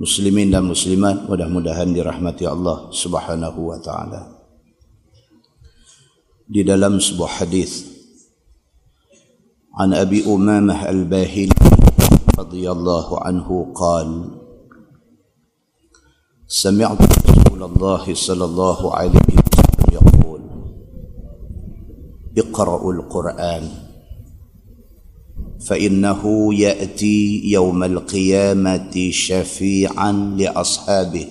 muslimin 0.00 0.48
dan 0.48 0.64
muslimat 0.64 1.28
mudah-mudahan 1.28 1.92
dirahmati 1.92 2.48
Allah 2.48 2.88
Subhanahu 2.88 3.70
wa 3.74 3.78
taala. 3.82 4.40
Di 6.50 6.66
dalam 6.66 6.98
sebuah 6.98 7.44
hadis 7.44 7.86
An 9.78 9.94
Abi 9.94 10.26
Umamah 10.26 10.88
Al-Bahili 10.90 11.54
radhiyallahu 12.34 13.22
anhu 13.22 13.70
qala 13.70 14.40
سمعت 16.50 16.98
رسول 17.30 17.62
الله 17.62 18.04
صلى 18.14 18.44
الله 18.44 18.80
عليه 18.94 19.22
وسلم 19.38 19.86
يقول 19.94 20.42
اقرأوا 22.38 22.92
القرآن 22.92 23.64
فإنه 25.59 26.53
يأتي 26.53 27.41
يوم 27.45 27.83
القيامة 27.83 29.09
شفيعا 29.11 30.11
لأصحابه. 30.11 31.27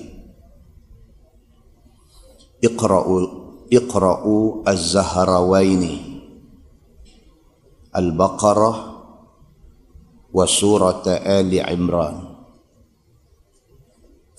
اقرأوا 2.64 3.26
اقرأوا 3.72 4.70
الزهروين 4.70 5.98
البقرة 7.96 8.72
وسورة 10.32 11.02
آل 11.08 11.60
عمران. 11.60 12.20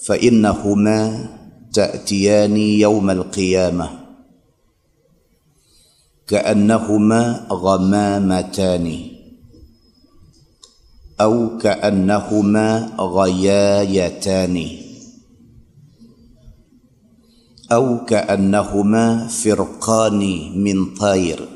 فإنهما 0.06 1.30
تأتيان 1.74 2.58
يوم 2.58 3.10
القيامة 3.10 3.90
كأنهما 6.28 7.48
غمامتان. 7.52 9.15
أو 11.22 11.58
كأنهما 11.58 12.96
غيايتان. 13.00 14.68
أو 17.72 18.06
كأنهما 18.06 19.28
فرقان 19.28 20.20
من 20.64 20.96
طير. 20.96 21.50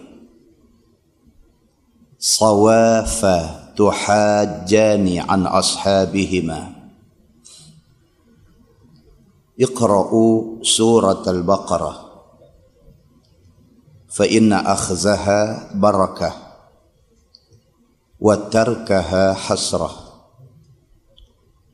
صواف 2.19 3.25
تحاجان 3.75 5.17
عن 5.30 5.45
أصحابهما. 5.45 6.75
اقرأوا 9.61 10.64
سورة 10.64 11.23
البقرة. 11.27 12.09
فإن 14.09 14.53
أخذها 14.53 15.69
wa 18.19 18.35
tarkaha 18.52 19.31
hasrah 19.31 19.95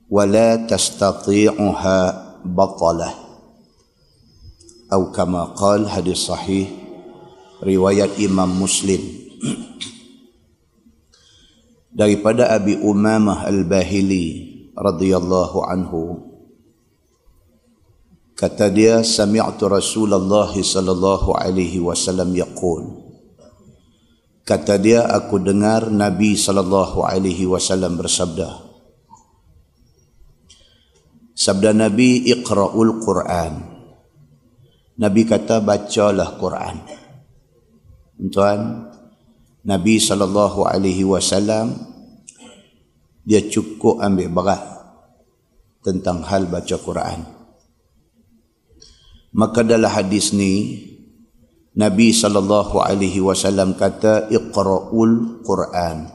wa 0.05 0.23
la 0.29 0.61
tastati'uha 0.61 1.97
batalah 2.45 3.25
atau 4.85 5.09
kama 5.09 5.57
qal 5.57 5.89
hadis 5.89 6.29
sahih 6.29 6.69
riwayat 7.65 8.21
Imam 8.21 8.47
Muslim 8.47 9.01
daripada 11.89 12.53
Abi 12.53 12.77
Umamah 12.77 13.49
Al-Bahili 13.49 14.53
radhiyallahu 14.77 15.65
anhu 15.65 16.21
kata 18.37 18.69
dia 18.69 19.01
sami'tu 19.01 19.65
Rasulullah 19.65 20.51
sallallahu 20.53 21.33
alaihi 21.33 21.81
wasallam 21.81 22.31
yaqul 22.37 23.04
Kata 24.45 24.77
dia, 24.77 25.09
aku 25.09 25.41
dengar 25.41 25.89
Nabi 25.89 26.37
sallallahu 26.37 27.01
alaihi 27.01 27.49
wasallam 27.49 27.97
bersabda. 27.97 28.61
Sabda 31.33 31.73
Nabi, 31.73 32.29
iqra'ul 32.29 33.01
Quran. 33.01 33.53
Nabi 35.01 35.21
kata, 35.25 35.65
bacalah 35.65 36.37
Quran. 36.37 36.77
Tuan, 38.29 38.93
Nabi 39.65 39.97
sallallahu 39.97 40.69
alaihi 40.69 41.01
wasallam 41.01 41.73
dia 43.25 43.41
cukup 43.49 43.97
ambil 43.97 44.29
berat 44.29 44.61
tentang 45.81 46.21
hal 46.21 46.45
baca 46.45 46.77
Quran. 46.77 47.25
Maka 49.33 49.65
dalam 49.65 49.89
hadis 49.89 50.31
ni 50.31 50.85
Nabi 51.75 52.15
sallallahu 52.15 52.79
alaihi 52.79 53.19
wasallam 53.19 53.75
kata 53.75 54.31
iqra'ul 54.31 55.43
Quran. 55.43 56.07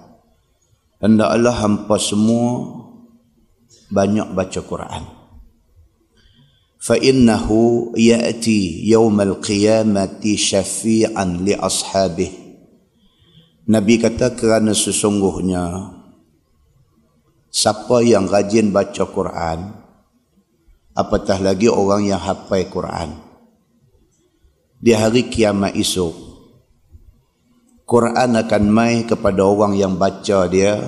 Hendaklah 1.04 1.52
hampa 1.52 2.00
semua 2.00 2.80
banyak 3.92 4.32
baca 4.32 4.60
Quran. 4.64 5.04
Fa 6.80 6.96
innahu 6.96 7.92
ya'ti 7.92 8.88
yaumal 8.88 9.36
qiyamati 9.44 10.40
syafi'an 10.40 11.44
li 11.44 11.52
ashabih. 11.52 12.32
Nabi 13.68 14.00
kata 14.00 14.32
kerana 14.32 14.72
sesungguhnya 14.72 15.92
siapa 17.52 18.00
yang 18.00 18.26
rajin 18.32 18.72
baca 18.72 19.04
Quran 19.04 19.76
apatah 20.96 21.38
lagi 21.38 21.68
orang 21.68 22.08
yang 22.08 22.18
hafal 22.18 22.64
Quran 22.66 23.29
di 24.80 24.96
hari 24.96 25.28
kiamat 25.28 25.76
esok 25.76 26.30
Quran 27.90 28.38
akan 28.38 28.64
mai 28.70 29.02
kepada 29.02 29.42
orang 29.42 29.74
yang 29.74 29.98
baca 29.98 30.46
dia. 30.46 30.78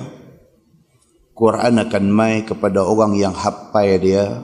Quran 1.35 1.83
akan 1.83 2.05
mai 2.07 2.47
kepada 2.47 2.79
orang 2.79 3.19
yang 3.19 3.35
hafal 3.35 3.99
dia. 3.99 4.39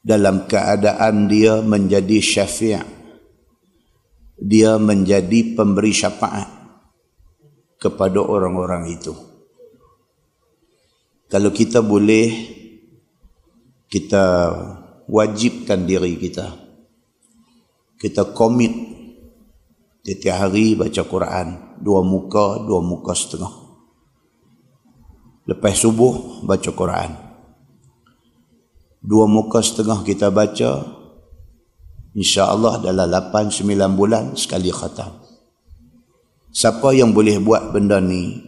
Dalam 0.00 0.48
keadaan 0.48 1.28
dia 1.28 1.60
menjadi 1.60 2.16
syafi' 2.16 2.80
dia 4.40 4.80
menjadi 4.80 5.52
pemberi 5.52 5.92
syafaat 5.92 6.48
kepada 7.76 8.24
orang-orang 8.24 8.88
itu. 8.88 9.12
Kalau 11.28 11.52
kita 11.52 11.84
boleh 11.84 12.56
kita 13.92 14.24
wajibkan 15.12 15.84
diri 15.84 16.16
kita 16.16 16.67
kita 17.98 18.30
komit 18.30 18.70
setiap 20.06 20.48
hari 20.48 20.78
baca 20.78 21.02
Quran. 21.04 21.46
Dua 21.82 22.00
muka 22.00 22.62
dua 22.64 22.80
muka 22.80 23.12
setengah. 23.12 23.52
Lepas 25.44 25.82
subuh 25.82 26.46
baca 26.46 26.70
Quran. 26.72 27.10
Dua 29.02 29.26
muka 29.28 29.60
setengah 29.60 30.02
kita 30.06 30.32
baca 30.32 30.84
insya-Allah 32.16 32.82
dalam 32.82 33.06
8 33.06 33.62
9 33.62 33.98
bulan 33.98 34.24
sekali 34.34 34.72
khatam. 34.74 35.22
Siapa 36.50 36.90
yang 36.96 37.14
boleh 37.14 37.38
buat 37.38 37.70
benda 37.70 38.02
ni? 38.02 38.42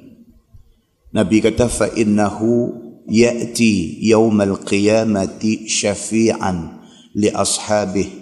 Nabi 1.14 1.38
kata 1.38 1.70
fa 1.70 1.87
innahu 1.94 2.75
ya'ti 3.06 4.02
yaumal 4.02 4.58
qiyamati 4.62 5.70
syafi'an 5.70 6.82
li 7.14 7.31
ashabihi 7.31 8.19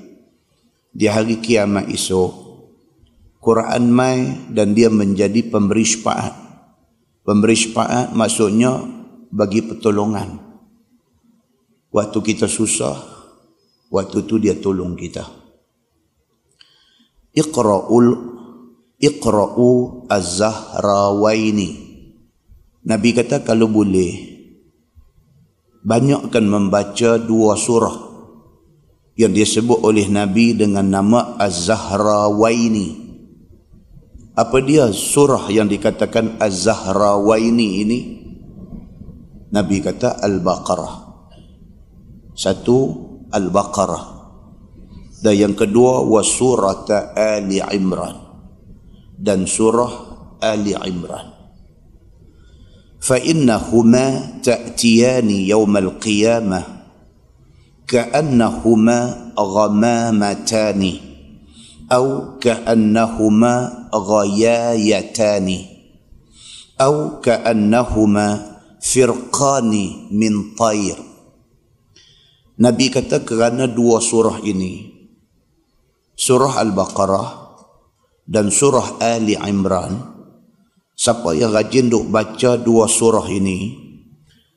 di 0.92 1.06
hari 1.06 1.38
kiamat 1.38 1.88
esok 1.92 2.48
Quran 3.38 3.88
mai 3.88 4.50
dan 4.50 4.74
dia 4.74 4.90
menjadi 4.90 5.46
pemberi 5.46 5.86
syafaat. 5.86 6.34
Pemberi 7.22 7.54
syafaat 7.54 8.12
maksudnya 8.12 8.82
bagi 9.30 9.62
pertolongan. 9.62 10.42
Waktu 11.88 12.18
kita 12.20 12.50
susah 12.50 12.98
waktu 13.88 14.26
tu 14.28 14.36
dia 14.36 14.58
tolong 14.58 14.98
kita. 14.98 15.24
Iqra'ul 17.32 18.08
iqra'u 18.98 19.70
az-zahrawaini. 20.10 21.70
Nabi 22.84 23.08
kata 23.14 23.46
kalau 23.46 23.70
boleh 23.70 24.12
banyakkan 25.86 26.44
membaca 26.44 27.16
dua 27.16 27.54
surah 27.54 28.07
yang 29.18 29.34
disebut 29.34 29.82
oleh 29.82 30.06
Nabi 30.06 30.54
dengan 30.54 30.86
nama 30.86 31.34
Az-Zahrawaini. 31.42 33.10
Apa 34.38 34.62
dia 34.62 34.86
surah 34.94 35.50
yang 35.50 35.66
dikatakan 35.66 36.38
Az-Zahrawaini 36.38 37.68
ini? 37.82 37.98
Nabi 39.50 39.82
kata 39.82 40.22
Al-Baqarah. 40.22 40.94
Satu 42.38 42.78
Al-Baqarah. 43.34 44.04
Dan 45.18 45.34
yang 45.34 45.54
kedua 45.58 46.06
wa 46.06 46.22
surata 46.22 47.10
Ali 47.18 47.58
Imran. 47.58 48.14
Dan 49.18 49.50
surah 49.50 49.92
Ali 50.38 50.78
Imran. 50.78 51.34
Fa 53.02 53.18
innahuma 53.18 54.38
ta'tiyani 54.46 55.50
yawmal 55.50 55.98
qiyamah 55.98 56.77
كأنهما 57.88 58.98
غمامتان 59.38 60.82
أو 61.92 62.06
كأنهما 62.38 63.54
غيايتان 63.94 65.48
أو 66.80 67.20
كأنهما 67.20 68.28
فرقان 68.78 69.72
من 70.12 70.32
طير 70.54 70.98
نبي 72.58 72.86
كتك 72.88 73.32
غنى 73.32 73.66
دو 73.66 74.00
سورة 74.00 74.44
إني 74.44 74.74
سورة 76.16 76.60
البقرة 76.60 77.48
dan 78.28 78.52
surah 78.52 79.00
Ali 79.00 79.40
Imran 79.40 79.96
siapa 80.92 81.32
yang 81.32 81.56
rajin 81.56 81.88
duk 81.88 82.12
baca 82.12 82.60
dua 82.60 82.84
surah 82.84 83.24
ini 83.32 83.87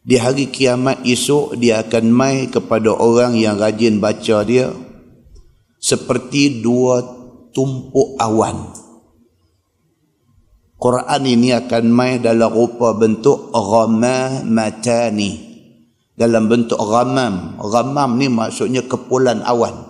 di 0.01 0.18
hari 0.18 0.50
kiamat 0.50 1.06
esok 1.06 1.62
dia 1.62 1.86
akan 1.86 2.06
mai 2.09 2.50
kepada 2.50 2.89
orang 2.89 3.38
yang 3.38 3.62
rajin 3.62 4.01
baca 4.01 4.42
dia 4.42 4.74
seperti 5.77 6.62
dua 6.62 7.01
tumpuk 7.53 8.18
awan. 8.18 8.74
Quran 10.81 11.24
ini 11.30 11.53
akan 11.53 11.86
mai 11.94 12.18
dalam 12.18 12.50
rupa 12.50 12.98
bentuk 12.98 13.53
ghammatani. 13.53 15.53
Dalam 16.18 16.50
bentuk 16.50 16.77
ghamam 16.77 17.62
ghamam 17.62 18.09
ni 18.18 18.30
maksudnya 18.30 18.86
kepulan 18.86 19.45
awan. 19.45 19.89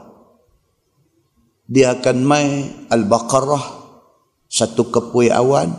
Dia 1.71 1.95
akan 1.95 2.17
mai 2.27 2.47
al-baqarah 2.91 3.63
satu 4.51 4.91
kepui 4.91 5.31
awan. 5.31 5.71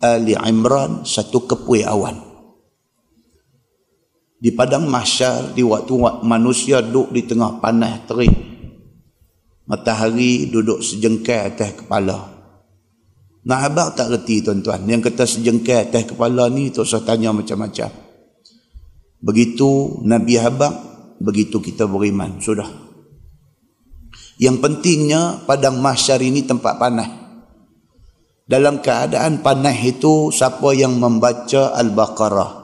Ali 0.00 0.34
imran 0.34 1.04
satu 1.04 1.44
kepui 1.44 1.84
awan 1.84 2.31
di 4.42 4.50
padang 4.50 4.90
mahsyar 4.90 5.54
di 5.54 5.62
waktu 5.62 5.94
manusia 6.26 6.82
duduk 6.82 7.14
di 7.14 7.22
tengah 7.22 7.62
panas 7.62 8.02
terik 8.10 8.34
matahari 9.70 10.50
duduk 10.50 10.82
sejengkai 10.82 11.54
atas 11.54 11.78
kepala 11.78 12.32
Nak 13.42 13.60
abang 13.66 13.90
tak 13.90 14.06
reti 14.06 14.38
tuan-tuan. 14.38 14.86
Yang 14.86 15.10
kata 15.10 15.26
sejengkai 15.26 15.90
atas 15.90 16.14
kepala 16.14 16.46
ni 16.46 16.70
tak 16.70 16.86
usah 16.86 17.02
tanya 17.02 17.34
macam-macam. 17.34 17.90
Begitu 19.18 19.98
Nabi 20.06 20.38
abang, 20.38 20.74
begitu 21.18 21.58
kita 21.58 21.90
beriman. 21.90 22.38
Sudah. 22.38 22.70
Yang 24.38 24.56
pentingnya 24.62 25.42
padang 25.42 25.82
mahsyar 25.82 26.22
ini 26.22 26.46
tempat 26.46 26.78
panas. 26.78 27.10
Dalam 28.46 28.78
keadaan 28.78 29.42
panas 29.42 29.78
itu 29.82 30.30
siapa 30.30 30.70
yang 30.74 30.98
membaca 30.98 31.74
Al-Baqarah. 31.74 32.61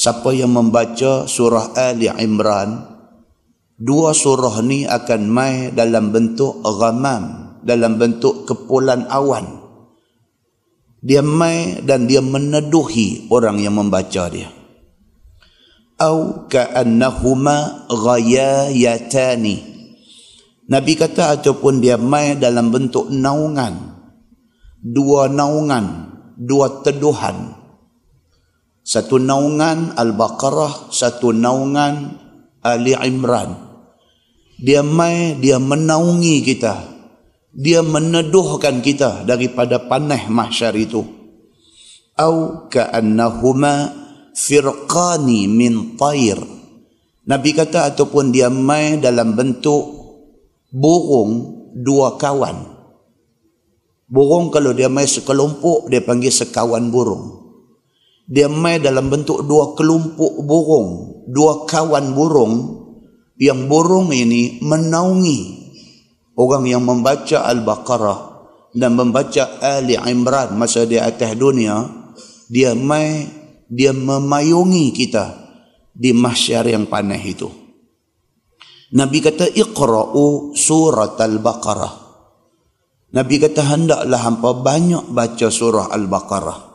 Siapa 0.00 0.32
yang 0.32 0.56
membaca 0.56 1.28
surah 1.28 1.76
Ali 1.76 2.08
Imran. 2.08 2.88
Dua 3.76 4.16
surah 4.16 4.64
ni 4.64 4.88
akan 4.88 5.22
mai 5.28 5.76
dalam 5.76 6.08
bentuk 6.08 6.64
ghamam. 6.64 7.52
Dalam 7.60 8.00
bentuk 8.00 8.48
kepulan 8.48 9.04
awan 9.12 9.60
dia 11.00 11.24
mai 11.24 11.80
dan 11.80 12.04
dia 12.04 12.20
meneduhi 12.20 13.28
orang 13.32 13.56
yang 13.56 13.80
membaca 13.80 14.28
dia 14.28 14.52
au 15.96 16.44
ka'annahuma 16.44 17.88
ghayayatani 17.88 19.56
nabi 20.68 20.92
kata 20.96 21.40
ataupun 21.40 21.80
dia 21.80 21.96
mai 21.96 22.36
dalam 22.36 22.68
bentuk 22.68 23.08
naungan 23.08 23.96
dua 24.84 25.32
naungan 25.32 26.12
dua 26.36 26.84
teduhan 26.84 27.59
satu 28.90 29.22
naungan 29.22 29.94
al-baqarah 29.94 30.90
satu 30.90 31.30
naungan 31.30 32.18
ali 32.58 32.98
imran. 32.98 33.54
Dia 34.58 34.82
mai 34.82 35.38
dia 35.38 35.62
menaungi 35.62 36.42
kita. 36.42 36.90
Dia 37.54 37.86
meneduhkan 37.86 38.82
kita 38.82 39.22
daripada 39.22 39.78
panah 39.86 40.26
mahsyar 40.26 40.74
itu. 40.74 41.06
Au 42.18 42.66
ka'annahuma 42.66 43.94
firqani 44.34 45.46
min 45.46 45.94
tayr. 45.94 46.42
Nabi 47.30 47.50
kata 47.54 47.94
ataupun 47.94 48.34
dia 48.34 48.50
mai 48.50 48.98
dalam 48.98 49.38
bentuk 49.38 49.86
burung 50.74 51.62
dua 51.78 52.18
kawan. 52.18 52.58
Burung 54.10 54.50
kalau 54.50 54.74
dia 54.74 54.90
mai 54.90 55.06
sekelompok 55.06 55.86
dia 55.86 56.02
panggil 56.02 56.34
sekawan 56.34 56.90
burung 56.90 57.39
dia 58.30 58.46
mai 58.46 58.78
dalam 58.78 59.10
bentuk 59.10 59.42
dua 59.42 59.74
kelompok 59.74 60.38
burung 60.46 61.10
dua 61.30 61.64
kawan 61.64 62.12
burung. 62.12 62.54
Yang 63.40 63.72
burung 63.72 64.12
ini 64.12 64.60
menaungi 64.60 65.40
orang 66.36 66.68
yang 66.68 66.84
membaca 66.84 67.48
Al-Baqarah 67.48 68.18
dan 68.76 68.92
membaca 68.92 69.64
Ali 69.64 69.96
Imran 69.96 70.60
masa 70.60 70.84
dia 70.84 71.08
atas 71.08 71.32
dunia. 71.40 71.88
Dia 72.52 72.76
mai 72.76 73.24
dia 73.64 73.96
memayungi 73.96 74.92
kita 74.92 75.24
di 75.96 76.12
mahsyar 76.12 76.68
yang 76.68 76.84
panas 76.84 77.22
itu. 77.24 77.48
Nabi 78.92 79.24
kata 79.24 79.48
iqra'u 79.56 80.52
surat 80.52 81.16
Al-Baqarah. 81.16 81.94
Nabi 83.16 83.40
kata 83.40 83.62
hendaklah 83.72 84.20
hampa 84.20 84.52
banyak 84.52 85.16
baca 85.16 85.48
surah 85.48 85.88
Al-Baqarah 85.96 86.69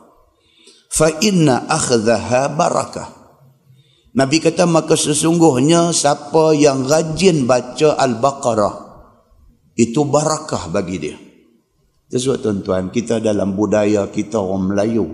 fa 0.90 1.10
inna 1.22 1.66
akhdaha 1.66 2.52
barakah 2.54 3.16
Nabi 4.16 4.40
kata 4.40 4.64
maka 4.64 4.96
sesungguhnya 4.96 5.92
siapa 5.92 6.56
yang 6.56 6.88
rajin 6.88 7.44
baca 7.44 8.00
Al-Baqarah 8.00 8.86
itu 9.76 10.08
barakah 10.08 10.72
bagi 10.72 10.96
dia. 10.96 11.16
Sebab 12.08 12.40
tuan-tuan, 12.40 12.88
kita 12.88 13.20
dalam 13.20 13.52
budaya 13.52 14.08
kita 14.08 14.40
orang 14.40 14.72
Melayu, 14.72 15.04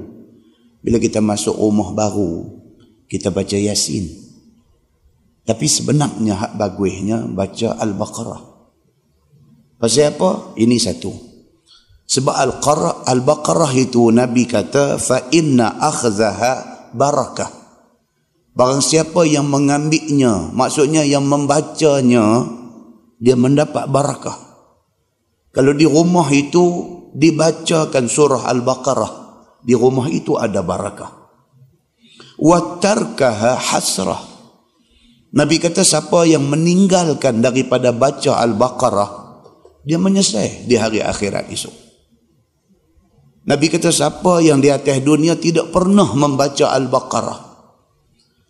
bila 0.87 1.03
kita 1.03 1.19
masuk 1.19 1.59
rumah 1.59 1.91
baru, 1.91 2.63
kita 3.11 3.35
baca 3.35 3.59
Yasin. 3.59 4.07
Tapi 5.43 5.67
sebenarnya 5.67 6.39
hak 6.39 6.53
bagusnya 6.55 7.27
baca 7.27 7.75
Al-Baqarah. 7.83 8.43
Pasal 9.83 10.15
apa? 10.15 10.55
Ini 10.55 10.79
satu. 10.79 11.11
Sebab 12.07 12.35
Al-Baqarah 13.09 13.73
itu 13.73 14.13
Nabi 14.13 14.45
kata, 14.45 15.01
fa 15.01 15.33
inna 15.33 15.81
akhzaha 15.81 16.89
barakah. 16.93 17.51
Barang 18.53 18.85
siapa 18.85 19.25
yang 19.25 19.49
mengambilnya, 19.49 20.53
maksudnya 20.53 21.09
yang 21.09 21.25
membacanya, 21.25 22.45
dia 23.17 23.33
mendapat 23.33 23.89
barakah. 23.89 24.37
Kalau 25.57 25.73
di 25.73 25.89
rumah 25.89 26.29
itu 26.29 26.65
dibacakan 27.17 28.09
surah 28.13 28.45
Al-Baqarah, 28.53 29.13
di 29.65 29.73
rumah 29.73 30.09
itu 30.13 30.37
ada 30.37 30.61
barakah. 30.61 31.23
Wattarkaha 32.37 33.57
hasrah. 33.57 34.21
Nabi 35.33 35.57
kata 35.57 35.81
siapa 35.81 36.29
yang 36.29 36.45
meninggalkan 36.45 37.41
daripada 37.41 37.89
baca 37.89 38.37
Al-Baqarah, 38.37 39.11
dia 39.81 39.97
menyesal 39.97 40.69
di 40.69 40.77
hari 40.77 41.01
akhirat 41.01 41.49
esok. 41.49 41.92
Nabi 43.43 43.67
kata 43.67 43.91
siapa 43.91 44.39
yang 44.39 44.63
di 44.63 44.71
atas 44.71 45.03
dunia 45.03 45.35
tidak 45.35 45.75
pernah 45.75 46.07
membaca 46.15 46.71
Al-Baqarah. 46.79 47.41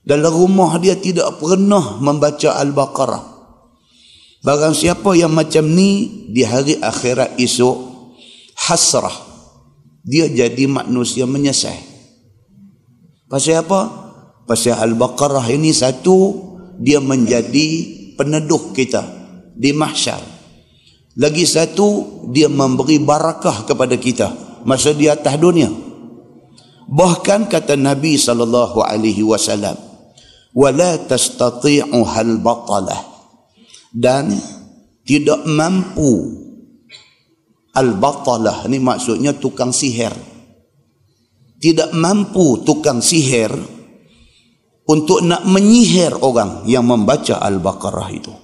Dalam 0.04 0.32
rumah 0.34 0.76
dia 0.76 1.00
tidak 1.00 1.40
pernah 1.40 1.96
membaca 1.96 2.60
Al-Baqarah. 2.60 3.24
Barang 4.44 4.76
siapa 4.76 5.16
yang 5.16 5.32
macam 5.32 5.64
ni 5.64 6.28
di 6.28 6.44
hari 6.44 6.76
akhirat 6.76 7.40
esok 7.40 7.76
hasrah. 8.68 9.16
Dia 10.04 10.28
jadi 10.28 10.68
manusia 10.68 11.24
menyesal. 11.24 11.78
Pasal 13.32 13.64
apa? 13.64 13.80
Pasal 14.44 14.76
Al-Baqarah 14.76 15.48
ini 15.56 15.72
satu 15.72 16.36
dia 16.76 17.00
menjadi 17.00 17.68
peneduh 18.12 18.76
kita 18.76 19.08
di 19.56 19.72
mahsyar. 19.72 20.20
Lagi 21.16 21.44
satu, 21.44 22.24
dia 22.32 22.48
memberi 22.48 22.96
barakah 22.96 23.68
kepada 23.68 24.00
kita 24.00 24.51
masa 24.64 24.94
di 24.94 25.06
atas 25.10 25.34
dunia. 25.38 25.70
Bahkan 26.92 27.48
kata 27.48 27.78
Nabi 27.78 28.20
sallallahu 28.20 28.84
alaihi 28.84 29.24
wasallam, 29.24 29.78
"Wala 30.52 30.98
tastati'u 31.00 31.98
hal 32.04 32.42
batalah." 32.42 33.00
Dan 33.92 34.32
tidak 35.04 35.44
mampu 35.44 36.42
al-batalah 37.76 38.68
ni 38.68 38.78
maksudnya 38.78 39.36
tukang 39.36 39.72
sihir. 39.72 40.12
Tidak 41.62 41.94
mampu 41.94 42.62
tukang 42.66 42.98
sihir 42.98 43.52
untuk 44.86 45.22
nak 45.22 45.46
menyihir 45.46 46.18
orang 46.20 46.66
yang 46.66 46.82
membaca 46.82 47.38
Al-Baqarah 47.38 48.08
itu. 48.10 48.34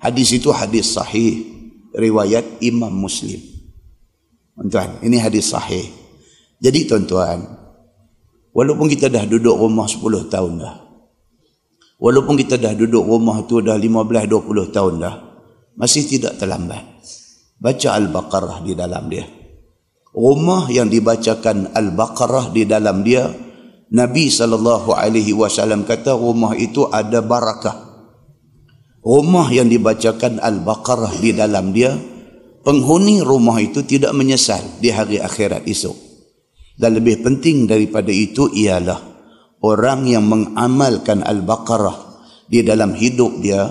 Hadis 0.00 0.32
itu 0.36 0.52
hadis 0.52 0.96
sahih 0.96 1.44
riwayat 1.92 2.64
Imam 2.64 2.92
Muslim. 2.92 3.55
Tuan, 4.56 5.00
ini 5.04 5.20
hadis 5.20 5.52
sahih. 5.52 5.84
Jadi 6.56 6.88
tuan-tuan, 6.88 7.44
walaupun 8.56 8.88
kita 8.88 9.12
dah 9.12 9.28
duduk 9.28 9.52
rumah 9.52 9.84
10 9.84 10.32
tahun 10.32 10.52
dah. 10.64 10.76
Walaupun 11.96 12.36
kita 12.40 12.56
dah 12.60 12.72
duduk 12.72 13.04
rumah 13.04 13.44
tu 13.44 13.60
dah 13.60 13.76
15 13.76 14.28
20 14.28 14.72
tahun 14.72 14.94
dah, 15.00 15.14
masih 15.76 16.08
tidak 16.08 16.40
terlambat. 16.40 16.84
Baca 17.56 17.88
Al-Baqarah 17.96 18.64
di 18.64 18.72
dalam 18.76 19.08
dia. 19.08 19.24
Rumah 20.16 20.72
yang 20.72 20.88
dibacakan 20.88 21.76
Al-Baqarah 21.76 22.52
di 22.52 22.64
dalam 22.64 23.04
dia, 23.04 23.28
Nabi 23.92 24.32
sallallahu 24.32 24.92
alaihi 24.92 25.36
wasallam 25.36 25.84
kata 25.84 26.16
rumah 26.16 26.56
itu 26.56 26.88
ada 26.88 27.20
barakah 27.20 27.86
rumah 29.06 29.46
yang 29.54 29.70
dibacakan 29.70 30.42
Al-Baqarah 30.42 31.14
di 31.22 31.30
dalam 31.30 31.70
dia, 31.70 31.94
penghuni 32.66 33.22
rumah 33.22 33.62
itu 33.62 33.86
tidak 33.86 34.10
menyesal 34.10 34.58
di 34.82 34.90
hari 34.90 35.22
akhirat 35.22 35.62
esok. 35.70 35.94
Dan 36.74 36.98
lebih 36.98 37.22
penting 37.22 37.70
daripada 37.70 38.10
itu 38.10 38.50
ialah 38.50 38.98
orang 39.62 40.10
yang 40.10 40.26
mengamalkan 40.26 41.22
Al-Baqarah 41.22 42.18
di 42.50 42.66
dalam 42.66 42.98
hidup 42.98 43.38
dia, 43.38 43.70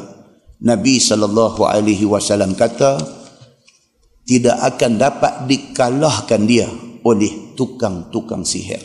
Nabi 0.63 0.97
sallallahu 1.03 1.67
alaihi 1.67 2.07
wasallam 2.07 2.55
kata 2.55 2.97
tidak 4.25 4.57
akan 4.73 4.97
dapat 4.97 5.33
dikalahkan 5.45 6.41
dia 6.47 6.65
oleh 7.05 7.53
tukang-tukang 7.53 8.47
sihir. 8.47 8.81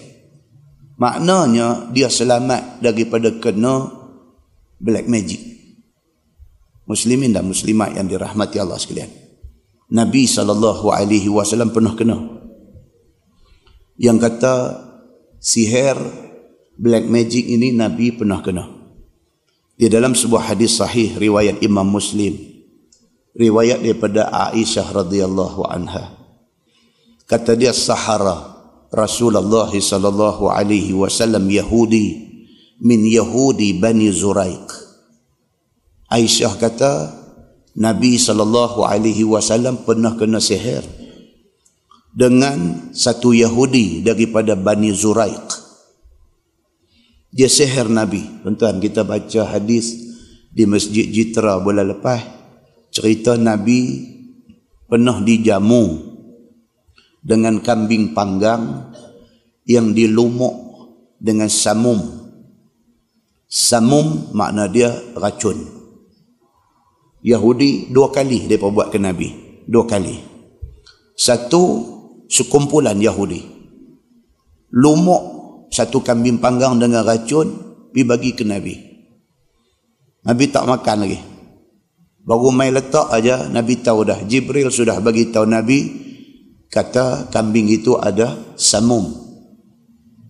Maknanya 1.00 1.88
dia 1.96 2.12
selamat 2.12 2.84
daripada 2.84 3.32
kena 3.40 3.88
black 4.76 5.08
magic 5.08 5.40
muslimin 6.84 7.32
dan 7.32 7.48
muslimat 7.48 7.96
yang 7.96 8.04
dirahmati 8.04 8.60
Allah 8.60 8.76
sekalian. 8.76 9.19
Nabi 9.90 10.26
sallallahu 10.26 10.94
alaihi 10.94 11.26
wasallam 11.26 11.74
pernah 11.74 11.98
kena 11.98 12.16
yang 14.00 14.16
kata 14.16 14.80
sihir 15.42 15.98
black 16.80 17.04
magic 17.04 17.44
ini 17.44 17.76
Nabi 17.76 18.16
pernah 18.16 18.40
kena. 18.40 18.64
Di 19.76 19.88
dalam 19.88 20.12
sebuah 20.16 20.52
hadis 20.52 20.76
sahih 20.76 21.16
riwayat 21.16 21.60
Imam 21.64 21.88
Muslim 21.88 22.36
riwayat 23.36 23.84
daripada 23.84 24.28
Aisyah 24.52 25.04
radhiyallahu 25.04 25.68
anha. 25.68 26.16
Kata 27.28 27.54
dia 27.54 27.70
sahara 27.76 28.60
Rasulullah 28.90 29.70
sallallahu 29.70 30.50
alaihi 30.50 30.96
wasallam 30.96 31.46
Yahudi 31.46 32.26
min 32.82 33.04
Yahudi 33.06 33.76
Bani 33.78 34.10
Zuraik. 34.10 34.66
Aisyah 36.10 36.58
kata 36.58 36.92
Nabi 37.78 38.18
sallallahu 38.18 38.82
alaihi 38.82 39.22
wasallam 39.22 39.86
pernah 39.86 40.18
kena 40.18 40.42
sihir 40.42 40.82
dengan 42.10 42.90
satu 42.90 43.30
Yahudi 43.30 44.02
daripada 44.02 44.58
Bani 44.58 44.90
Zuraik. 44.90 45.46
Dia 47.30 47.46
sihir 47.46 47.86
Nabi. 47.86 48.42
Tuan-tuan 48.42 48.82
kita 48.82 49.06
baca 49.06 49.46
hadis 49.46 49.94
di 50.50 50.66
Masjid 50.66 51.06
Jitra 51.06 51.62
bulan 51.62 51.94
lepas 51.94 52.18
cerita 52.90 53.38
Nabi 53.38 54.02
pernah 54.90 55.22
dijamu 55.22 56.10
dengan 57.22 57.62
kambing 57.62 58.10
panggang 58.10 58.90
yang 59.62 59.94
dilumuk 59.94 60.54
dengan 61.22 61.46
samum. 61.46 62.18
Samum 63.46 64.34
makna 64.34 64.66
dia 64.66 64.90
racun. 65.14 65.79
Yahudi 67.20 67.92
dua 67.92 68.08
kali 68.08 68.48
mereka 68.48 68.72
buat 68.72 68.88
ke 68.88 68.96
Nabi. 68.96 69.28
Dua 69.68 69.84
kali. 69.84 70.16
Satu, 71.14 71.62
sekumpulan 72.26 72.96
Yahudi. 72.96 73.44
Lumuk 74.72 75.40
satu 75.70 76.00
kambing 76.00 76.40
panggang 76.40 76.80
dengan 76.80 77.04
racun, 77.04 77.52
pergi 77.92 78.02
bagi 78.08 78.30
ke 78.32 78.44
Nabi. 78.48 78.74
Nabi 80.24 80.44
tak 80.48 80.64
makan 80.64 80.96
lagi. 81.04 81.20
Baru 82.20 82.52
main 82.52 82.72
letak 82.72 83.08
aja 83.12 83.48
Nabi 83.48 83.80
tahu 83.80 84.04
dah. 84.04 84.20
Jibril 84.24 84.68
sudah 84.68 85.00
bagi 85.00 85.32
tahu 85.32 85.48
Nabi, 85.48 85.78
kata 86.68 87.28
kambing 87.32 87.68
itu 87.68 87.96
ada 87.96 88.54
samum. 88.56 89.08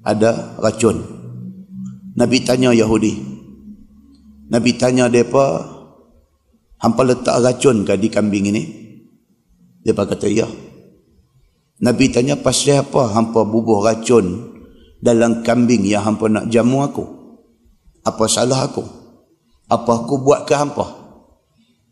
Ada 0.03 0.57
racun. 0.59 1.03
Nabi 2.17 2.43
tanya 2.43 2.75
Yahudi. 2.75 3.15
Nabi 4.51 4.71
tanya 4.75 5.07
mereka, 5.07 5.80
Hampa 6.81 7.05
letak 7.05 7.37
racun 7.45 7.85
ke 7.85 7.93
di 8.01 8.09
kambing 8.09 8.49
ini? 8.49 8.63
Dia 9.85 9.93
kata, 9.93 10.25
ya. 10.33 10.49
Nabi 11.81 12.09
tanya, 12.09 12.41
pasal 12.41 12.81
apa 12.85 13.13
hampa 13.13 13.45
bubuh 13.45 13.85
racun 13.85 14.57
dalam 15.01 15.45
kambing 15.45 15.85
yang 15.85 16.05
hampa 16.05 16.29
nak 16.33 16.49
jamu 16.49 16.81
aku? 16.81 17.05
Apa 18.01 18.25
salah 18.33 18.65
aku? 18.65 18.85
Apa 19.69 20.05
aku 20.05 20.25
buat 20.25 20.49
ke 20.49 20.57
hampa? 20.57 20.89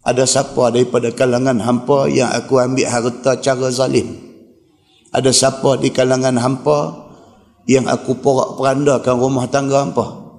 Ada 0.08 0.24
siapa 0.24 0.72
daripada 0.72 1.12
kalangan 1.12 1.60
hampa 1.60 2.08
yang 2.08 2.32
aku 2.32 2.56
ambil 2.56 2.88
harta 2.88 3.36
cara 3.44 3.68
zalim? 3.68 4.16
Ada 5.12 5.36
siapa 5.36 5.76
di 5.76 5.92
kalangan 5.92 6.40
hampa 6.40 7.08
yang 7.68 7.84
aku 7.92 8.16
porak 8.24 8.56
perandakan 8.56 9.20
rumah 9.20 9.52
tangga 9.52 9.84
hampa? 9.84 10.32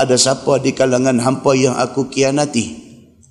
Ada 0.00 0.16
siapa 0.16 0.56
di 0.64 0.72
kalangan 0.72 1.20
hampa 1.20 1.52
yang 1.52 1.76
aku 1.76 2.08
kianati? 2.08 2.79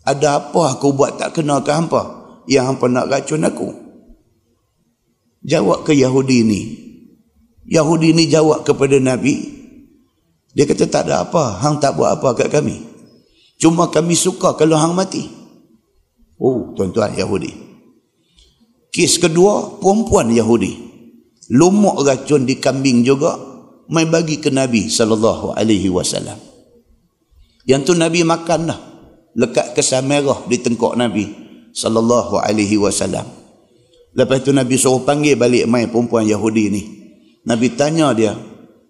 Ada 0.09 0.41
apa 0.41 0.73
aku 0.73 0.89
buat 0.97 1.21
tak 1.21 1.37
kena 1.37 1.61
ke 1.61 1.69
hampa? 1.69 2.01
Yang 2.49 2.65
hampa 2.73 2.85
nak 2.89 3.13
racun 3.13 3.45
aku. 3.45 3.69
Jawab 5.45 5.85
ke 5.85 5.93
Yahudi 5.93 6.41
ni. 6.41 6.61
Yahudi 7.69 8.17
ni 8.17 8.25
jawab 8.25 8.65
kepada 8.65 8.97
Nabi. 8.97 9.37
Dia 10.57 10.65
kata 10.65 10.89
tak 10.89 11.05
ada 11.05 11.29
apa. 11.29 11.61
Hang 11.61 11.77
tak 11.77 11.93
buat 11.93 12.17
apa 12.17 12.33
kat 12.33 12.49
kami. 12.49 12.81
Cuma 13.61 13.93
kami 13.93 14.17
suka 14.17 14.57
kalau 14.57 14.81
hang 14.81 14.97
mati. 14.97 15.29
Oh 16.41 16.73
tuan-tuan 16.73 17.13
Yahudi. 17.13 17.69
Kes 18.89 19.21
kedua, 19.21 19.77
perempuan 19.77 20.33
Yahudi. 20.33 20.89
Lumuk 21.53 22.01
racun 22.01 22.49
di 22.49 22.57
kambing 22.57 23.05
juga. 23.05 23.37
Mai 23.93 24.09
bagi 24.09 24.41
ke 24.41 24.49
Nabi 24.49 24.89
sallallahu 24.89 25.53
alaihi 25.53 25.93
wasallam. 25.93 26.37
Yang 27.69 27.81
tu 27.89 27.93
Nabi 27.93 28.25
makan 28.25 28.61
dah 28.73 28.88
lekat 29.37 29.77
kesan 29.77 30.09
merah 30.09 30.41
di 30.49 30.57
tengkok 30.57 30.97
Nabi 30.97 31.25
sallallahu 31.73 32.41
alaihi 32.41 32.79
wasallam. 32.81 33.25
Lepas 34.17 34.41
tu 34.41 34.49
Nabi 34.49 34.75
suruh 34.75 35.05
panggil 35.05 35.37
balik 35.37 35.69
mai 35.69 35.85
perempuan 35.85 36.25
Yahudi 36.25 36.65
ni. 36.73 36.81
Nabi 37.45 37.77
tanya 37.77 38.11
dia, 38.11 38.33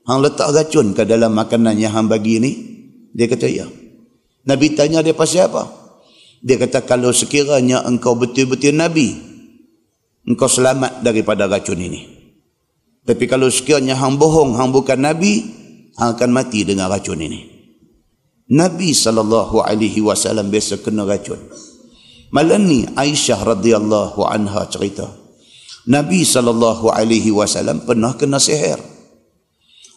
"Hang 0.08 0.24
letak 0.24 0.50
racun 0.56 0.96
ke 0.96 1.04
dalam 1.04 1.36
makanan 1.36 1.76
yang 1.76 1.92
hang 1.92 2.08
bagi 2.08 2.40
ni?" 2.40 2.52
Dia 3.12 3.28
kata, 3.28 3.46
"Ya." 3.52 3.68
Nabi 4.48 4.74
tanya 4.74 5.04
dia 5.04 5.14
pasal 5.14 5.52
apa? 5.52 5.70
Dia 6.40 6.56
kata, 6.56 6.88
"Kalau 6.88 7.12
sekiranya 7.12 7.84
engkau 7.84 8.16
betul-betul 8.16 8.72
nabi, 8.72 9.12
engkau 10.24 10.48
selamat 10.48 11.04
daripada 11.04 11.52
racun 11.52 11.84
ini. 11.84 12.02
Tapi 13.04 13.28
kalau 13.28 13.52
sekiranya 13.52 14.00
hang 14.00 14.16
bohong, 14.16 14.56
hang 14.56 14.72
bukan 14.72 15.04
nabi, 15.04 15.44
hang 16.00 16.16
akan 16.16 16.32
mati 16.32 16.64
dengan 16.64 16.88
racun 16.88 17.20
ini." 17.20 17.59
Nabi 18.50 18.98
sallallahu 18.98 19.62
alaihi 19.62 20.02
wasallam 20.02 20.50
biasa 20.50 20.82
kena 20.82 21.06
racun. 21.06 21.38
Malam 22.34 22.66
ni 22.66 22.82
Aisyah 22.98 23.46
radhiyallahu 23.46 24.26
anha 24.26 24.66
cerita. 24.66 25.06
Nabi 25.86 26.26
sallallahu 26.26 26.90
alaihi 26.90 27.30
wasallam 27.30 27.86
pernah 27.86 28.18
kena 28.18 28.42
sihir. 28.42 28.82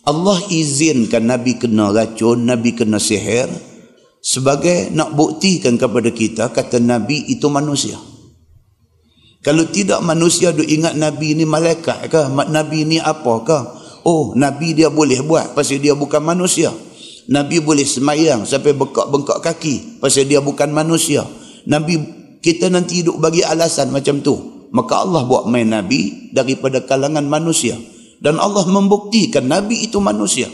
Allah 0.04 0.38
izinkan 0.52 1.24
Nabi 1.24 1.56
kena 1.56 1.96
racun, 1.96 2.44
Nabi 2.44 2.76
kena 2.76 3.00
sihir 3.00 3.48
sebagai 4.22 4.92
nak 4.92 5.16
buktikan 5.16 5.80
kepada 5.80 6.12
kita 6.12 6.52
kata 6.52 6.76
Nabi 6.78 7.32
itu 7.32 7.48
manusia. 7.48 7.96
Kalau 9.42 9.66
tidak 9.66 9.98
manusia 10.06 10.54
duk 10.54 10.68
ingat 10.68 10.94
Nabi 10.94 11.34
ni 11.34 11.42
malaikat 11.42 12.06
ke? 12.06 12.20
Nabi 12.30 12.86
ni 12.86 13.02
apa 13.02 13.32
ke? 13.42 13.58
Oh, 14.06 14.36
Nabi 14.38 14.76
dia 14.76 14.92
boleh 14.92 15.18
buat 15.24 15.56
pasal 15.56 15.82
dia 15.82 15.98
bukan 15.98 16.22
manusia. 16.22 16.70
Nabi 17.30 17.62
boleh 17.62 17.86
semayang 17.86 18.42
sampai 18.42 18.74
bengkak-bengkak 18.74 19.38
kaki 19.44 20.02
pasal 20.02 20.26
dia 20.26 20.42
bukan 20.42 20.74
manusia. 20.74 21.22
Nabi 21.70 21.98
kita 22.42 22.66
nanti 22.66 23.06
hidup 23.06 23.22
bagi 23.22 23.46
alasan 23.46 23.94
macam 23.94 24.18
tu. 24.18 24.34
Maka 24.72 25.04
Allah 25.04 25.28
buat 25.28 25.46
main 25.46 25.68
Nabi 25.68 26.32
daripada 26.32 26.82
kalangan 26.82 27.22
manusia. 27.28 27.76
Dan 28.18 28.40
Allah 28.40 28.64
membuktikan 28.66 29.44
Nabi 29.44 29.84
itu 29.86 30.00
manusia. 30.00 30.48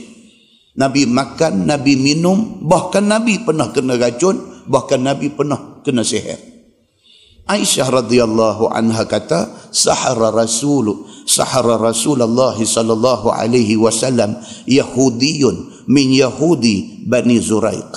Nabi 0.79 1.07
makan, 1.07 1.67
Nabi 1.67 1.95
minum, 1.95 2.63
bahkan 2.67 3.07
Nabi 3.07 3.43
pernah 3.43 3.71
kena 3.71 3.99
racun, 3.99 4.65
bahkan 4.67 5.03
Nabi 5.03 5.31
pernah 5.31 5.83
kena 5.83 6.03
sihir. 6.03 6.58
Aisyah 7.49 7.89
radhiyallahu 8.05 8.69
anha 8.69 9.09
kata, 9.09 9.73
sahara 9.73 10.29
Rasul, 10.29 11.09
sahara 11.25 11.81
Rasulullah 11.81 12.53
sallallahu 12.53 13.33
alaihi 13.33 13.81
wasallam 13.81 14.37
Yahudiyun 14.69 15.89
min 15.89 16.13
Yahudi 16.13 17.09
Bani 17.09 17.41
Zuraiq. 17.41 17.89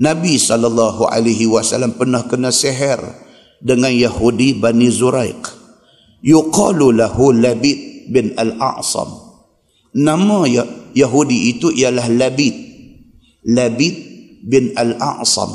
Nabi 0.00 0.40
sallallahu 0.40 1.04
alaihi 1.06 1.44
wasallam 1.44 1.92
pernah 1.92 2.24
kena 2.24 2.48
sihir 2.48 3.04
dengan 3.60 3.92
Yahudi 3.92 4.56
Bani 4.56 4.88
Zuraiq. 4.88 5.44
Yuqalu 6.24 6.96
lahu 6.96 7.36
Labid 7.36 8.08
bin 8.08 8.32
Al-A'sam. 8.32 9.12
Nama 9.92 10.48
ya 10.48 10.64
Yahudi 10.96 11.52
itu 11.52 11.68
ialah 11.68 12.08
Labid. 12.08 12.56
Labid 13.44 13.94
bin 14.40 14.72
Al-A'sam. 14.72 15.52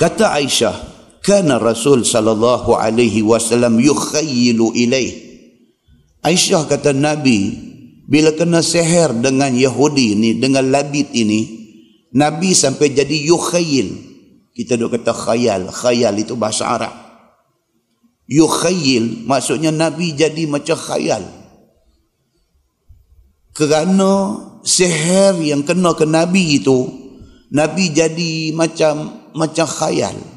Kata 0.00 0.32
Aisyah, 0.32 0.95
kana 1.26 1.58
Rasul 1.58 2.06
sallallahu 2.06 2.78
alaihi 2.78 3.26
wasallam 3.26 3.82
yukhayyilu 3.82 4.70
ilaih. 4.78 5.26
Aisyah 6.22 6.70
kata 6.70 6.94
Nabi 6.94 7.50
bila 8.06 8.30
kena 8.30 8.62
seher 8.62 9.10
dengan 9.10 9.50
Yahudi 9.50 10.14
ini 10.14 10.38
dengan 10.38 10.70
Labid 10.70 11.10
ini 11.10 11.66
Nabi 12.14 12.54
sampai 12.54 12.94
jadi 12.94 13.26
yukhayyil. 13.26 14.14
Kita 14.54 14.78
duk 14.78 14.94
kata 14.94 15.12
khayal, 15.12 15.68
khayal 15.68 16.14
itu 16.16 16.38
bahasa 16.38 16.70
Arab. 16.70 16.94
Yukhayyil 18.30 19.26
maksudnya 19.26 19.74
Nabi 19.74 20.14
jadi 20.14 20.46
macam 20.46 20.78
khayal. 20.78 21.26
Kerana 23.50 24.12
seher 24.62 25.34
yang 25.42 25.66
kena 25.66 25.92
ke 25.98 26.06
Nabi 26.06 26.62
itu 26.62 26.86
Nabi 27.50 27.90
jadi 27.90 28.54
macam 28.54 29.26
macam 29.34 29.66
khayal. 29.66 30.35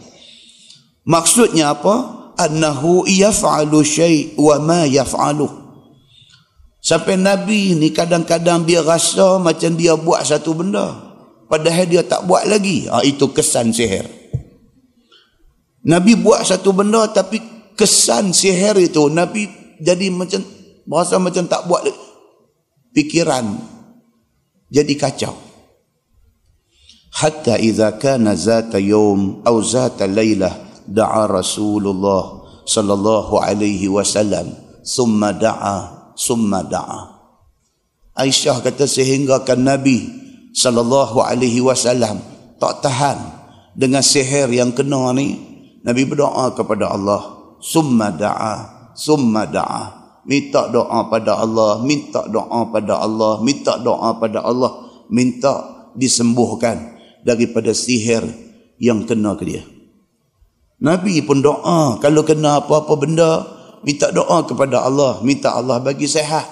Maksudnya 1.10 1.74
apa? 1.74 1.96
Annahu 2.38 3.10
yaf'alu 3.10 3.82
syai' 3.82 4.38
wa 4.38 4.62
ma 4.62 4.86
yaf'alu. 4.86 5.50
Sampai 6.80 7.18
Nabi 7.20 7.76
ni 7.76 7.92
kadang-kadang 7.92 8.64
dia 8.64 8.86
rasa 8.86 9.42
macam 9.42 9.76
dia 9.76 9.98
buat 10.00 10.24
satu 10.24 10.56
benda 10.56 11.10
padahal 11.50 11.86
dia 11.90 12.06
tak 12.06 12.24
buat 12.30 12.46
lagi 12.46 12.86
ha, 12.88 13.02
itu 13.02 13.26
kesan 13.34 13.74
sihir 13.74 14.06
Nabi 15.84 16.14
buat 16.14 16.46
satu 16.46 16.72
benda 16.72 17.10
tapi 17.10 17.42
kesan 17.74 18.32
sihir 18.32 18.78
itu 18.78 19.10
Nabi 19.10 19.50
jadi 19.82 20.14
macam 20.14 20.46
berasa 20.86 21.18
macam 21.18 21.50
tak 21.50 21.66
buat 21.66 21.90
lagi. 21.90 21.98
fikiran 22.94 23.58
jadi 24.70 24.94
kacau 24.94 25.34
hatta 27.18 27.58
idza 27.58 27.98
kana 27.98 28.38
zata 28.38 28.78
yawm 28.78 29.42
aw 29.42 29.58
zata 29.66 30.06
laylah 30.06 30.69
da'a 30.90 31.30
Rasulullah 31.30 32.46
sallallahu 32.66 33.38
alaihi 33.38 33.86
wasallam 33.90 34.54
summa 34.82 35.34
da'a 35.34 36.12
summa 36.18 36.66
da'a. 36.66 37.02
Aisyah 38.18 38.60
kata 38.66 38.90
sehingga 38.90 39.46
kan 39.48 39.64
Nabi 39.64 40.10
sallallahu 40.52 41.24
alaihi 41.24 41.64
wasallam 41.64 42.20
tak 42.60 42.84
tahan 42.84 43.18
dengan 43.78 44.04
sihir 44.04 44.52
yang 44.52 44.76
kena 44.76 45.16
ni 45.16 45.40
Nabi 45.86 46.04
berdoa 46.04 46.52
kepada 46.58 46.92
Allah 46.92 47.56
summa 47.64 48.12
da'a 48.12 48.56
summa 48.98 49.48
da'a. 49.48 49.84
Minta 50.30 50.70
doa 50.70 51.10
pada 51.10 51.42
Allah 51.42 51.82
minta 51.82 52.22
doa 52.30 52.70
pada 52.70 53.02
Allah 53.02 53.42
minta 53.42 53.82
doa 53.82 54.14
pada 54.20 54.46
Allah 54.46 54.86
minta 55.10 55.90
disembuhkan 55.98 57.00
daripada 57.26 57.74
sihir 57.74 58.22
yang 58.78 59.10
kena 59.10 59.34
ke 59.34 59.44
dia 59.48 59.64
Nabi 60.80 61.20
pun 61.28 61.44
doa. 61.44 62.00
Kalau 62.00 62.24
kena 62.24 62.64
apa-apa 62.64 62.94
benda 62.96 63.44
minta 63.84 64.12
doa 64.16 64.48
kepada 64.48 64.88
Allah. 64.88 65.20
Minta 65.28 65.52
Allah 65.52 65.84
bagi 65.84 66.08
sehat. 66.08 66.48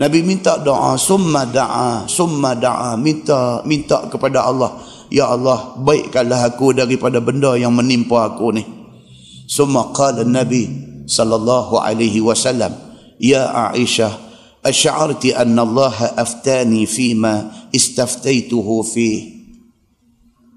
Nabi 0.00 0.24
minta 0.24 0.56
doa. 0.56 0.96
Summa 0.96 1.44
da'a 1.44 2.08
summa 2.08 2.56
da'a. 2.56 2.96
Minta 2.96 3.60
minta 3.68 4.08
kepada 4.08 4.48
Allah. 4.48 4.80
Ya 5.12 5.28
Allah 5.28 5.76
baikkanlah 5.76 6.56
aku 6.56 6.72
daripada 6.72 7.20
benda 7.20 7.52
yang 7.54 7.76
menimpa 7.76 8.32
aku 8.32 8.56
ni. 8.56 8.64
Summa 9.46 9.94
qala 9.94 10.26
nabi 10.26 10.66
sallallahu 11.06 11.78
alaihi 11.78 12.18
wasallam 12.18 12.74
ya 13.22 13.70
Aisyah 13.70 14.10
asy'arti 14.66 15.30
anna 15.30 15.62
Allah 15.62 16.18
aftani 16.18 16.82
fima 16.90 17.54
istaftaituhu 17.70 18.82
fi. 18.82 19.10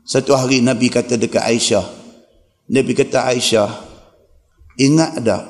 Satu 0.09 0.33
hari 0.33 0.65
nabi 0.65 0.89
kata 0.89 1.21
dekat 1.21 1.45
Aisyah 1.45 1.98
nabi 2.69 2.93
kata 2.93 3.25
Aisyah 3.33 3.69
ingat 4.79 5.19
tak? 5.25 5.43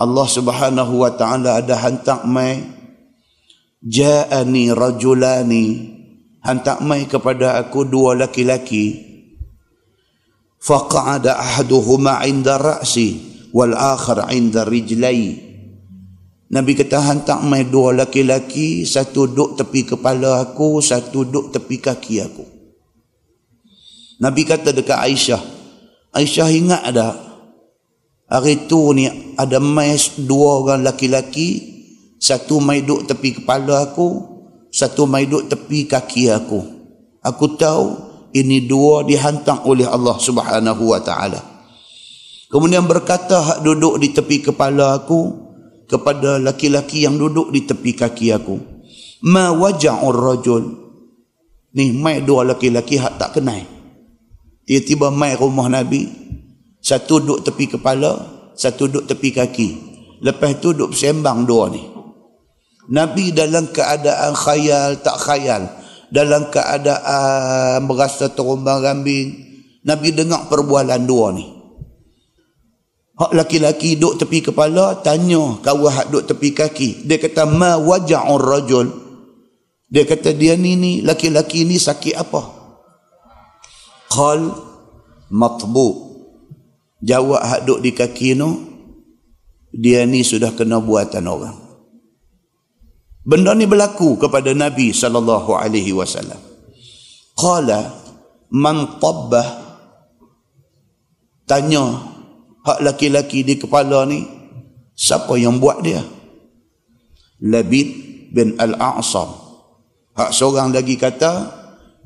Allah 0.00 0.24
Subhanahu 0.24 1.04
wa 1.04 1.12
taala 1.12 1.60
ada 1.60 1.76
hantar 1.76 2.24
mai 2.24 2.64
ja'ani 3.84 4.72
rajulani. 4.72 5.66
Hantar 6.40 6.80
mai 6.80 7.04
kepada 7.04 7.60
aku 7.60 7.84
dua 7.84 8.16
laki-laki. 8.16 8.96
Faqa'ada 10.56 11.36
ahaduhuma 11.36 12.24
'inda 12.24 12.56
ra'si 12.56 13.20
wal 13.52 13.76
akhar 13.76 14.32
'inda 14.32 14.64
rijlai. 14.64 15.36
Nabi 16.48 16.72
kata 16.80 16.96
hantar 17.04 17.44
mai 17.44 17.68
dua 17.68 17.92
laki-laki 17.92 18.88
satu 18.88 19.28
duduk 19.28 19.60
tepi 19.60 19.84
kepala 19.84 20.48
aku 20.48 20.80
satu 20.80 21.28
duduk 21.28 21.52
tepi 21.52 21.76
kaki 21.76 22.24
aku. 22.24 22.44
Nabi 24.24 24.48
kata 24.48 24.72
dekat 24.72 24.96
Aisyah 24.96 25.59
Aisyah 26.10 26.50
ingat 26.50 26.82
ada 26.90 27.30
Hari 28.30 28.70
tu 28.70 28.94
ni 28.94 29.10
ada 29.34 29.58
mai 29.58 29.98
dua 30.22 30.62
orang 30.62 30.86
laki-laki, 30.86 31.48
satu 32.22 32.62
mai 32.62 32.86
duduk 32.86 33.10
tepi 33.10 33.42
kepala 33.42 33.90
aku, 33.90 34.08
satu 34.70 35.02
mai 35.10 35.26
duduk 35.26 35.50
tepi 35.50 35.90
kaki 35.90 36.30
aku. 36.30 36.62
Aku 37.26 37.58
tahu 37.58 37.86
ini 38.30 38.70
dua 38.70 39.02
dihantar 39.02 39.66
oleh 39.66 39.82
Allah 39.82 40.14
Subhanahu 40.14 40.94
wa 40.94 41.02
taala. 41.02 41.42
Kemudian 42.54 42.86
berkata 42.86 43.42
hak 43.42 43.58
duduk 43.66 43.98
di 43.98 44.14
tepi 44.14 44.46
kepala 44.46 44.94
aku 44.94 45.34
kepada 45.90 46.38
laki-laki 46.38 47.02
yang 47.02 47.18
duduk 47.18 47.50
di 47.50 47.66
tepi 47.66 47.98
kaki 47.98 48.30
aku. 48.30 48.62
Ma 49.26 49.50
waja'ur 49.50 50.14
rajul. 50.14 50.64
Ni 51.74 51.90
mai 51.98 52.22
dua 52.22 52.46
laki-laki 52.46 52.94
hak 52.94 53.18
tak 53.18 53.42
kenal. 53.42 53.79
Tiba-tiba 54.70 55.10
mai 55.10 55.34
rumah 55.34 55.66
Nabi, 55.66 56.06
satu 56.78 57.18
duduk 57.18 57.42
tepi 57.42 57.74
kepala, 57.74 58.22
satu 58.54 58.86
duduk 58.86 59.10
tepi 59.10 59.34
kaki. 59.34 59.68
Lepas 60.22 60.62
tu 60.62 60.70
duduk 60.70 60.94
sembang 60.94 61.42
dua 61.42 61.74
ni. 61.74 61.82
Nabi 62.94 63.34
dalam 63.34 63.66
keadaan 63.74 64.30
khayal, 64.30 65.02
tak 65.02 65.18
khayal. 65.26 65.66
Dalam 66.14 66.54
keadaan 66.54 67.82
berasa 67.90 68.30
terumbang 68.30 68.78
rambing. 68.78 69.42
Nabi 69.82 70.14
dengar 70.14 70.46
perbualan 70.46 71.02
dua 71.02 71.34
ni. 71.34 71.50
Hak 73.18 73.34
laki-laki 73.34 73.98
duduk 73.98 74.22
tepi 74.22 74.54
kepala, 74.54 75.02
tanya 75.02 75.58
kawan 75.66 75.90
hak 75.90 76.14
duduk 76.14 76.30
tepi 76.30 76.54
kaki. 76.54 77.10
Dia 77.10 77.18
kata, 77.18 77.42
ma 77.42 77.74
waja'ur 77.74 78.38
rajul. 78.38 78.86
Dia 79.90 80.06
kata, 80.06 80.30
dia 80.30 80.54
ni 80.54 80.78
ni, 80.78 81.02
laki-laki 81.02 81.66
ni 81.66 81.74
sakit 81.74 82.14
apa? 82.14 82.59
Qal 84.10 84.50
matbu' 85.30 85.94
jawab 86.98 87.40
hak 87.46 87.60
duk 87.62 87.80
di 87.80 87.94
kaki 87.94 88.34
tu 88.34 88.50
dia 89.70 90.02
ni 90.02 90.26
sudah 90.26 90.50
kena 90.58 90.82
buatan 90.82 91.30
orang. 91.30 91.56
Benda 93.22 93.54
ni 93.54 93.70
berlaku 93.70 94.18
kepada 94.18 94.50
Nabi 94.50 94.90
sallallahu 94.90 95.54
alaihi 95.54 95.94
wasallam. 95.94 96.40
Qala 97.38 97.94
man 98.50 98.98
tabbah 98.98 99.46
tanya 101.46 102.02
hak 102.66 102.78
laki-laki 102.82 103.46
di 103.46 103.54
kepala 103.54 104.02
ni 104.10 104.26
siapa 104.98 105.38
yang 105.38 105.62
buat 105.62 105.86
dia? 105.86 106.02
Labid 107.40 107.88
bin 108.34 108.58
Al-A'sam. 108.58 109.30
Hak 110.18 110.34
seorang 110.34 110.74
lagi 110.74 110.98
kata 110.98 111.54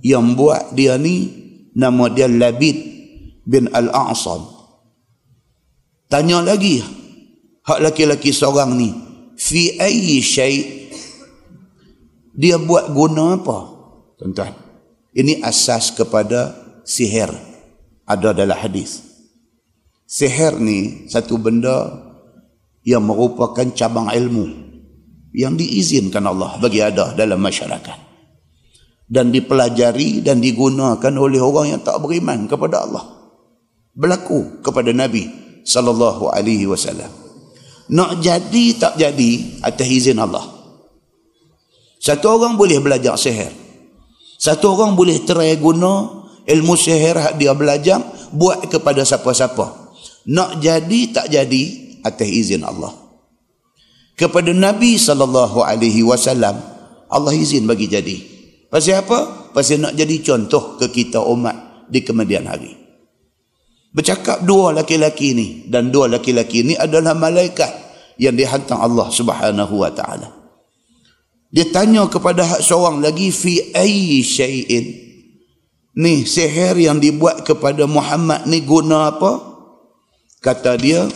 yang 0.04 0.36
buat 0.36 0.76
dia 0.76 1.00
ni 1.00 1.43
nama 1.74 2.08
dia 2.08 2.30
Labid 2.30 2.76
bin 3.44 3.68
Al-A'sam. 3.68 4.46
Tanya 6.08 6.40
lagi 6.40 6.80
hak 7.66 7.78
laki-laki 7.82 8.30
seorang 8.30 8.78
ni 8.78 8.94
fi 9.34 9.74
ayyi 9.76 10.22
syai? 10.22 10.58
Dia 12.34 12.58
buat 12.58 12.90
guna 12.90 13.38
apa? 13.38 13.58
Tuan-tuan 14.18 14.54
ini 15.14 15.38
asas 15.42 15.94
kepada 15.94 16.54
sihir. 16.82 17.30
Ada 18.04 18.36
dalam 18.36 18.58
hadis. 18.58 19.00
Sihir 20.04 20.60
ni 20.60 21.08
satu 21.08 21.40
benda 21.40 21.88
yang 22.84 23.00
merupakan 23.00 23.64
cabang 23.72 24.12
ilmu 24.12 24.44
yang 25.32 25.56
diizinkan 25.56 26.20
Allah 26.28 26.60
bagi 26.60 26.84
ada 26.84 27.16
dalam 27.16 27.40
masyarakat 27.40 28.03
dan 29.04 29.28
dipelajari 29.28 30.24
dan 30.24 30.40
digunakan 30.40 31.12
oleh 31.12 31.40
orang 31.40 31.76
yang 31.76 31.80
tak 31.84 32.00
beriman 32.00 32.48
kepada 32.48 32.88
Allah. 32.88 33.04
Berlaku 33.94 34.64
kepada 34.64 34.90
Nabi 34.90 35.28
sallallahu 35.62 36.32
alaihi 36.32 36.66
wasallam. 36.66 37.08
Nak 37.92 38.24
jadi 38.24 38.64
tak 38.80 38.96
jadi 38.96 39.60
atas 39.60 39.88
izin 39.88 40.16
Allah. 40.16 40.44
Satu 42.00 42.36
orang 42.36 42.56
boleh 42.56 42.80
belajar 42.80 43.16
sihir. 43.16 43.52
Satu 44.40 44.76
orang 44.76 44.96
boleh 44.96 45.24
terai 45.24 45.56
guna 45.56 46.24
ilmu 46.44 46.74
sihir 46.76 47.16
dia 47.40 47.52
belajar 47.56 48.00
buat 48.32 48.64
kepada 48.68 49.04
siapa-siapa. 49.04 49.96
Nak 50.28 50.60
jadi 50.64 51.00
tak 51.12 51.26
jadi 51.28 51.62
atas 52.04 52.28
izin 52.28 52.64
Allah. 52.64 52.92
Kepada 54.16 54.52
Nabi 54.52 54.96
sallallahu 54.96 55.60
alaihi 55.64 56.04
wasallam 56.04 56.56
Allah 57.08 57.32
izin 57.36 57.68
bagi 57.68 57.88
jadi. 57.88 58.33
Pasal 58.74 59.06
apa? 59.06 59.54
Pasal 59.54 59.86
nak 59.86 59.94
jadi 59.94 60.18
contoh 60.18 60.74
ke 60.74 60.90
kita 60.90 61.22
umat 61.22 61.86
di 61.86 62.02
kemudian 62.02 62.50
hari. 62.50 62.74
Bercakap 63.94 64.42
dua 64.42 64.74
laki-laki 64.74 65.30
ni 65.30 65.70
dan 65.70 65.94
dua 65.94 66.10
laki-laki 66.10 66.66
ni 66.66 66.74
adalah 66.74 67.14
malaikat 67.14 67.70
yang 68.18 68.34
dihantar 68.34 68.82
Allah 68.82 69.06
Subhanahu 69.14 69.78
wa 69.78 69.94
taala. 69.94 70.26
Dia 71.54 71.70
tanya 71.70 72.10
kepada 72.10 72.42
seorang 72.58 72.98
lagi 72.98 73.30
fi 73.30 73.62
ayyi 73.70 74.26
syai'in. 74.26 74.86
Ni 75.94 76.26
sihir 76.26 76.74
yang 76.74 76.98
dibuat 76.98 77.46
kepada 77.46 77.86
Muhammad 77.86 78.50
ni 78.50 78.66
guna 78.66 79.14
apa? 79.14 79.38
Kata 80.42 80.74
dia, 80.74 81.06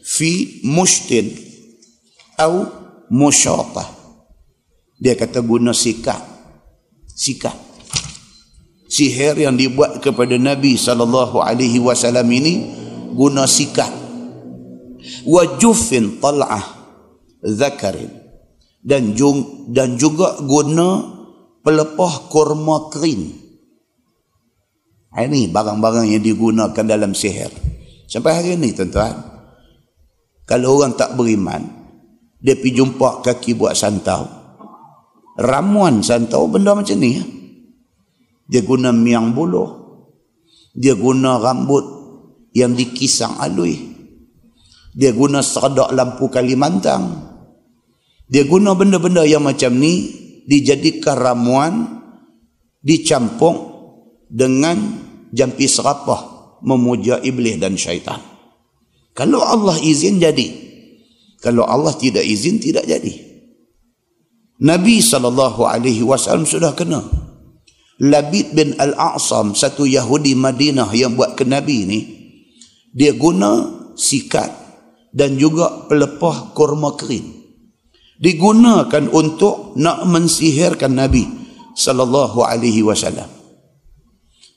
fi 0.00 0.64
mushtin 0.64 1.28
atau 2.40 2.72
musyatah 3.12 4.00
dia 5.02 5.18
kata 5.18 5.44
guna 5.44 5.76
sikat 5.76 6.31
sikat 7.12 7.54
sihir 8.92 9.40
yang 9.40 9.56
dibuat 9.56 10.04
kepada 10.04 10.36
Nabi 10.36 10.76
sallallahu 10.76 11.40
alaihi 11.40 11.80
wasallam 11.80 12.28
ini 12.28 12.54
guna 13.16 13.48
sikat 13.48 13.88
wa 15.24 15.42
jufin 15.56 16.20
tal'ah 16.20 16.82
zakarin. 17.42 18.22
Dan 18.82 19.14
dan 19.70 19.94
juga 19.94 20.42
guna 20.42 21.06
pelepah 21.62 22.26
kurma 22.26 22.90
kering 22.90 23.42
ini 25.12 25.46
barang-barang 25.46 26.10
yang 26.10 26.24
digunakan 26.24 26.82
dalam 26.82 27.14
sihir. 27.14 27.52
Sampai 28.10 28.32
hari 28.34 28.50
ini 28.58 28.74
tuan-tuan. 28.74 29.14
Kalau 30.48 30.82
orang 30.82 30.98
tak 30.98 31.14
beriman, 31.14 31.62
dia 32.42 32.58
pergi 32.58 32.82
jumpa 32.82 33.22
kaki 33.22 33.54
buat 33.54 33.78
santau. 33.78 34.41
Ramuan 35.38 36.04
santau 36.04 36.48
benda 36.48 36.76
macam 36.76 36.96
ni. 37.00 37.16
Ya. 37.16 37.24
Dia 38.52 38.60
guna 38.68 38.92
miang 38.92 39.32
buluh. 39.32 39.80
Dia 40.76 40.92
guna 40.92 41.40
rambut 41.40 41.84
yang 42.52 42.76
dikisang 42.76 43.40
alui. 43.40 43.92
Dia 44.92 45.16
guna 45.16 45.40
sedak 45.40 45.88
lampu 45.92 46.28
Kalimantan. 46.28 47.32
Dia 48.28 48.44
guna 48.44 48.76
benda-benda 48.76 49.24
yang 49.24 49.44
macam 49.44 49.72
ni 49.76 50.12
dijadikan 50.44 51.16
ramuan 51.16 51.74
dicampur 52.84 53.72
dengan 54.28 54.76
jampi 55.32 55.64
serapah 55.64 56.32
memuja 56.60 57.20
iblis 57.24 57.56
dan 57.56 57.76
syaitan. 57.76 58.20
Kalau 59.12 59.40
Allah 59.40 59.76
izin 59.80 60.20
jadi. 60.20 60.60
Kalau 61.40 61.64
Allah 61.64 61.92
tidak 61.96 62.24
izin 62.24 62.60
tidak 62.60 62.84
jadi. 62.84 63.31
Nabi 64.62 65.02
SAW 65.02 66.46
sudah 66.46 66.72
kena. 66.78 67.02
Labid 68.02 68.54
bin 68.54 68.74
Al-A'sam, 68.78 69.54
satu 69.54 69.86
Yahudi 69.86 70.34
Madinah 70.34 70.90
yang 70.94 71.14
buat 71.14 71.38
ke 71.38 71.46
Nabi 71.46 71.86
ni, 71.86 72.00
dia 72.90 73.14
guna 73.14 73.62
sikat 73.94 74.50
dan 75.14 75.38
juga 75.38 75.86
pelepah 75.86 76.54
kurma 76.54 76.94
kering. 76.98 77.42
Digunakan 78.22 79.10
untuk 79.10 79.74
nak 79.78 80.06
mensihirkan 80.06 80.94
Nabi 80.94 81.26
sallallahu 81.74 82.42
alaihi 82.46 82.86
wasallam. 82.86 83.26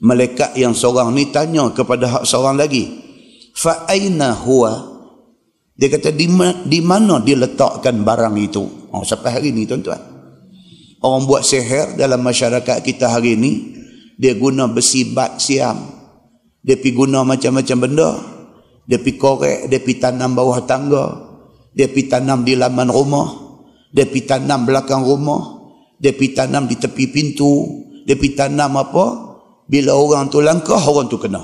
Malaikat 0.05 0.53
yang 0.53 0.77
seorang 0.77 1.13
ni 1.17 1.33
tanya 1.33 1.69
kepada 1.73 2.05
hak 2.05 2.23
seorang 2.29 2.61
lagi, 2.61 2.85
fa 3.57 3.89
aina 3.89 4.37
huwa 4.37 4.94
dia 5.75 5.91
kata 5.91 6.15
di, 6.15 6.31
di 6.71 6.79
mana 6.79 7.19
dia 7.19 7.35
letakkan 7.35 7.99
barang 8.07 8.35
itu? 8.39 8.63
Oh 8.95 9.03
sampai 9.03 9.29
hari 9.35 9.49
ni 9.51 9.67
tuan-tuan. 9.67 9.99
Orang 11.03 11.27
buat 11.27 11.43
sihir 11.43 11.99
dalam 11.99 12.23
masyarakat 12.23 12.79
kita 12.79 13.11
hari 13.11 13.35
ni 13.35 13.75
dia 14.15 14.39
guna 14.39 14.71
besi 14.71 15.11
bat 15.11 15.35
siam. 15.43 15.75
Dia 16.63 16.79
pi 16.79 16.95
guna 16.95 17.27
macam-macam 17.27 17.77
benda. 17.77 18.09
Dia 18.87 19.03
pi 19.03 19.19
korek 19.19 19.67
dia 19.67 19.83
pi 19.83 19.99
tanam 19.99 20.31
bawah 20.31 20.63
tangga. 20.63 21.05
Dia 21.75 21.91
pi 21.91 22.07
tanam 22.07 22.47
di 22.47 22.55
laman 22.55 22.87
rumah. 22.87 23.27
Dia 23.91 24.07
pi 24.07 24.23
tanam 24.23 24.63
belakang 24.63 25.03
rumah. 25.03 25.59
Dia 25.99 26.15
pi 26.15 26.31
tanam 26.31 26.71
di 26.71 26.79
tepi 26.79 27.11
pintu. 27.11 27.83
Dia 28.07 28.15
pi 28.15 28.31
tanam 28.31 28.79
apa? 28.79 29.05
Bila 29.67 29.91
orang 29.91 30.31
tu 30.31 30.39
langkah 30.39 30.79
orang 30.79 31.11
tu 31.11 31.19
kena. 31.19 31.43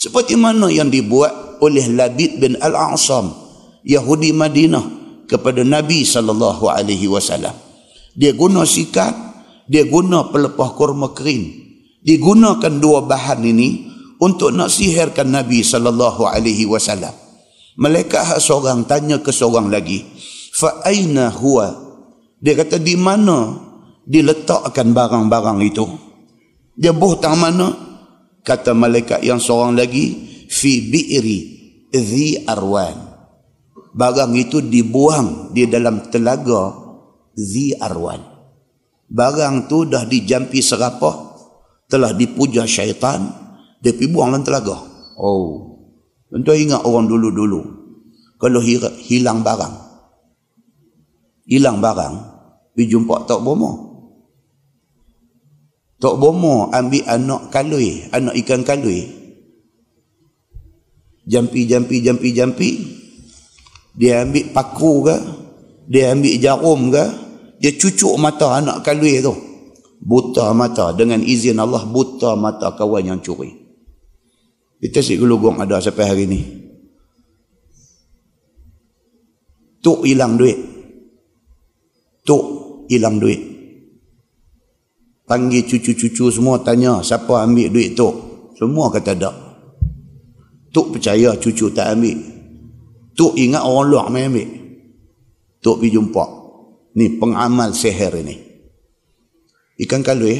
Seperti 0.00 0.34
mana 0.34 0.72
yang 0.72 0.88
dibuat 0.88 1.47
oleh 1.60 1.86
Labid 1.92 2.40
bin 2.42 2.56
Al-A'sam, 2.58 3.32
Yahudi 3.84 4.34
Madinah 4.34 4.84
kepada 5.28 5.62
Nabi 5.62 6.02
sallallahu 6.02 6.68
alaihi 6.70 7.06
wasallam. 7.10 7.54
Dia 8.18 8.34
guna 8.34 8.66
sikat, 8.66 9.14
dia 9.70 9.86
guna 9.86 10.28
pelepah 10.32 10.70
kurma 10.74 11.14
kering. 11.14 11.68
Digunakan 12.02 12.72
dua 12.78 13.04
bahan 13.04 13.42
ini 13.44 13.90
untuk 14.22 14.54
nak 14.54 14.70
sihirkan 14.70 15.28
Nabi 15.28 15.60
sallallahu 15.62 16.24
alaihi 16.24 16.64
wasallam. 16.64 17.12
Malaikat 17.78 18.42
seorang 18.42 18.86
tanya 18.88 19.22
ke 19.22 19.30
seorang 19.30 19.70
lagi, 19.70 20.02
"Fa 20.54 20.82
aina 20.82 21.30
huwa?" 21.30 21.86
Dia 22.38 22.54
kata 22.54 22.78
di 22.78 22.94
mana 22.94 23.58
diletakkan 24.06 24.94
barang-barang 24.94 25.58
itu? 25.66 25.86
Dia 26.78 26.94
buh 26.94 27.18
tang 27.18 27.34
mana? 27.34 27.88
kata 28.48 28.72
malaikat 28.72 29.20
yang 29.20 29.36
seorang 29.36 29.76
lagi 29.76 30.37
fi 30.58 30.82
bi'ri 30.90 31.38
dhi 31.94 32.42
arwan. 32.42 33.06
Barang 33.94 34.34
itu 34.34 34.58
dibuang 34.58 35.54
di 35.54 35.70
dalam 35.70 36.10
telaga 36.10 36.74
dhi 37.38 37.78
arwan. 37.78 38.18
Barang 39.08 39.70
tu 39.70 39.86
dah 39.86 40.04
dijampi 40.04 40.60
serapah 40.60 41.38
telah 41.88 42.12
dipuja 42.12 42.68
syaitan 42.68 43.30
dia 43.80 43.94
pergi 43.94 44.10
buang 44.10 44.34
dalam 44.34 44.44
telaga. 44.44 44.76
Oh. 45.16 45.78
Tentu 46.28 46.52
ingat 46.52 46.84
orang 46.84 47.08
dulu-dulu 47.08 47.78
kalau 48.36 48.60
hilang 48.62 49.40
barang 49.40 49.74
hilang 51.48 51.80
barang 51.80 52.14
pergi 52.76 52.84
jumpa 52.84 53.24
tak 53.24 53.40
bomoh 53.40 53.88
Tok 55.98 56.14
Bomo 56.22 56.70
ambil 56.70 57.02
anak 57.10 57.50
kalui, 57.50 58.06
anak 58.14 58.38
ikan 58.46 58.62
kalui. 58.62 59.17
Jampi, 61.28 61.68
jampi, 61.68 62.00
jampi, 62.00 62.28
jampi. 62.32 62.70
Dia 63.92 64.24
ambil 64.24 64.48
paku 64.56 64.92
ke? 65.04 65.16
Dia 65.92 66.16
ambil 66.16 66.40
jarum 66.40 66.88
ke? 66.88 67.04
Dia 67.60 67.76
cucuk 67.76 68.16
mata 68.16 68.56
anak 68.56 68.80
kalui 68.80 69.20
tu. 69.20 69.36
Buta 70.00 70.56
mata. 70.56 70.96
Dengan 70.96 71.20
izin 71.20 71.60
Allah, 71.60 71.84
buta 71.84 72.32
mata 72.32 72.72
kawan 72.72 73.12
yang 73.12 73.20
curi. 73.20 73.52
Kita 74.80 75.04
si 75.04 75.20
gelugong 75.20 75.60
ada 75.60 75.82
sampai 75.82 76.06
hari 76.06 76.24
ni. 76.24 76.40
Tuk 79.84 80.08
hilang 80.08 80.40
duit. 80.40 80.56
Tuk 82.24 82.44
hilang 82.88 83.20
duit 83.20 83.58
panggil 85.28 85.68
cucu-cucu 85.68 86.32
semua 86.32 86.56
tanya 86.64 87.04
siapa 87.04 87.44
ambil 87.44 87.68
duit 87.68 87.92
tu 87.92 88.08
semua 88.56 88.88
kata 88.88 89.12
tak 89.12 89.34
Tok 90.78 90.94
percaya 90.94 91.34
cucu 91.34 91.74
tak 91.74 91.90
ambil. 91.90 92.22
Tok 93.18 93.34
ingat 93.34 93.66
orang 93.66 93.86
luar 93.90 94.06
main 94.14 94.30
ambil. 94.30 94.46
Tok 95.58 95.82
pergi 95.82 95.90
jumpa. 95.98 96.24
Ni 96.94 97.18
pengamal 97.18 97.74
seher 97.74 98.14
ini. 98.14 98.38
Ikan 99.82 100.06
kalui 100.06 100.38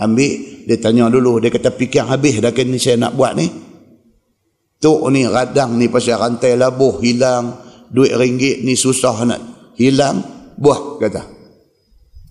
ambil. 0.00 0.32
Dia 0.64 0.80
tanya 0.80 1.12
dulu. 1.12 1.36
Dia 1.36 1.52
kata 1.52 1.68
fikir 1.68 2.08
habis 2.08 2.40
dah 2.40 2.48
ni 2.48 2.80
saya 2.80 2.96
nak 2.96 3.12
buat 3.12 3.36
ni. 3.36 3.44
Tok 4.80 5.04
ni 5.12 5.28
radang 5.28 5.76
ni 5.76 5.92
pasal 5.92 6.16
rantai 6.16 6.56
labuh 6.56 6.96
hilang. 7.04 7.60
Duit 7.92 8.16
ringgit 8.16 8.64
ni 8.64 8.72
susah 8.72 9.20
nak 9.28 9.40
hilang. 9.76 10.16
Buah 10.56 10.96
kata. 10.96 11.28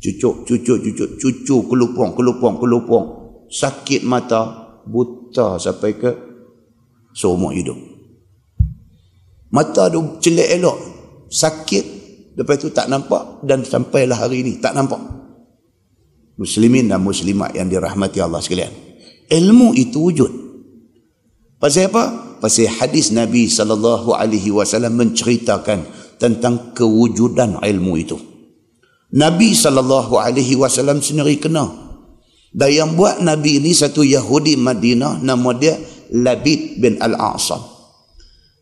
Cucuk, 0.02 0.41
cucuk, 0.50 0.82
cucuk, 0.82 1.10
cucuk, 1.22 1.62
kelupong, 1.70 2.18
kelupong, 2.18 2.58
kelupong. 2.58 3.06
Sakit 3.46 4.02
mata, 4.02 4.74
buta 4.89 5.62
sampai 5.62 5.94
ke 5.94 6.12
seumur 7.15 7.56
hidup. 7.56 7.80
Mata 9.56 9.88
tu 9.88 10.19
celik 10.19 10.51
elok, 10.60 10.78
sakit, 11.32 11.86
lepas 12.36 12.60
tu 12.60 12.75
tak 12.75 12.91
nampak 12.91 13.39
dan 13.47 13.63
sampailah 13.63 14.19
hari 14.19 14.43
ini 14.43 14.60
tak 14.60 14.75
nampak. 14.75 14.99
Muslimin 16.36 16.91
dan 16.91 16.99
muslimat 16.99 17.56
yang 17.56 17.71
dirahmati 17.71 18.19
Allah 18.19 18.43
sekalian. 18.43 18.75
Ilmu 19.32 19.71
itu 19.80 19.97
wujud. 20.04 20.32
Pasal 21.56 21.88
apa? 21.88 22.36
Pasal 22.43 22.67
hadis 22.67 23.15
Nabi 23.15 23.47
sallallahu 23.47 24.12
alaihi 24.12 24.51
wasallam 24.51 24.99
menceritakan 24.99 25.88
tentang 26.19 26.75
kewujudan 26.75 27.63
ilmu 27.63 27.95
itu. 27.95 28.19
Nabi 29.15 29.56
sallallahu 29.56 30.19
alaihi 30.19 30.60
wasallam 30.60 30.99
sendiri 30.99 31.39
kena. 31.39 31.71
Dan 32.51 32.71
yang 32.71 32.91
buat 32.99 33.23
Nabi 33.23 33.63
ini 33.63 33.71
satu 33.71 34.04
Yahudi 34.04 34.60
Madinah 34.60 35.23
nama 35.23 35.56
dia 35.56 35.80
Labid 36.13 36.82
bin 36.82 37.02
Al-A'sam. 37.02 37.62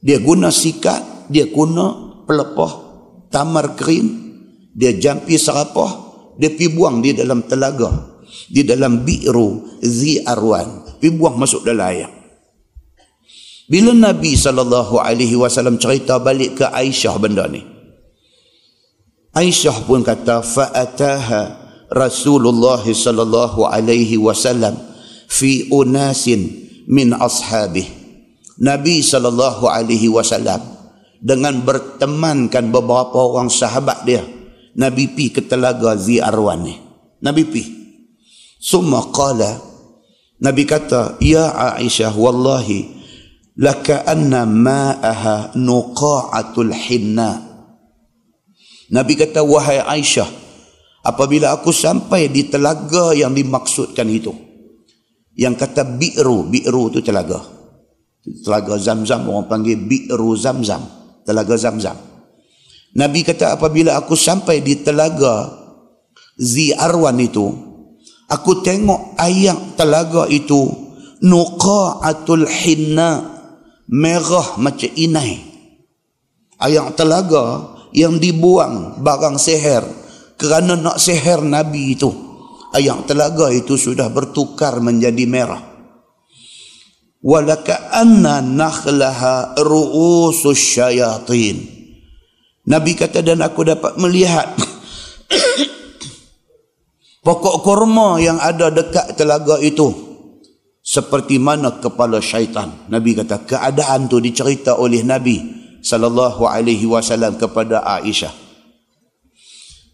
Dia 0.03 0.19
guna 0.19 0.51
sikat, 0.51 1.31
dia 1.31 1.47
guna 1.47 2.15
pelepah 2.27 2.71
tamar 3.33 3.73
kering, 3.73 4.07
dia 4.77 4.93
jampi 4.93 5.41
serapah, 5.41 5.91
dia 6.37 6.53
pi 6.53 6.69
buang 6.69 7.01
di 7.01 7.17
dalam 7.17 7.49
telaga, 7.49 8.21
di 8.45 8.61
dalam 8.61 9.01
bi'ru 9.01 9.79
zi 9.81 10.21
arwan, 10.21 10.99
pi 11.01 11.09
buang 11.09 11.41
masuk 11.41 11.65
dalam 11.65 11.89
air. 11.89 12.09
Bila 13.65 13.95
Nabi 13.95 14.37
SAW 14.37 15.79
cerita 15.79 16.21
balik 16.21 16.61
ke 16.61 16.65
Aisyah 16.69 17.15
benda 17.17 17.49
ni, 17.49 17.63
Aisyah 19.33 19.89
pun 19.89 20.05
kata 20.05 20.45
fa'ataha 20.45 21.41
Rasulullah 21.89 22.85
sallallahu 22.85 23.65
alaihi 23.65 24.17
wasallam 24.21 24.77
fi 25.25 25.73
unasin 25.73 26.62
min 26.87 27.15
ashabih. 27.15 27.85
Nabi 28.59 29.01
sallallahu 29.01 29.65
alaihi 29.65 30.09
wasallam 30.11 30.61
dengan 31.23 31.63
bertemankan 31.63 32.69
beberapa 32.69 33.17
orang 33.17 33.49
sahabat 33.49 34.05
dia. 34.05 34.23
Nabi 34.73 35.09
pi 35.11 35.29
ke 35.29 35.45
telaga 35.45 35.93
Zi 35.97 36.17
Arwan 36.17 36.65
ni. 36.65 36.75
Nabi 37.21 37.43
pi. 37.45 37.63
Summa 38.63 39.11
qala 39.11 39.73
Nabi 40.43 40.67
kata, 40.67 41.23
"Ya 41.23 41.47
Aisyah, 41.79 42.11
wallahi 42.11 42.91
laka 43.55 44.03
anna 44.03 44.43
ma'aha 44.43 45.55
nuqa'atul 45.55 46.75
hinna." 46.75 47.53
Nabi 48.91 49.15
kata, 49.15 49.39
wahai 49.39 49.79
Aisyah, 49.79 50.27
apabila 51.07 51.55
aku 51.55 51.71
sampai 51.71 52.27
di 52.27 52.51
telaga 52.51 53.15
yang 53.15 53.31
dimaksudkan 53.31 54.03
itu, 54.11 54.35
yang 55.33 55.57
kata 55.57 55.97
bi'ru, 55.97 56.49
bi'ru 56.49 56.93
itu 56.93 57.01
telaga. 57.01 57.41
Telaga 58.23 58.77
zam-zam, 58.79 59.25
orang 59.27 59.49
panggil 59.49 59.77
bi'ru 59.77 60.37
zam-zam. 60.37 60.81
Telaga 61.25 61.57
zam-zam. 61.57 61.97
Nabi 62.93 63.25
kata, 63.25 63.57
apabila 63.57 63.97
aku 63.97 64.13
sampai 64.13 64.61
di 64.61 64.85
telaga 64.85 65.49
Zi 66.37 66.73
Arwan 66.73 67.17
itu, 67.17 67.49
aku 68.29 68.61
tengok 68.61 69.17
ayat 69.17 69.73
telaga 69.73 70.29
itu, 70.29 70.69
nuqa'atul 71.25 72.45
hinna, 72.45 73.41
merah 73.89 74.57
macam 74.61 74.91
inai. 74.93 75.41
Ayat 76.61 76.93
telaga 76.95 77.73
yang 77.93 78.17
dibuang 78.17 79.01
barang 79.01 79.37
seher 79.37 79.85
kerana 80.37 80.73
nak 80.73 80.97
seher 80.97 81.45
Nabi 81.45 81.93
itu 81.93 82.32
ayam 82.73 83.05
telaga 83.05 83.53
itu 83.53 83.77
sudah 83.77 84.09
bertukar 84.09 84.81
menjadi 84.81 85.23
merah. 85.29 85.61
Walaka 87.23 87.95
anna 87.95 88.43
nakhlaha 88.43 89.55
ru'usus 89.55 90.59
syayatin. 90.59 91.71
Nabi 92.67 92.99
kata 92.99 93.23
dan 93.23 93.39
aku 93.39 93.63
dapat 93.63 93.95
melihat 93.95 94.51
pokok 97.25 97.63
kurma 97.63 98.19
yang 98.19 98.35
ada 98.43 98.67
dekat 98.67 99.15
telaga 99.15 99.55
itu. 99.63 100.11
Seperti 100.83 101.39
mana 101.39 101.79
kepala 101.79 102.19
syaitan. 102.19 102.91
Nabi 102.91 103.15
kata 103.15 103.47
keadaan 103.47 104.11
tu 104.11 104.19
dicerita 104.19 104.75
oleh 104.75 104.99
Nabi 104.99 105.39
sallallahu 105.79 106.43
alaihi 106.43 106.83
wasallam 106.83 107.39
kepada 107.39 107.87
Aisyah. 107.87 108.42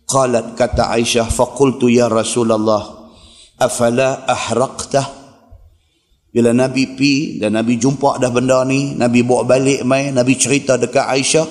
Qalat 0.10 0.58
kata 0.58 0.90
Aisyah 0.90 1.30
faqultu 1.30 1.86
ya 1.86 2.10
Rasulullah 2.10 3.14
afala 3.62 4.26
ahraqtah 4.26 5.20
bila 6.30 6.54
Nabi 6.54 6.94
pi 6.94 7.42
dan 7.42 7.58
Nabi 7.58 7.82
jumpa 7.82 8.22
dah 8.22 8.30
benda 8.30 8.62
ni, 8.62 8.94
Nabi 8.94 9.26
bawa 9.26 9.50
balik 9.50 9.82
mai, 9.82 10.14
Nabi 10.14 10.38
cerita 10.38 10.78
dekat 10.78 11.10
Aisyah. 11.10 11.48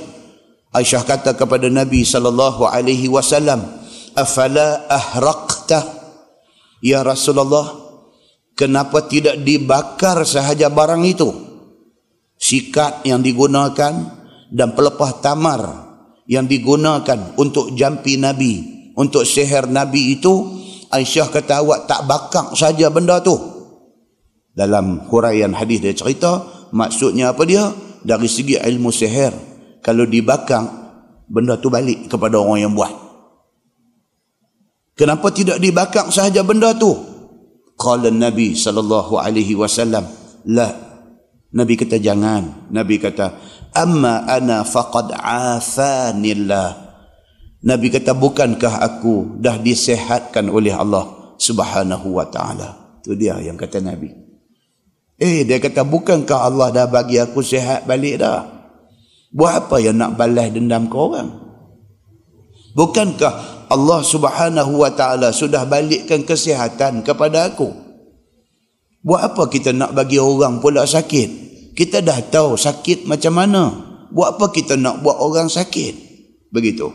Aisyah 0.71 1.03
kata 1.03 1.35
kepada 1.35 1.67
Nabi 1.67 2.07
sallallahu 2.07 2.63
alaihi 2.63 3.11
wasallam, 3.11 3.59
"Afala 4.15 4.87
ahraqta 4.87 5.83
ya 6.79 7.03
Rasulullah? 7.03 7.75
Kenapa 8.55 9.03
tidak 9.11 9.43
dibakar 9.43 10.23
sahaja 10.23 10.71
barang 10.71 11.03
itu?" 11.03 11.27
Sikat 12.39 13.03
yang 13.03 13.19
digunakan 13.19 13.95
dan 14.55 14.69
pelepah 14.79 15.19
tamar 15.19 15.88
yang 16.29 16.45
digunakan 16.45 17.35
untuk 17.41 17.73
jampi 17.73 18.21
Nabi, 18.21 18.93
untuk 18.95 19.25
seher 19.25 19.65
Nabi 19.65 20.21
itu, 20.21 20.61
Aisyah 20.93 21.33
kata 21.33 21.65
awak 21.65 21.89
tak 21.89 22.05
bakar 22.05 22.53
saja 22.53 22.93
benda 22.93 23.25
tu. 23.25 23.37
Dalam 24.53 25.09
huraian 25.09 25.57
hadis 25.57 25.81
dia 25.81 25.97
cerita, 25.97 26.45
maksudnya 26.77 27.33
apa 27.33 27.43
dia? 27.49 27.73
Dari 28.05 28.29
segi 28.29 28.61
ilmu 28.61 28.93
seher, 28.93 29.33
kalau 29.81 30.05
dibakar, 30.05 30.65
benda 31.29 31.57
tu 31.57 31.73
balik 31.73 32.13
kepada 32.13 32.37
orang 32.37 32.61
yang 32.69 32.75
buat. 32.77 32.93
Kenapa 34.99 35.31
tidak 35.31 35.63
dibakar 35.63 36.11
sahaja 36.11 36.43
benda 36.43 36.75
tu? 36.75 36.91
Qala 37.79 38.11
Nabi 38.11 38.59
sallallahu 38.59 39.17
alaihi 39.17 39.55
wasallam, 39.55 40.05
la. 40.51 40.69
Nabi 41.49 41.81
kata 41.81 41.97
jangan. 41.97 42.69
Nabi 42.69 43.01
kata, 43.01 43.39
amma 43.75 44.25
ana 44.29 44.65
faqad 44.65 45.13
afanillah. 45.17 46.89
Nabi 47.59 47.91
kata 47.91 48.15
bukankah 48.15 48.79
aku 48.79 49.43
dah 49.43 49.59
disehatkan 49.59 50.47
oleh 50.47 50.71
Allah 50.71 51.35
Subhanahu 51.43 52.15
wa 52.15 52.27
taala? 52.31 53.01
Tu 53.03 53.19
dia 53.19 53.35
yang 53.43 53.59
kata 53.59 53.83
Nabi. 53.83 54.15
Eh 55.19 55.43
dia 55.43 55.59
kata 55.59 55.83
bukankah 55.83 56.47
Allah 56.47 56.71
dah 56.71 56.87
bagi 56.87 57.19
aku 57.19 57.43
sehat 57.43 57.91
balik 57.91 58.23
dah? 58.23 58.47
Buat 59.35 59.67
apa 59.67 59.77
yang 59.83 59.99
nak 59.99 60.15
balas 60.15 60.55
dendam 60.55 60.87
ke 60.87 60.97
orang? 60.97 61.31
Bukankah 62.79 63.67
Allah 63.69 64.01
Subhanahu 64.07 64.79
wa 64.79 64.91
taala 64.95 65.35
sudah 65.35 65.67
balikkan 65.67 66.23
kesihatan 66.23 67.03
kepada 67.03 67.51
aku? 67.51 67.75
Buat 69.03 69.35
apa 69.35 69.43
kita 69.51 69.75
nak 69.75 69.99
bagi 69.99 70.23
orang 70.23 70.63
pula 70.63 70.87
sakit 70.87 71.48
kita 71.79 72.03
dah 72.03 72.19
tahu 72.27 72.59
sakit 72.59 73.07
macam 73.07 73.39
mana. 73.39 73.63
Buat 74.11 74.35
apa 74.35 74.51
kita 74.51 74.75
nak 74.75 74.99
buat 74.99 75.23
orang 75.23 75.47
sakit? 75.47 75.95
Begitu. 76.51 76.91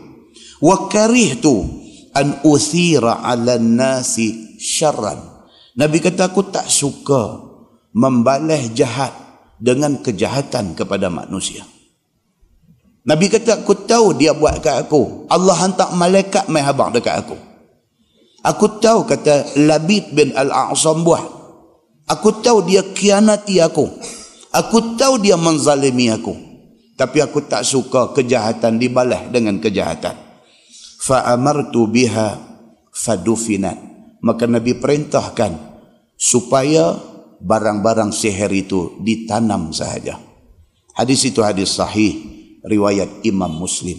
Wa 0.60 0.92
tu 1.40 1.56
an 2.12 2.44
uthira 2.44 3.24
'ala 3.24 3.56
nasi 3.56 4.60
syarran. 4.60 5.16
Nabi 5.80 6.04
kata 6.04 6.28
aku 6.28 6.52
tak 6.52 6.68
suka 6.68 7.40
membalas 7.96 8.76
jahat 8.76 9.10
dengan 9.56 10.04
kejahatan 10.04 10.76
kepada 10.76 11.08
manusia. 11.08 11.64
Nabi 13.08 13.32
kata 13.32 13.64
aku 13.64 13.88
tahu 13.88 14.20
dia 14.20 14.36
buat 14.36 14.60
kat 14.60 14.84
aku. 14.84 15.32
Allah 15.32 15.64
hantar 15.64 15.96
malaikat 15.96 16.44
mai 16.52 16.60
habaq 16.60 16.92
dekat 16.92 17.24
aku. 17.24 17.36
Aku 18.44 18.76
tahu 18.76 19.08
kata 19.08 19.56
Labid 19.64 20.12
bin 20.12 20.36
Al-A'sam 20.36 21.00
buat. 21.00 21.24
Aku 22.04 22.44
tahu 22.44 22.68
dia 22.68 22.84
kianati 22.84 23.64
aku. 23.64 23.88
Aku 24.54 24.94
tahu 24.94 25.18
dia 25.18 25.34
menzalimi 25.34 26.14
aku. 26.14 26.34
Tapi 26.94 27.18
aku 27.18 27.42
tak 27.50 27.66
suka 27.66 28.14
kejahatan 28.14 28.78
dibalas 28.78 29.26
dengan 29.34 29.58
kejahatan. 29.58 30.14
Fa'amartu 31.02 31.90
biha 31.90 32.38
fadufinat. 32.94 33.74
Maka 34.22 34.46
Nabi 34.46 34.78
perintahkan 34.78 35.58
supaya 36.14 36.94
barang-barang 37.42 38.14
sihir 38.14 38.48
itu 38.54 38.94
ditanam 39.02 39.74
sahaja. 39.74 40.22
Hadis 40.94 41.26
itu 41.26 41.42
hadis 41.42 41.74
sahih 41.74 42.14
riwayat 42.62 43.26
Imam 43.26 43.50
Muslim. 43.50 43.98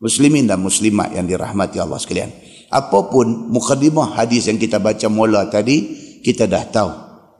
Muslimin 0.00 0.48
dan 0.48 0.62
muslimat 0.62 1.12
yang 1.12 1.26
dirahmati 1.26 1.76
Allah 1.82 1.98
sekalian. 2.00 2.32
Apapun 2.70 3.50
mukadimah 3.50 4.16
hadis 4.16 4.46
yang 4.46 4.56
kita 4.56 4.78
baca 4.78 5.10
mula 5.10 5.50
tadi, 5.50 5.92
kita 6.22 6.46
dah 6.46 6.64
tahu 6.70 6.90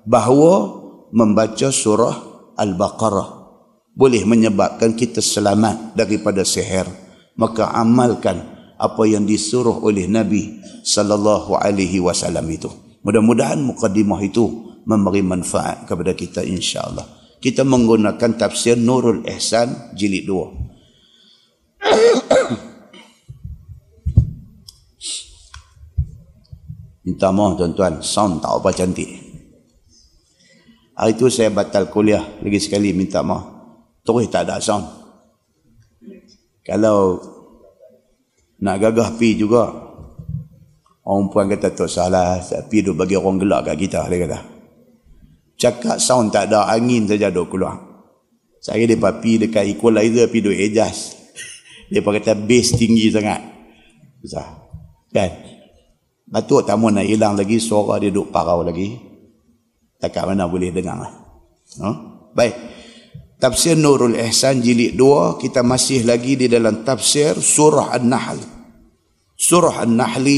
bahawa 0.05 0.55
membaca 1.15 1.73
surah 1.73 2.30
Al-Baqarah 2.61 3.29
boleh 3.97 4.29
menyebabkan 4.29 4.93
kita 4.93 5.25
selamat 5.25 5.97
daripada 5.97 6.45
sihir 6.45 6.85
maka 7.41 7.73
amalkan 7.73 8.45
apa 8.81 9.05
yang 9.09 9.25
disuruh 9.25 9.81
oleh 9.85 10.09
Nabi 10.09 10.61
sallallahu 10.85 11.57
alaihi 11.57 12.01
wasallam 12.01 12.49
itu. 12.49 12.69
Mudah-mudahan 13.05 13.61
mukadimah 13.61 14.21
itu 14.21 14.73
memberi 14.89 15.21
manfaat 15.21 15.85
kepada 15.89 16.17
kita 16.17 16.41
insya-Allah. 16.45 17.05
Kita 17.41 17.65
menggunakan 17.65 18.37
tafsir 18.37 18.77
Nurul 18.77 19.25
Ihsan 19.25 19.97
jilid 19.97 20.29
2. 20.29 21.81
Minta 27.09 27.33
maaf 27.33 27.57
tuan-tuan, 27.57 28.05
sound 28.05 28.45
tak 28.45 28.61
apa 28.61 28.69
cantik. 28.77 29.20
Hari 31.01 31.17
itu 31.17 31.33
saya 31.33 31.49
batal 31.49 31.89
kuliah 31.89 32.21
lagi 32.45 32.61
sekali 32.61 32.93
minta 32.93 33.25
maaf. 33.25 33.49
Terus 34.05 34.29
tak 34.29 34.45
ada 34.45 34.61
sound. 34.61 34.85
Kalau 36.61 37.17
nak 38.61 38.77
gagah 38.77 39.17
pi 39.17 39.33
juga 39.33 39.73
orang 41.01 41.33
puan 41.33 41.49
kata 41.49 41.73
tak 41.73 41.89
salah 41.89 42.37
pi 42.69 42.85
duk 42.85 43.01
bagi 43.01 43.17
orang 43.17 43.41
gelak 43.41 43.73
kat 43.73 43.77
kita 43.81 44.13
dia 44.13 44.29
kata. 44.29 44.39
Cakap 45.57 45.97
sound 45.97 46.37
tak 46.37 46.53
ada 46.53 46.69
angin 46.69 47.09
saja 47.09 47.33
duk 47.33 47.49
keluar. 47.49 47.81
Saya 48.61 48.85
dia 48.85 49.01
pi 49.01 49.41
dekat 49.41 49.73
equalizer 49.73 50.29
pi 50.29 50.45
duk 50.45 50.53
adjust. 50.53 51.17
Dia 51.89 52.05
kata 52.05 52.37
bass 52.37 52.77
tinggi 52.77 53.09
sangat. 53.09 53.41
Besar 54.21 54.69
kan? 55.17 55.33
Batuk 56.29 56.69
tamu 56.69 56.93
nak 56.93 57.09
hilang 57.09 57.41
lagi 57.41 57.57
suara 57.57 57.97
dia 57.97 58.13
duk 58.13 58.29
parau 58.29 58.61
lagi 58.61 59.10
tak 60.01 60.17
mana 60.25 60.49
boleh 60.49 60.73
dengar 60.73 60.97
lah. 60.97 61.13
Huh? 61.79 62.11
baik 62.35 62.55
Tafsir 63.41 63.73
Nurul 63.73 64.21
Ihsan 64.21 64.61
jilid 64.61 65.01
2 65.01 65.41
kita 65.41 65.65
masih 65.65 66.05
lagi 66.05 66.37
di 66.37 66.45
dalam 66.45 66.85
tafsir 66.85 67.33
surah 67.41 67.97
An-Nahl. 67.97 68.37
Surah 69.33 69.81
An-Nahl 69.81 70.29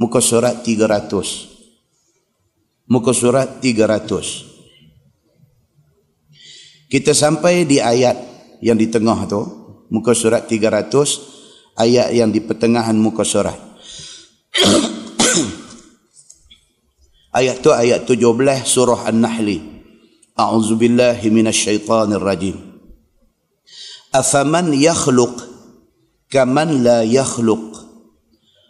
muka 0.00 0.24
surat 0.24 0.64
300. 0.64 2.88
Muka 2.88 3.12
surat 3.12 3.60
300. 3.60 4.08
Kita 6.88 7.12
sampai 7.12 7.68
di 7.68 7.76
ayat 7.76 8.16
yang 8.64 8.80
di 8.80 8.88
tengah 8.88 9.28
tu, 9.28 9.44
muka 9.92 10.16
surat 10.16 10.48
300, 10.48 11.76
ayat 11.76 12.08
yang 12.16 12.32
di 12.32 12.40
pertengahan 12.40 12.96
muka 12.96 13.20
surat. 13.20 13.60
ayat 17.32 17.64
tu 17.64 17.72
ayat 17.72 18.04
17 18.04 18.62
surah 18.64 19.08
an-nahl. 19.08 19.48
A'udzu 20.32 20.76
billahi 20.80 21.28
minasyaitonir 21.28 22.22
rajim 22.22 22.72
afaman 24.12 24.76
yakhluq 24.76 25.34
kaman 26.28 26.84
la 26.84 27.02
yakhluq. 27.02 27.80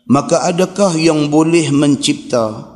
Maka 0.06 0.46
adakah 0.50 0.94
yang 0.98 1.30
boleh 1.30 1.70
mencipta? 1.70 2.74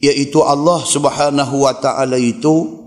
Iaitu 0.00 0.44
Allah 0.44 0.84
Subhanahu 0.84 1.64
wa 1.64 1.72
taala 1.76 2.20
itu 2.20 2.84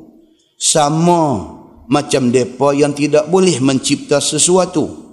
sama 0.57 1.57
macam 1.89 2.29
depa 2.29 2.73
yang 2.73 2.93
tidak 2.93 3.29
boleh 3.29 3.57
mencipta 3.61 4.21
sesuatu. 4.21 5.09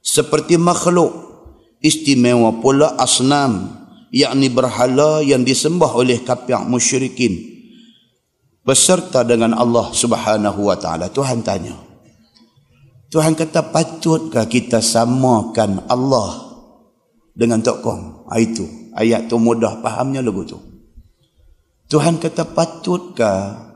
Seperti 0.00 0.60
makhluk. 0.60 1.28
Istimewa 1.80 2.60
pula 2.60 2.96
asnam 3.00 3.79
yakni 4.10 4.50
berhala 4.50 5.22
yang 5.22 5.46
disembah 5.46 5.94
oleh 5.94 6.20
kafir 6.26 6.58
musyrikin 6.66 7.38
beserta 8.66 9.24
dengan 9.24 9.56
Allah 9.56 9.90
Subhanahu 9.94 10.60
wa 10.66 10.76
taala. 10.76 11.08
Tuhan 11.08 11.40
tanya. 11.46 11.74
Tuhan 13.10 13.34
kata 13.34 13.74
patutkah 13.74 14.46
kita 14.46 14.78
samakan 14.78 15.82
Allah 15.90 16.54
dengan 17.34 17.58
tokong? 17.58 18.30
Ha, 18.30 18.38
itu 18.38 18.94
ayat 18.94 19.26
tu 19.26 19.38
mudah 19.38 19.82
fahamnya 19.82 20.22
lagu 20.22 20.46
tu. 20.46 20.58
Tuhan 21.90 22.22
kata 22.22 22.46
patutkah 22.54 23.66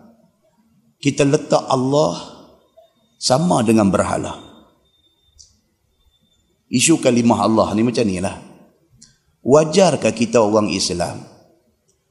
kita 1.03 1.27
letak 1.27 1.67
Allah 1.67 2.15
sama 3.19 3.67
dengan 3.67 3.91
berhala? 3.91 4.39
Isu 6.71 7.03
kalimah 7.03 7.43
Allah 7.43 7.75
ni 7.75 7.83
macam 7.83 8.07
ni 8.07 8.23
lah. 8.23 8.39
Wajarkah 9.45 10.17
kita 10.17 10.41
orang 10.41 10.73
Islam 10.73 11.21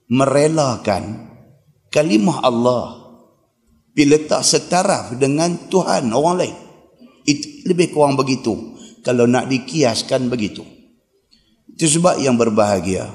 merelakan 0.06 1.34
kalimah 1.90 2.46
Allah 2.46 3.04
diletak 3.94 4.46
setaraf 4.46 5.18
dengan 5.18 5.70
Tuhan 5.70 6.14
orang 6.14 6.36
lain. 6.38 6.58
Itu 7.26 7.66
lebih 7.70 7.90
kurang 7.90 8.14
begitu. 8.14 8.78
Kalau 9.02 9.26
nak 9.26 9.50
dikiaskan 9.50 10.30
begitu. 10.30 10.62
Itu 11.74 11.90
sebab 11.90 12.22
yang 12.22 12.38
berbahagia. 12.38 13.10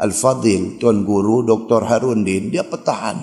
Al-Fadil, 0.00 0.80
Tuan 0.80 1.04
Guru, 1.04 1.44
Dr. 1.44 1.84
Harun 1.84 2.24
Din, 2.24 2.48
dia 2.50 2.64
petahan. 2.64 3.20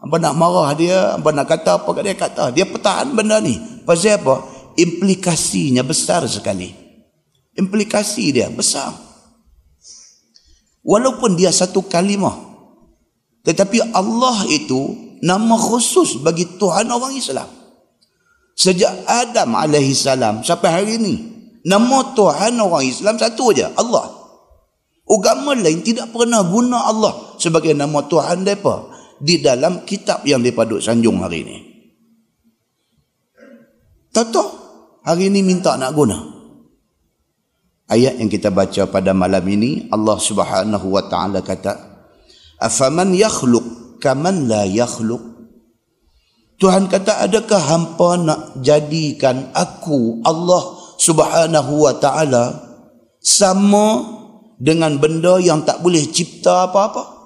Apa 0.00 0.16
nak 0.16 0.34
marah 0.38 0.72
dia, 0.72 1.20
apa 1.20 1.28
nak 1.34 1.46
kata 1.50 1.84
apa 1.84 1.90
dia 2.00 2.16
kata. 2.16 2.44
Dia 2.56 2.64
petahan 2.64 3.12
benda 3.12 3.42
ni. 3.42 3.58
Pasal 3.84 4.22
apa? 4.22 4.46
Implikasinya 4.80 5.84
besar 5.84 6.24
sekali. 6.24 6.79
Implikasi 7.58 8.30
dia 8.30 8.46
besar. 8.50 8.94
Walaupun 10.80 11.36
dia 11.36 11.52
satu 11.52 11.84
kalimah, 11.84 12.36
tetapi 13.44 13.92
Allah 13.92 14.46
itu 14.48 14.96
nama 15.20 15.56
khusus 15.56 16.20
bagi 16.20 16.46
Tuhan 16.56 16.88
orang 16.88 17.12
Islam. 17.16 17.48
Sejak 18.56 19.08
Adam 19.08 19.56
alaihi 19.56 19.96
salam 19.96 20.44
sampai 20.44 20.70
hari 20.70 20.92
ini, 21.00 21.14
nama 21.64 22.12
Tuhan 22.16 22.60
orang 22.60 22.84
Islam 22.84 23.16
satu 23.20 23.52
aja, 23.52 23.72
Allah. 23.76 24.20
Agama 25.10 25.58
lain 25.58 25.82
tidak 25.82 26.14
pernah 26.14 26.46
guna 26.46 26.86
Allah 26.86 27.34
sebagai 27.34 27.74
nama 27.74 28.06
Tuhan 28.06 28.46
mereka 28.46 28.86
di 29.18 29.42
dalam 29.42 29.82
kitab 29.82 30.22
yang 30.22 30.38
mereka 30.38 30.64
duduk 30.64 30.86
sanjung 30.86 31.18
hari 31.18 31.42
ini. 31.42 31.56
Tahu 34.14 34.44
hari 35.02 35.28
ini 35.34 35.42
minta 35.42 35.74
nak 35.74 35.92
guna. 35.98 36.39
Ayat 37.90 38.22
yang 38.22 38.30
kita 38.30 38.54
baca 38.54 38.86
pada 38.86 39.10
malam 39.10 39.42
ini 39.50 39.90
Allah 39.90 40.14
Subhanahu 40.14 40.94
wa 40.94 41.10
taala 41.10 41.42
kata 41.42 41.74
afaman 42.62 43.10
yakhluq 43.18 43.98
kaman 43.98 44.46
la 44.46 44.62
yakhluq? 44.62 45.18
Tuhan 46.62 46.86
kata 46.86 47.26
adakah 47.26 47.58
hampa 47.58 48.14
nak 48.14 48.40
jadikan 48.62 49.50
aku 49.50 50.22
Allah 50.22 50.78
Subhanahu 51.02 51.82
wa 51.82 51.98
taala 51.98 52.62
sama 53.18 54.06
dengan 54.62 54.94
benda 55.02 55.42
yang 55.42 55.66
tak 55.66 55.82
boleh 55.82 56.06
cipta 56.14 56.70
apa-apa? 56.70 57.18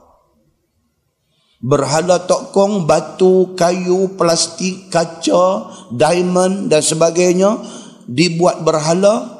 Berhala 1.60 2.24
tokong 2.24 2.88
batu 2.88 3.52
kayu 3.52 4.16
plastik 4.16 4.88
kaca 4.88 5.68
diamond 5.92 6.72
dan 6.72 6.80
sebagainya 6.80 7.60
dibuat 8.08 8.64
berhala 8.64 9.33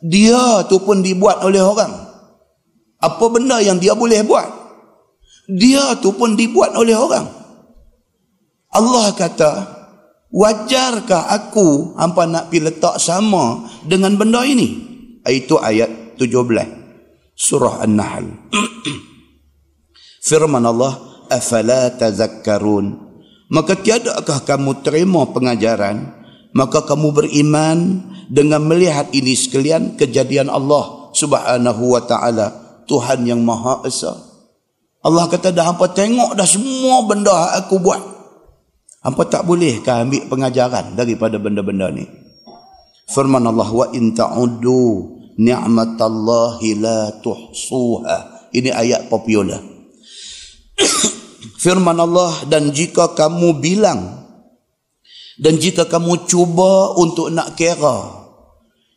dia 0.00 0.64
tu 0.66 0.80
pun 0.80 1.04
dibuat 1.04 1.44
oleh 1.44 1.60
orang 1.60 1.92
apa 3.00 3.24
benda 3.32 3.60
yang 3.60 3.80
dia 3.80 3.96
boleh 3.96 4.24
buat 4.24 4.60
dia 5.50 5.98
tu 5.98 6.14
pun 6.14 6.38
dibuat 6.38 6.78
oleh 6.78 6.94
orang. 6.94 7.26
Allah 8.70 9.10
kata, 9.10 9.52
wajarkah 10.30 11.26
aku 11.26 11.98
hampa 11.98 12.22
nak 12.30 12.54
pi 12.54 12.62
letak 12.62 13.02
sama 13.02 13.66
dengan 13.82 14.14
benda 14.14 14.46
ini? 14.46 14.78
Itu 15.26 15.58
ayat 15.58 16.14
17 16.22 17.34
surah 17.34 17.82
An-Nahl. 17.82 18.30
Firman 20.26 20.62
Allah, 20.62 21.26
afala 21.26 21.90
tazakkarun? 21.98 23.10
Maka 23.50 23.74
tiadakah 23.74 24.46
kamu 24.46 24.86
terima 24.86 25.26
pengajaran? 25.26 26.19
Maka 26.50 26.82
kamu 26.82 27.14
beriman 27.14 27.78
dengan 28.26 28.62
melihat 28.66 29.10
ini 29.14 29.34
sekalian 29.38 29.94
kejadian 29.94 30.50
Allah 30.50 31.10
Subhanahu 31.14 31.94
wa 31.94 32.02
taala, 32.06 32.46
Tuhan 32.86 33.26
yang 33.26 33.42
Maha 33.42 33.86
Esa. 33.86 34.14
Allah 35.00 35.26
kata 35.26 35.50
dah 35.54 35.64
hampa 35.64 35.90
tengok 35.90 36.36
dah 36.36 36.44
semua 36.44 37.06
benda 37.08 37.56
aku 37.56 37.80
buat. 37.80 38.02
Hampa 39.00 39.24
tak 39.32 39.48
boleh 39.48 39.80
ke 39.80 39.88
ambil 39.88 40.28
pengajaran 40.28 40.92
daripada 40.92 41.40
benda-benda 41.40 41.88
ni. 41.88 42.04
Firman 43.08 43.48
Allah 43.48 43.70
wa 43.72 43.86
in 43.96 44.12
ta'uddu 44.12 45.16
ni'matallahi 45.40 46.68
la 46.76 47.08
tuhsuha. 47.24 48.52
Ini 48.52 48.70
ayat 48.76 49.08
popular. 49.08 49.58
Firman 51.64 51.96
Allah 51.96 52.44
dan 52.44 52.76
jika 52.76 53.16
kamu 53.16 53.56
bilang 53.56 54.19
dan 55.40 55.56
jika 55.56 55.88
kamu 55.88 56.28
cuba 56.28 56.92
untuk 57.00 57.32
nak 57.32 57.56
kira 57.56 58.20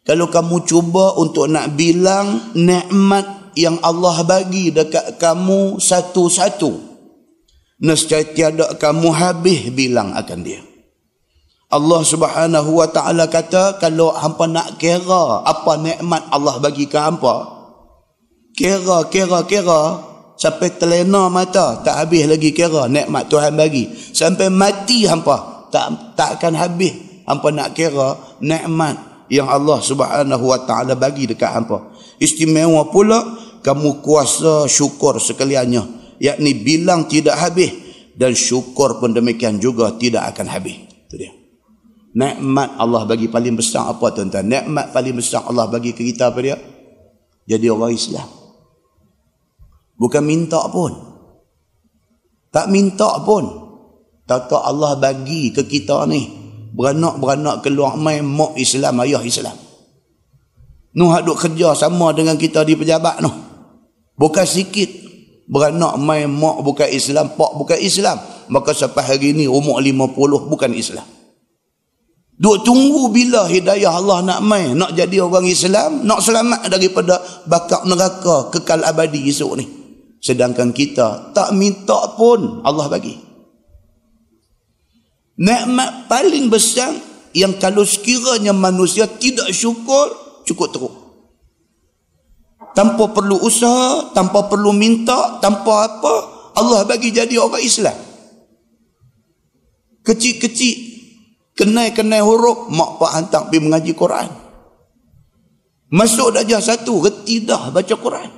kalau 0.03 0.27
kamu 0.27 0.67
cuba 0.67 1.15
untuk 1.15 1.47
nak 1.47 1.79
bilang 1.79 2.51
nikmat 2.59 3.55
yang 3.55 3.79
Allah 3.79 4.19
bagi 4.27 4.67
dekat 4.75 5.15
kamu 5.15 5.79
satu-satu. 5.79 6.91
Nescaya 7.83 8.27
tiada 8.35 8.75
kamu 8.75 9.09
habis 9.15 9.71
bilang 9.71 10.11
akan 10.11 10.39
dia. 10.43 10.59
Allah 11.71 12.01
Subhanahu 12.03 12.83
wa 12.83 12.87
taala 12.91 13.31
kata 13.31 13.79
kalau 13.79 14.11
hampa 14.13 14.45
nak 14.45 14.75
kira 14.77 15.41
apa 15.41 15.73
nikmat 15.79 16.21
Allah 16.29 16.61
bagi 16.61 16.85
ke 16.85 16.99
hampa 17.01 17.49
kira 18.53 19.09
kira 19.09 19.41
kira 19.49 19.81
sampai 20.37 20.69
terlena 20.77 21.33
mata 21.33 21.81
tak 21.81 21.97
habis 21.97 22.29
lagi 22.29 22.53
kira 22.53 22.85
nikmat 22.85 23.25
Tuhan 23.25 23.57
bagi 23.57 23.89
sampai 23.89 24.53
mati 24.53 25.09
hampa 25.09 25.52
tak 25.73 26.13
tak 26.13 26.37
akan 26.37 26.53
habis 26.53 26.93
hampa 27.25 27.49
nak 27.49 27.73
kira 27.73 28.37
nikmat 28.45 29.25
yang 29.33 29.49
Allah 29.49 29.81
Subhanahu 29.81 30.45
wa 30.45 30.59
taala 30.69 30.93
bagi 30.93 31.25
dekat 31.25 31.49
hampa 31.49 31.89
istimewa 32.21 32.93
pula 32.93 33.25
kamu 33.65 34.05
kuasa 34.05 34.69
syukur 34.69 35.17
sekaliannya 35.17 36.15
yakni 36.21 36.53
bilang 36.61 37.09
tidak 37.09 37.41
habis 37.41 37.73
dan 38.13 38.37
syukur 38.37 39.01
pun 39.01 39.17
demikian 39.17 39.57
juga 39.57 39.97
tidak 39.97 40.37
akan 40.37 40.45
habis 40.53 40.77
itu 41.09 41.17
dia 41.17 41.33
Nikmat 42.13 42.77
Allah 42.77 43.09
bagi 43.09 43.25
paling 43.25 43.57
besar 43.57 43.89
apa 43.89 44.13
tuan-tuan? 44.13 44.45
Nikmat 44.45 44.93
paling 44.93 45.17
besar 45.17 45.49
Allah 45.49 45.65
bagi 45.65 45.97
ke 45.97 46.05
kita 46.05 46.29
apa 46.29 46.39
dia? 46.45 46.57
Jadi 47.49 47.65
orang 47.73 47.89
Islam. 47.89 48.29
Bukan 49.97 50.21
minta 50.21 50.61
pun. 50.69 50.93
Tak 52.53 52.69
minta 52.69 53.17
pun. 53.25 53.62
Tak 54.23 54.51
Allah 54.55 54.95
bagi 54.95 55.51
ke 55.51 55.67
kita 55.67 56.07
ni. 56.07 56.31
Beranak-beranak 56.73 57.61
keluar 57.61 57.99
main 57.99 58.25
mak 58.25 58.57
Islam, 58.57 59.03
ayah 59.05 59.21
Islam. 59.21 59.53
Nuh 60.93 61.13
duk 61.25 61.37
kerja 61.37 61.73
sama 61.73 62.13
dengan 62.13 62.37
kita 62.37 62.65
di 62.65 62.73
pejabat 62.77 63.21
noh. 63.21 63.35
Bukan 64.17 64.45
sikit. 64.45 65.05
Beranak 65.43 65.99
main 65.99 66.31
mak 66.31 66.63
bukan 66.63 66.87
Islam, 66.87 67.35
pak 67.35 67.51
bukan 67.59 67.77
Islam. 67.77 68.17
Maka 68.47 68.71
sampai 68.71 69.03
hari 69.03 69.35
ni 69.35 69.45
umur 69.45 69.83
50 69.83 70.15
bukan 70.49 70.71
Islam. 70.71 71.05
Duk 72.33 72.65
tunggu 72.65 73.13
bila 73.13 73.45
hidayah 73.45 73.93
Allah 73.93 74.25
nak 74.25 74.39
main, 74.41 74.73
nak 74.73 74.97
jadi 74.97 75.21
orang 75.21 75.45
Islam, 75.45 76.01
nak 76.01 76.25
selamat 76.25 76.65
daripada 76.65 77.21
bakar 77.45 77.85
neraka 77.85 78.49
kekal 78.49 78.81
abadi 78.81 79.29
esok 79.29 79.53
ni. 79.61 79.65
Sedangkan 80.17 80.73
kita 80.73 81.35
tak 81.35 81.53
minta 81.53 82.15
pun 82.17 82.65
Allah 82.65 82.89
bagi. 82.89 83.32
Nikmat 85.39 86.05
paling 86.11 86.49
besar 86.51 86.93
yang 87.33 87.57
kalau 87.57 87.81
sekiranya 87.81 88.53
manusia 88.53 89.09
tidak 89.09 89.49
syukur, 89.49 90.13
cukup 90.45 90.69
teruk. 90.69 90.93
Tanpa 92.77 93.09
perlu 93.09 93.41
usaha, 93.41 94.13
tanpa 94.13 94.49
perlu 94.49 94.73
minta, 94.73 95.37
tanpa 95.41 95.89
apa, 95.89 96.13
Allah 96.57 96.85
bagi 96.85 97.13
jadi 97.13 97.33
orang 97.37 97.61
Islam. 97.61 97.97
Kecil-kecil 100.05 100.93
Kenai-kenai 101.53 102.17
huruf, 102.17 102.73
mak 102.73 102.97
pak 102.97 103.11
hantar 103.13 103.41
pergi 103.45 103.61
mengaji 103.61 103.93
Quran. 103.93 104.29
Masuk 105.93 106.33
darjah 106.33 106.57
satu, 106.57 107.05
reti 107.05 107.45
dah 107.45 107.69
baca 107.69 107.93
Quran. 107.93 108.29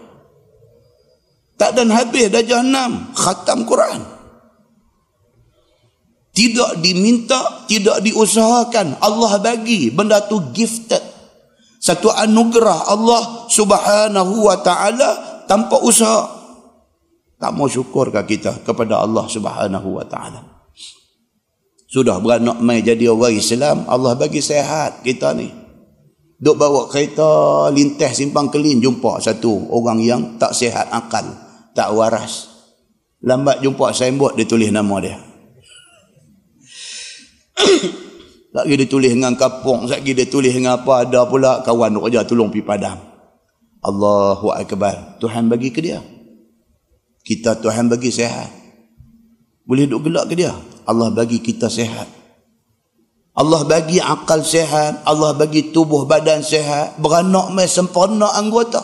Tak 1.55 1.79
dan 1.79 1.95
habis 1.95 2.27
darjah 2.27 2.59
enam, 2.59 3.15
khatam 3.15 3.63
Quran. 3.63 4.03
Tidak 6.35 6.83
diminta, 6.83 7.63
tidak 7.63 8.03
diusahakan. 8.03 8.99
Allah 8.99 9.39
bagi 9.39 9.87
benda 9.87 10.19
tu 10.27 10.51
gifted. 10.51 10.99
Satu 11.79 12.11
anugerah 12.11 12.91
Allah 12.91 13.47
subhanahu 13.47 14.43
wa 14.43 14.59
ta'ala 14.59 15.43
tanpa 15.47 15.79
usaha. 15.79 16.27
Tak 17.39 17.51
mau 17.55 17.71
syukurkah 17.71 18.27
kita 18.27 18.67
kepada 18.67 18.99
Allah 18.99 19.23
subhanahu 19.31 19.95
wa 19.95 20.03
ta'ala? 20.03 20.43
Sudah 21.87 22.19
beranak 22.19 22.59
mai 22.59 22.83
jadi 22.83 23.07
orang 23.07 23.39
Islam, 23.39 23.87
Allah 23.87 24.19
bagi 24.19 24.43
sehat 24.43 25.07
kita 25.07 25.31
ni. 25.31 25.47
Duk 26.35 26.59
bawa 26.59 26.91
kereta 26.91 27.71
lintas 27.71 28.19
simpang 28.19 28.51
kelin 28.51 28.83
jumpa 28.83 29.23
satu 29.23 29.71
orang 29.71 30.03
yang 30.03 30.21
tak 30.35 30.51
sehat 30.51 30.91
akal, 30.91 31.23
tak 31.71 31.95
waras. 31.95 32.51
Lambat 33.23 33.63
jumpa 33.63 33.95
signboard 33.95 34.35
dia 34.35 34.43
tulis 34.43 34.67
nama 34.67 34.99
dia. 34.99 35.15
Lagi 38.55 38.73
dia 38.79 38.87
tulis 38.87 39.11
dengan 39.11 39.35
kapung, 39.35 39.83
lagi 39.83 40.15
dia 40.15 40.27
tulis 40.27 40.55
dengan 40.55 40.79
apa 40.79 41.03
ada 41.03 41.27
pula 41.27 41.59
kawan 41.59 41.99
kerja 42.07 42.23
tolong 42.23 42.47
pi 42.47 42.63
padam. 42.63 42.95
Allahu 43.83 44.49
akbar. 44.55 45.19
Tuhan 45.19 45.51
bagi 45.51 45.69
ke 45.69 45.83
dia. 45.83 45.99
Kita 47.25 47.59
Tuhan 47.59 47.91
bagi 47.91 48.09
sehat. 48.09 48.49
Boleh 49.65 49.89
duk 49.89 50.07
gelak 50.07 50.31
ke 50.31 50.39
dia? 50.39 50.53
Allah 50.85 51.09
bagi 51.11 51.41
kita 51.41 51.67
sehat. 51.67 52.07
Allah 53.35 53.67
bagi 53.67 53.99
akal 53.99 54.47
sehat, 54.47 55.03
Allah 55.03 55.35
bagi 55.35 55.75
tubuh 55.75 56.07
badan 56.07 56.39
sehat, 56.39 56.95
beranak 57.03 57.51
mai 57.51 57.67
sempurna 57.67 58.31
anggota. 58.31 58.79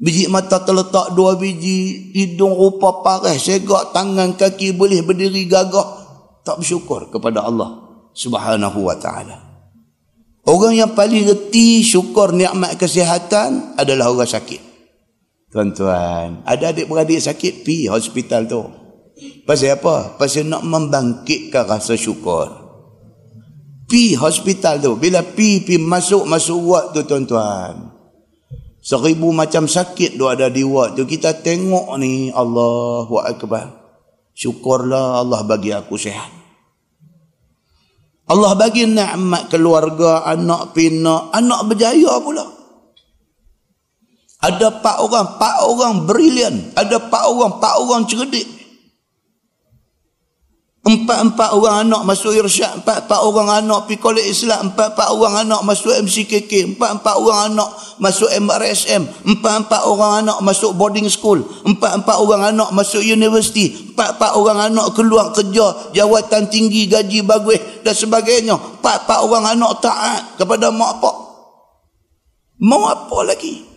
Biji 0.00 0.26
mata 0.26 0.58
terletak 0.64 1.14
dua 1.14 1.38
biji, 1.38 2.10
hidung 2.16 2.56
rupa 2.56 3.04
parah, 3.04 3.36
segak 3.36 3.94
tangan 3.94 4.34
kaki 4.34 4.74
boleh 4.74 5.04
berdiri 5.04 5.46
gagah. 5.46 5.99
Tak 6.50 6.58
bersyukur 6.58 7.14
kepada 7.14 7.46
Allah 7.46 7.78
subhanahu 8.10 8.82
wa 8.82 8.98
ta'ala. 8.98 9.38
Orang 10.50 10.74
yang 10.74 10.98
paling 10.98 11.22
reti 11.22 11.86
syukur 11.86 12.34
nikmat 12.34 12.74
kesihatan 12.74 13.78
adalah 13.78 14.10
orang 14.10 14.26
sakit. 14.26 14.58
Tuan-tuan, 15.54 16.42
ada 16.42 16.74
adik-beradik 16.74 17.22
sakit, 17.22 17.62
pi 17.62 17.86
hospital 17.86 18.50
tu. 18.50 18.66
Pasal 19.46 19.78
apa? 19.78 20.18
Pasal 20.18 20.50
nak 20.50 20.66
membangkitkan 20.66 21.70
rasa 21.70 21.94
syukur. 21.94 22.50
Pi 23.86 24.18
hospital 24.18 24.82
tu. 24.82 24.98
Bila 24.98 25.22
pi, 25.22 25.62
pi 25.62 25.78
masuk, 25.78 26.26
masuk 26.26 26.58
ward 26.66 26.98
tu 26.98 27.06
tuan-tuan. 27.06 27.94
Seribu 28.82 29.30
macam 29.30 29.70
sakit 29.70 30.18
tu 30.18 30.26
ada 30.26 30.50
di 30.50 30.66
ward 30.66 30.98
tu. 30.98 31.06
Kita 31.06 31.30
tengok 31.30 31.94
ni 32.02 32.34
Allahu 32.34 33.22
Akbar. 33.22 33.70
Syukurlah 34.34 35.22
Allah 35.22 35.46
bagi 35.46 35.70
aku 35.70 35.94
sehat. 35.94 36.39
Allah 38.30 38.54
bagi 38.54 38.86
nikmat 38.86 39.50
keluarga, 39.50 40.22
anak 40.22 40.70
pinak, 40.70 41.34
anak 41.34 41.66
berjaya 41.66 42.14
pula. 42.22 42.46
Ada 44.40 44.78
empat 44.78 44.96
orang, 45.02 45.26
empat 45.34 45.54
orang 45.66 45.94
brilian. 46.06 46.54
Ada 46.78 46.96
empat 47.02 47.22
orang, 47.26 47.50
empat 47.58 47.74
orang 47.82 48.02
cerdik. 48.06 48.59
Empat-empat 50.80 51.52
orang 51.52 51.84
anak 51.84 52.08
masuk 52.08 52.32
irsyad, 52.32 52.80
empat-empat 52.80 53.20
orang 53.20 53.52
anak 53.52 53.84
pergi 53.84 54.00
kolej 54.00 54.32
Islam, 54.32 54.72
empat-empat 54.72 55.12
orang 55.12 55.44
anak 55.44 55.60
masuk 55.60 55.92
MCKK, 55.92 56.72
empat-empat 56.72 57.20
orang 57.20 57.52
anak 57.52 57.68
masuk 58.00 58.32
MRSM, 58.32 59.04
empat-empat 59.28 59.84
orang 59.84 60.24
anak 60.24 60.40
masuk 60.40 60.72
boarding 60.72 61.04
school, 61.12 61.36
empat-empat 61.68 62.16
orang 62.16 62.56
anak 62.56 62.72
masuk 62.72 63.04
universiti, 63.04 63.92
empat-empat 63.92 64.32
orang 64.40 64.72
anak 64.72 64.96
keluar 64.96 65.36
kerja, 65.36 65.92
jawatan 65.92 66.48
tinggi, 66.48 66.88
gaji 66.88 67.28
bagus 67.28 67.60
dan 67.84 67.92
sebagainya. 67.92 68.56
Empat-empat 68.56 69.18
orang 69.20 69.44
anak 69.52 69.84
taat 69.84 70.40
kepada 70.40 70.72
mak 70.72 70.96
pak. 70.96 71.16
Mau 72.56 72.88
apa 72.88 73.28
lagi? 73.28 73.68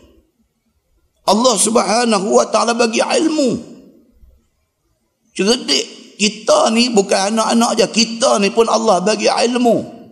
Allah 1.27 1.55
subhanahu 1.59 2.31
wa 2.31 2.47
ta'ala 2.47 2.71
bagi 2.71 3.03
ilmu. 3.03 3.75
Cerdik 5.35 6.02
kita 6.23 6.71
ni 6.71 6.87
bukan 6.87 7.35
anak-anak 7.35 7.69
aja 7.75 7.87
kita 7.91 8.39
ni 8.39 8.47
pun 8.55 8.71
Allah 8.71 9.03
bagi 9.03 9.27
ilmu. 9.27 10.07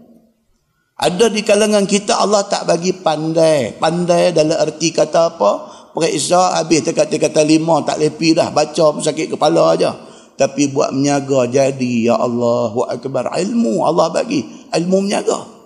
Ada 1.00 1.32
di 1.32 1.40
kalangan 1.42 1.88
kita 1.88 2.20
Allah 2.20 2.44
tak 2.52 2.68
bagi 2.68 2.92
pandai. 2.92 3.80
Pandai 3.80 4.36
dalam 4.36 4.60
erti 4.60 4.92
kata 4.92 5.32
apa? 5.32 5.52
Periksa 5.96 6.60
habis 6.60 6.84
dekat 6.84 7.16
kata 7.16 7.48
lima 7.48 7.80
tak 7.88 8.04
lepi 8.04 8.36
dah. 8.36 8.52
Baca 8.52 8.92
pun 8.92 9.00
sakit 9.00 9.32
kepala 9.32 9.72
aja 9.72 9.96
tapi 10.36 10.74
buat 10.74 10.92
menyaga 10.92 11.48
jadi 11.48 12.12
ya 12.12 12.20
Allah 12.20 12.76
wa 12.76 12.86
akbar. 12.92 13.32
Ilmu 13.32 13.88
Allah 13.88 14.12
bagi. 14.12 14.44
Ilmu 14.68 14.98
menyaga 15.00 15.62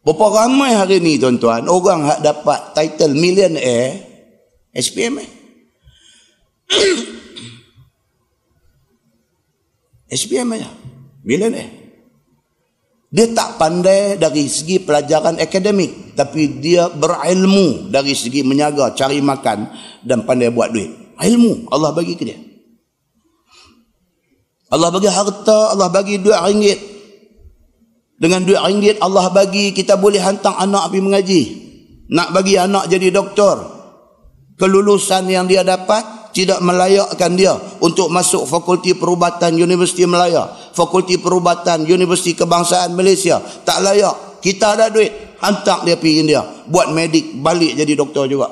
berapa 0.00 0.26
ramai 0.32 0.72
hari 0.74 0.98
ni 0.98 1.20
tuan-tuan? 1.20 1.68
Orang 1.68 2.08
yang 2.08 2.20
dapat 2.24 2.72
title 2.72 3.14
millionaire 3.14 4.00
SPM 4.72 5.20
eh 5.20 5.28
SPM 10.10 10.58
aja. 10.58 10.68
ni? 11.22 11.64
Dia 13.10 13.26
tak 13.34 13.58
pandai 13.58 14.14
dari 14.18 14.46
segi 14.46 14.82
pelajaran 14.82 15.38
akademik. 15.38 16.14
Tapi 16.14 16.62
dia 16.62 16.90
berilmu 16.90 17.90
dari 17.90 18.14
segi 18.14 18.42
menyaga, 18.46 18.94
cari 18.94 19.22
makan 19.22 19.66
dan 20.06 20.26
pandai 20.26 20.50
buat 20.50 20.70
duit. 20.70 20.90
Ilmu 21.18 21.70
Allah 21.70 21.90
bagi 21.90 22.14
ke 22.18 22.22
dia. 22.26 22.38
Allah 24.70 24.94
bagi 24.94 25.10
harta, 25.10 25.74
Allah 25.74 25.90
bagi 25.90 26.22
duit 26.22 26.38
ringgit. 26.38 26.80
Dengan 28.20 28.46
duit 28.46 28.60
ringgit 28.62 28.96
Allah 29.02 29.26
bagi 29.34 29.74
kita 29.74 29.98
boleh 29.98 30.22
hantar 30.22 30.54
anak 30.62 30.94
pergi 30.94 31.02
mengaji. 31.02 31.42
Nak 32.14 32.28
bagi 32.30 32.54
anak 32.54 32.86
jadi 32.86 33.10
doktor. 33.10 33.80
Kelulusan 34.54 35.26
yang 35.26 35.50
dia 35.50 35.66
dapat 35.66 36.19
tidak 36.30 36.62
melayakkan 36.62 37.34
dia 37.34 37.54
untuk 37.82 38.10
masuk 38.10 38.46
Fakulti 38.46 38.94
Perubatan 38.94 39.54
Universiti 39.58 40.06
Melaya, 40.06 40.46
Fakulti 40.74 41.18
Perubatan 41.18 41.82
Universiti 41.86 42.38
Kebangsaan 42.38 42.94
Malaysia. 42.94 43.42
Tak 43.66 43.78
layak. 43.82 44.16
Kita 44.40 44.72
ada 44.72 44.88
duit, 44.88 45.36
hantar 45.44 45.84
dia 45.84 46.00
pergi 46.00 46.24
India, 46.24 46.40
buat 46.64 46.88
medik, 46.96 47.36
balik 47.44 47.76
jadi 47.76 47.92
doktor 47.92 48.24
juga. 48.24 48.48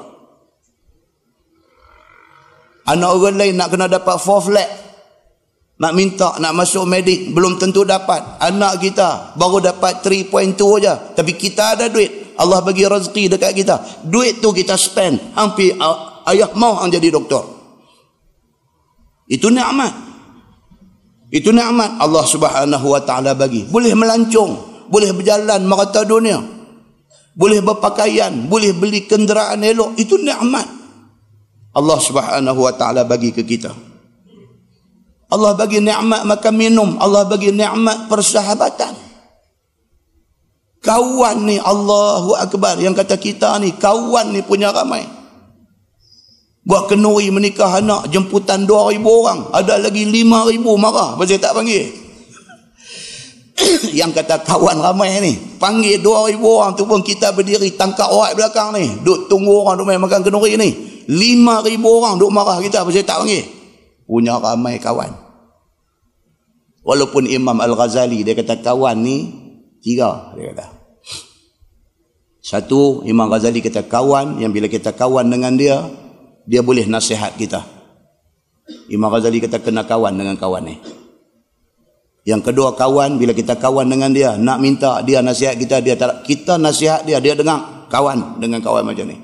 Anak 2.88 3.08
orang 3.08 3.36
lain 3.36 3.56
nak 3.56 3.68
kena 3.72 3.88
dapat 3.88 4.16
fourth 4.20 4.52
flat, 4.52 4.68
nak 5.80 5.92
minta 5.92 6.36
nak 6.40 6.52
masuk 6.56 6.84
medik 6.84 7.32
belum 7.32 7.56
tentu 7.56 7.88
dapat. 7.88 8.40
Anak 8.40 8.84
kita 8.84 9.32
baru 9.36 9.64
dapat 9.64 10.04
3.2 10.04 10.80
aja, 10.80 10.94
tapi 11.16 11.36
kita 11.36 11.76
ada 11.76 11.88
duit. 11.88 12.36
Allah 12.38 12.62
bagi 12.62 12.86
rezeki 12.86 13.34
dekat 13.34 13.52
kita. 13.56 13.76
Duit 14.06 14.38
tu 14.38 14.54
kita 14.54 14.78
spend 14.78 15.34
hampir 15.34 15.74
ayah 16.30 16.52
mau 16.54 16.78
ang 16.78 16.86
jadi 16.86 17.10
doktor. 17.10 17.57
Itu 19.28 19.52
nikmat. 19.52 19.92
Itu 21.28 21.52
nikmat 21.52 22.00
Allah 22.00 22.24
Subhanahu 22.24 22.86
wa 22.88 23.00
taala 23.04 23.36
bagi. 23.36 23.68
Boleh 23.68 23.92
melancong, 23.92 24.84
boleh 24.88 25.12
berjalan 25.12 25.60
merata 25.68 26.02
dunia. 26.08 26.40
Boleh 27.38 27.62
berpakaian, 27.62 28.50
boleh 28.50 28.74
beli 28.74 29.06
kenderaan 29.06 29.62
elok, 29.62 29.94
itu 30.00 30.18
nikmat. 30.18 30.66
Allah 31.76 31.98
Subhanahu 32.00 32.60
wa 32.64 32.72
taala 32.74 33.04
bagi 33.04 33.30
ke 33.30 33.44
kita. 33.44 33.70
Allah 35.28 35.52
bagi 35.52 35.84
nikmat 35.84 36.24
makan 36.24 36.54
minum, 36.56 36.96
Allah 36.96 37.28
bagi 37.28 37.52
nikmat 37.52 38.08
persahabatan. 38.08 38.96
Kawan 40.80 41.44
ni 41.44 41.60
Allahu 41.60 42.32
Akbar 42.38 42.80
yang 42.80 42.96
kata 42.96 43.20
kita 43.20 43.60
ni 43.60 43.76
kawan 43.76 44.32
ni 44.32 44.40
punya 44.40 44.72
ramai. 44.72 45.17
Buat 46.68 46.92
kenuri 46.92 47.32
menikah 47.32 47.80
anak 47.80 48.12
jemputan 48.12 48.68
2,000 48.68 49.00
orang. 49.00 49.48
Ada 49.56 49.88
lagi 49.88 50.04
5,000 50.04 50.60
marah. 50.76 51.16
Pasal 51.16 51.40
tak 51.40 51.56
panggil. 51.56 51.88
yang 53.98 54.12
kata 54.12 54.44
kawan 54.44 54.76
ramai 54.76 55.16
ni. 55.24 55.32
Panggil 55.56 55.96
2,000 56.04 56.36
orang 56.44 56.76
tu 56.76 56.84
pun 56.84 57.00
kita 57.00 57.32
berdiri 57.32 57.72
tangkap 57.72 58.12
orang 58.12 58.36
belakang 58.36 58.76
ni. 58.76 58.84
Duk 59.00 59.32
tunggu 59.32 59.64
orang 59.64 59.80
duk 59.80 59.88
main 59.88 59.96
makan 59.96 60.20
kenuri 60.20 60.60
ni. 60.60 60.70
5,000 61.08 61.80
orang 61.80 62.20
duk 62.20 62.28
marah 62.28 62.60
kita. 62.60 62.84
Pasal 62.84 63.00
tak 63.00 63.24
panggil. 63.24 63.48
Punya 64.04 64.36
ramai 64.36 64.76
kawan. 64.76 65.08
Walaupun 66.84 67.32
Imam 67.32 67.56
Al-Ghazali 67.64 68.28
dia 68.28 68.36
kata 68.36 68.60
kawan 68.60 68.96
ni 69.00 69.16
tiga. 69.80 70.36
Dia 70.36 70.52
kata. 70.52 70.66
Satu, 72.44 73.04
Imam 73.04 73.28
Ghazali 73.28 73.64
kata 73.64 73.88
kawan 73.88 74.40
yang 74.40 74.52
bila 74.52 74.72
kita 74.72 74.96
kawan 74.96 75.28
dengan 75.28 75.52
dia, 75.56 75.84
dia 76.48 76.64
boleh 76.64 76.88
nasihat 76.88 77.36
kita. 77.36 77.60
Imam 78.88 79.12
Ghazali 79.12 79.36
kata 79.44 79.60
kena 79.60 79.84
kawan 79.84 80.16
dengan 80.16 80.40
kawan 80.40 80.64
ni. 80.64 80.80
Yang 82.24 82.52
kedua 82.52 82.72
kawan 82.72 83.20
bila 83.20 83.36
kita 83.36 83.56
kawan 83.56 83.88
dengan 83.88 84.12
dia 84.12 84.36
nak 84.36 84.60
minta 84.60 85.00
dia 85.04 85.20
nasihat 85.20 85.56
kita 85.56 85.80
dia 85.84 85.96
tak 85.96 86.24
kita 86.24 86.56
nasihat 86.56 87.04
dia 87.04 87.20
dia 87.20 87.36
dengar 87.36 87.88
kawan 87.92 88.40
dengan 88.40 88.64
kawan 88.64 88.84
macam 88.84 89.08
ni. 89.08 89.16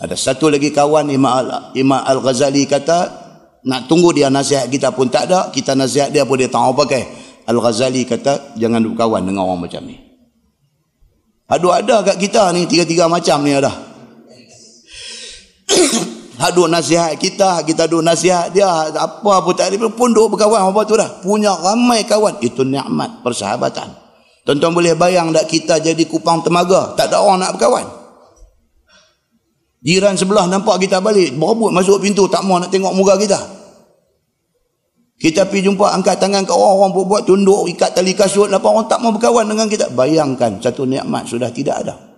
Ada 0.00 0.16
satu 0.16 0.48
lagi 0.48 0.72
kawan 0.72 1.12
Imam 1.12 2.00
Al, 2.00 2.18
Ghazali 2.20 2.64
kata 2.64 2.98
nak 3.64 3.86
tunggu 3.86 4.12
dia 4.16 4.32
nasihat 4.32 4.68
kita 4.72 4.92
pun 4.92 5.12
tak 5.12 5.28
ada 5.28 5.52
kita 5.52 5.76
nasihat 5.76 6.08
dia 6.12 6.24
pun 6.24 6.40
dia 6.40 6.48
tak 6.48 6.64
mau 6.64 6.72
pakai. 6.72 7.04
Al 7.44 7.60
Ghazali 7.60 8.08
kata 8.08 8.56
jangan 8.56 8.80
berkawan 8.92 9.24
dengan 9.24 9.44
orang 9.48 9.68
macam 9.68 9.84
ni. 9.84 10.00
Aduh 11.48 11.76
ada 11.76 12.00
kat 12.00 12.16
kita 12.16 12.48
ni 12.56 12.64
tiga-tiga 12.64 13.08
macam 13.08 13.44
ni 13.44 13.52
ada. 13.52 13.91
Haduk 16.42 16.66
nasihat 16.66 17.14
kita, 17.20 17.62
kita 17.62 17.86
duk 17.86 18.02
nasihat 18.02 18.50
dia, 18.50 18.66
apa 18.90 19.34
pun 19.46 19.54
tak 19.54 19.70
ada 19.70 19.78
pun 19.86 20.10
duk 20.10 20.34
berkawan 20.34 20.66
apa 20.66 20.80
tu 20.82 20.98
dah. 20.98 21.22
Punya 21.22 21.54
ramai 21.54 22.02
kawan, 22.02 22.42
itu 22.42 22.66
nikmat 22.66 23.22
persahabatan. 23.22 23.94
Tuan-tuan 24.42 24.74
boleh 24.74 24.98
bayang 24.98 25.30
tak 25.30 25.46
kita 25.46 25.78
jadi 25.78 26.02
kupang 26.02 26.42
temaga, 26.42 26.98
tak 26.98 27.14
ada 27.14 27.22
orang 27.22 27.46
nak 27.46 27.54
berkawan. 27.54 27.86
Jiran 29.82 30.18
sebelah 30.18 30.50
nampak 30.50 30.82
kita 30.82 30.98
balik, 30.98 31.34
berebut 31.34 31.70
masuk 31.70 32.02
pintu, 32.02 32.26
tak 32.26 32.42
mau 32.42 32.58
nak 32.58 32.70
tengok 32.74 32.90
muka 32.90 33.14
kita. 33.18 33.38
Kita 35.22 35.46
pergi 35.46 35.70
jumpa, 35.70 35.94
angkat 35.94 36.18
tangan 36.18 36.42
ke 36.42 36.50
orang, 36.50 36.90
orang 36.90 37.06
buat 37.06 37.22
tunduk, 37.22 37.70
ikat 37.70 37.94
tali 37.94 38.10
kasut, 38.18 38.50
apa 38.50 38.66
orang 38.66 38.90
tak 38.90 38.98
mau 38.98 39.14
berkawan 39.14 39.46
dengan 39.46 39.70
kita. 39.70 39.94
Bayangkan, 39.94 40.58
satu 40.58 40.82
nikmat 40.82 41.30
sudah 41.30 41.46
tidak 41.54 41.86
ada. 41.86 42.11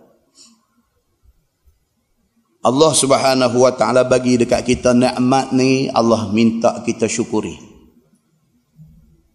Allah 2.65 2.93
Subhanahu 2.97 3.61
wa 3.61 3.77
taala 3.77 4.09
bagi 4.09 4.41
dekat 4.41 4.65
kita 4.65 4.97
nikmat 4.97 5.53
ni 5.53 5.93
Allah 5.93 6.33
minta 6.33 6.81
kita 6.81 7.05
syukuri. 7.05 7.53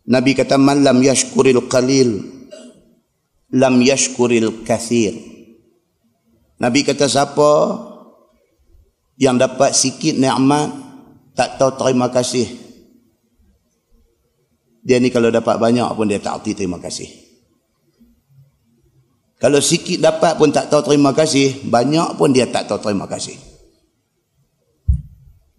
Nabi 0.10 0.34
kata 0.34 0.58
man 0.58 0.82
lam 0.82 0.98
yashkuril 1.06 1.70
qalil 1.70 2.26
lam 3.54 3.76
yashkuril 3.86 4.66
kathir. 4.66 5.14
Nabi 6.58 6.82
kata 6.82 7.06
siapa 7.06 7.52
yang 9.22 9.38
dapat 9.38 9.78
sikit 9.78 10.18
nikmat 10.18 10.74
tak 11.38 11.62
tahu 11.62 11.78
terima 11.78 12.10
kasih. 12.10 12.50
Dia 14.82 14.98
ni 14.98 15.14
kalau 15.14 15.30
dapat 15.30 15.62
banyak 15.62 15.86
pun 15.94 16.10
dia 16.10 16.18
tak 16.18 16.42
arti 16.42 16.58
terima 16.58 16.82
kasih. 16.82 17.06
Kalau 19.40 19.64
sikit 19.64 20.04
dapat 20.04 20.36
pun 20.36 20.52
tak 20.52 20.68
tahu 20.68 20.92
terima 20.92 21.16
kasih, 21.16 21.64
banyak 21.64 22.20
pun 22.20 22.36
dia 22.36 22.44
tak 22.52 22.68
tahu 22.68 22.84
terima 22.84 23.08
kasih. 23.08 23.40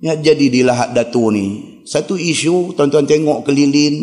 Ya, 0.01 0.17
jadi 0.17 0.53
di 0.53 0.61
lahat 0.61 0.93
datu 0.93 1.33
ni, 1.33 1.81
satu 1.89 2.17
isu 2.17 2.77
tuan-tuan 2.77 3.09
tengok 3.09 3.45
keliling, 3.45 3.97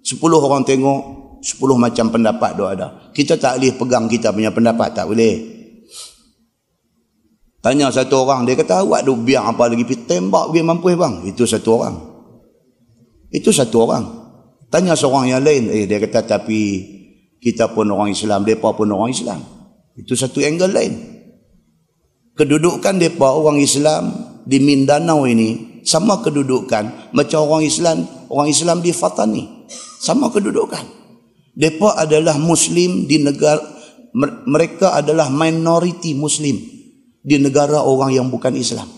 sepuluh 0.00 0.40
orang 0.40 0.64
tengok, 0.64 1.00
sepuluh 1.44 1.76
macam 1.76 2.08
pendapat 2.08 2.56
dia 2.56 2.66
ada. 2.76 2.88
Kita 3.12 3.36
tak 3.36 3.60
boleh 3.60 3.72
pegang 3.76 4.04
kita 4.08 4.32
punya 4.32 4.52
pendapat, 4.52 4.96
tak 4.96 5.08
boleh. 5.08 5.60
Tanya 7.60 7.92
satu 7.92 8.24
orang, 8.24 8.48
dia 8.48 8.56
kata, 8.56 8.88
awak 8.88 9.04
tu 9.04 9.16
biar 9.20 9.44
apa 9.52 9.68
lagi, 9.68 9.84
tembak 9.84 10.48
pergi 10.48 10.64
mampu 10.64 10.96
bang. 10.96 11.28
Itu 11.28 11.44
satu 11.44 11.68
orang. 11.76 11.96
Itu 13.28 13.52
satu 13.52 13.84
orang. 13.84 14.04
Tanya 14.72 14.96
seorang 14.96 15.28
yang 15.28 15.44
lain, 15.44 15.68
eh 15.68 15.84
dia 15.84 16.00
kata, 16.00 16.24
tapi 16.24 16.84
kita 17.40 17.72
pun 17.72 17.88
orang 17.88 18.12
Islam, 18.12 18.44
mereka 18.44 18.76
pun 18.76 18.92
orang 18.92 19.10
Islam. 19.16 19.40
Itu 19.96 20.12
satu 20.12 20.44
angle 20.44 20.70
lain. 20.70 20.92
Kedudukan 22.36 23.00
mereka 23.00 23.32
orang 23.32 23.58
Islam 23.60 24.12
di 24.44 24.60
Mindanao 24.60 25.24
ini 25.24 25.80
sama 25.84 26.20
kedudukan 26.20 27.12
macam 27.16 27.40
orang 27.48 27.64
Islam 27.64 27.96
orang 28.28 28.48
Islam 28.52 28.84
di 28.84 28.92
Fatani. 28.92 29.44
Sama 30.00 30.32
kedudukan. 30.32 31.00
Mereka 31.56 31.96
adalah 31.96 32.40
Muslim 32.40 33.04
di 33.04 33.20
negara 33.20 33.60
mereka 34.48 34.96
adalah 34.96 35.28
minoriti 35.28 36.16
Muslim 36.16 36.56
di 37.20 37.36
negara 37.36 37.84
orang 37.84 38.16
yang 38.16 38.26
bukan 38.32 38.56
Islam. 38.56 38.88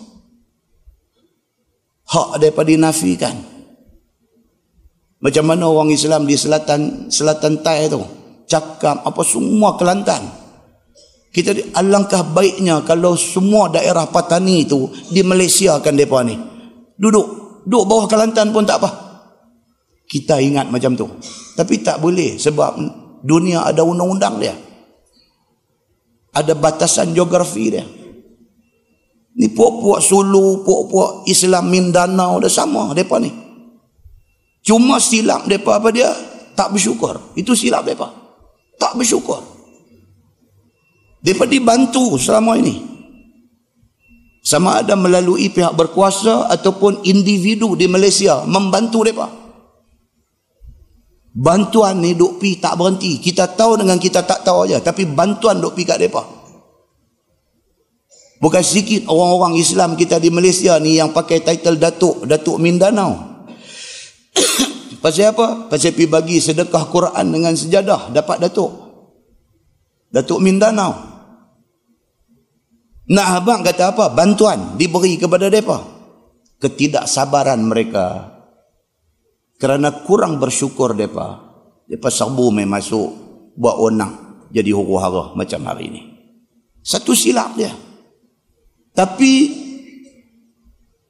Hak 2.07 2.38
daripada 2.38 2.70
dinafikan. 2.70 3.34
Macam 5.22 5.45
mana 5.47 5.70
orang 5.70 5.90
Islam 5.90 6.26
di 6.26 6.34
selatan 6.34 7.11
selatan 7.11 7.62
Thai 7.62 7.86
itu 7.90 8.22
cakap 8.53 9.01
apa 9.01 9.23
semua 9.25 9.81
Kelantan. 9.81 10.21
Kita 11.33 11.57
alangkah 11.73 12.21
baiknya 12.29 12.85
kalau 12.85 13.17
semua 13.17 13.73
daerah 13.73 14.05
Patani 14.05 14.69
itu 14.69 14.93
di 15.09 15.25
Malaysia 15.25 15.81
kan 15.81 15.97
depa 15.97 16.21
ni. 16.21 16.37
Duduk 17.01 17.65
duduk 17.65 17.85
bawah 17.89 18.05
Kelantan 18.05 18.53
pun 18.53 18.69
tak 18.69 18.85
apa. 18.85 18.91
Kita 20.05 20.37
ingat 20.45 20.69
macam 20.69 20.93
tu. 20.93 21.09
Tapi 21.57 21.81
tak 21.81 22.05
boleh 22.05 22.37
sebab 22.37 22.77
dunia 23.25 23.65
ada 23.65 23.81
undang-undang 23.81 24.37
dia. 24.45 24.53
Ada 26.37 26.53
batasan 26.53 27.17
geografi 27.17 27.73
dia. 27.73 27.85
Ni 29.33 29.49
puak-puak 29.49 30.05
Sulu, 30.05 30.61
puak-puak 30.61 31.25
Islam 31.25 31.73
Mindanao 31.73 32.37
dah 32.37 32.53
sama 32.53 32.93
depa 32.93 33.17
ni. 33.17 33.33
Cuma 34.61 35.01
silap 35.01 35.49
depa 35.49 35.81
apa 35.81 35.89
dia? 35.89 36.13
Tak 36.53 36.77
bersyukur. 36.77 37.33
Itu 37.33 37.57
silap 37.57 37.89
depa 37.89 38.22
tak 38.83 38.99
bersyukur. 38.99 39.39
Mereka 41.22 41.47
dibantu 41.47 42.18
selama 42.18 42.59
ini. 42.59 42.83
Sama 44.43 44.83
ada 44.83 44.99
melalui 44.99 45.55
pihak 45.55 45.78
berkuasa 45.78 46.51
ataupun 46.51 47.07
individu 47.07 47.78
di 47.78 47.87
Malaysia 47.87 48.43
membantu 48.43 49.07
mereka. 49.07 49.30
Bantuan 51.33 52.03
ni 52.03 52.18
duk 52.18 52.43
pi 52.43 52.59
tak 52.59 52.74
berhenti. 52.74 53.22
Kita 53.22 53.55
tahu 53.55 53.78
dengan 53.78 54.03
kita 54.03 54.26
tak 54.26 54.43
tahu 54.43 54.66
aja, 54.66 54.83
tapi 54.83 55.07
bantuan 55.07 55.62
duk 55.62 55.78
pi 55.78 55.87
kat 55.87 56.03
depa. 56.03 56.26
Bukan 58.43 58.62
sedikit 58.66 59.07
orang-orang 59.07 59.55
Islam 59.62 59.95
kita 59.95 60.18
di 60.18 60.35
Malaysia 60.35 60.74
ni 60.83 60.99
yang 60.99 61.14
pakai 61.14 61.47
title 61.47 61.78
Datuk, 61.78 62.26
Datuk 62.26 62.59
Mindanao. 62.59 63.47
Pasal 65.03 65.35
apa? 65.35 65.67
Pasal 65.67 65.93
pergi 65.93 66.07
bagi 66.07 66.37
sedekah 66.39 66.87
Quran 66.87 67.27
dengan 67.35 67.53
sejadah 67.59 68.15
dapat 68.15 68.39
Datuk. 68.39 68.71
Datuk 70.15 70.39
Mindanao. 70.39 71.11
Nak 73.11 73.29
abang 73.43 73.67
kata 73.67 73.91
apa? 73.91 74.15
Bantuan 74.15 74.79
diberi 74.79 75.19
kepada 75.19 75.51
mereka. 75.51 75.93
ketidaksabaran 76.63 77.59
mereka 77.59 78.39
kerana 79.59 80.07
kurang 80.07 80.39
bersyukur 80.39 80.95
mereka 80.95 81.43
mereka 81.91 82.07
serbu 82.07 82.55
main 82.55 82.71
masuk 82.71 83.11
buat 83.59 83.83
onang 83.83 84.47
jadi 84.55 84.71
huru 84.71 84.95
hara 85.03 85.35
macam 85.35 85.59
hari 85.67 85.91
ini 85.91 86.03
satu 86.87 87.19
silap 87.19 87.59
dia 87.59 87.75
tapi 88.95 89.51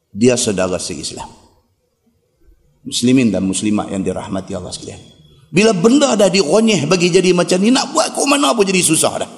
dia 0.08 0.40
saudara 0.40 0.80
segi 0.80 1.04
Islam 1.04 1.28
muslimin 2.82 3.30
dan 3.30 3.46
muslimat 3.46 3.90
yang 3.90 4.02
dirahmati 4.02 4.52
Allah 4.54 4.74
sekalian. 4.74 5.00
Bila 5.52 5.76
benda 5.76 6.16
dah 6.16 6.32
dironyeh 6.32 6.88
bagi 6.88 7.12
jadi 7.12 7.36
macam 7.36 7.60
ni 7.60 7.68
nak 7.68 7.92
buat 7.92 8.16
kau 8.16 8.24
mana 8.24 8.56
pun 8.56 8.64
jadi 8.64 8.80
susah 8.80 9.12
dah. 9.20 9.30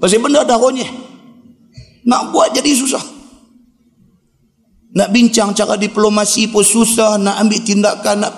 Pasal 0.00 0.24
benda 0.24 0.40
dah 0.46 0.56
ronyeh 0.56 0.88
nak 2.08 2.32
buat 2.32 2.56
jadi 2.56 2.72
susah. 2.72 3.04
Nak 4.88 5.08
bincang 5.12 5.52
cara 5.52 5.76
diplomasi 5.76 6.48
pun 6.48 6.64
susah 6.64 7.20
nak 7.20 7.44
ambil 7.44 7.60
tindakan 7.60 8.24
nak 8.24 8.32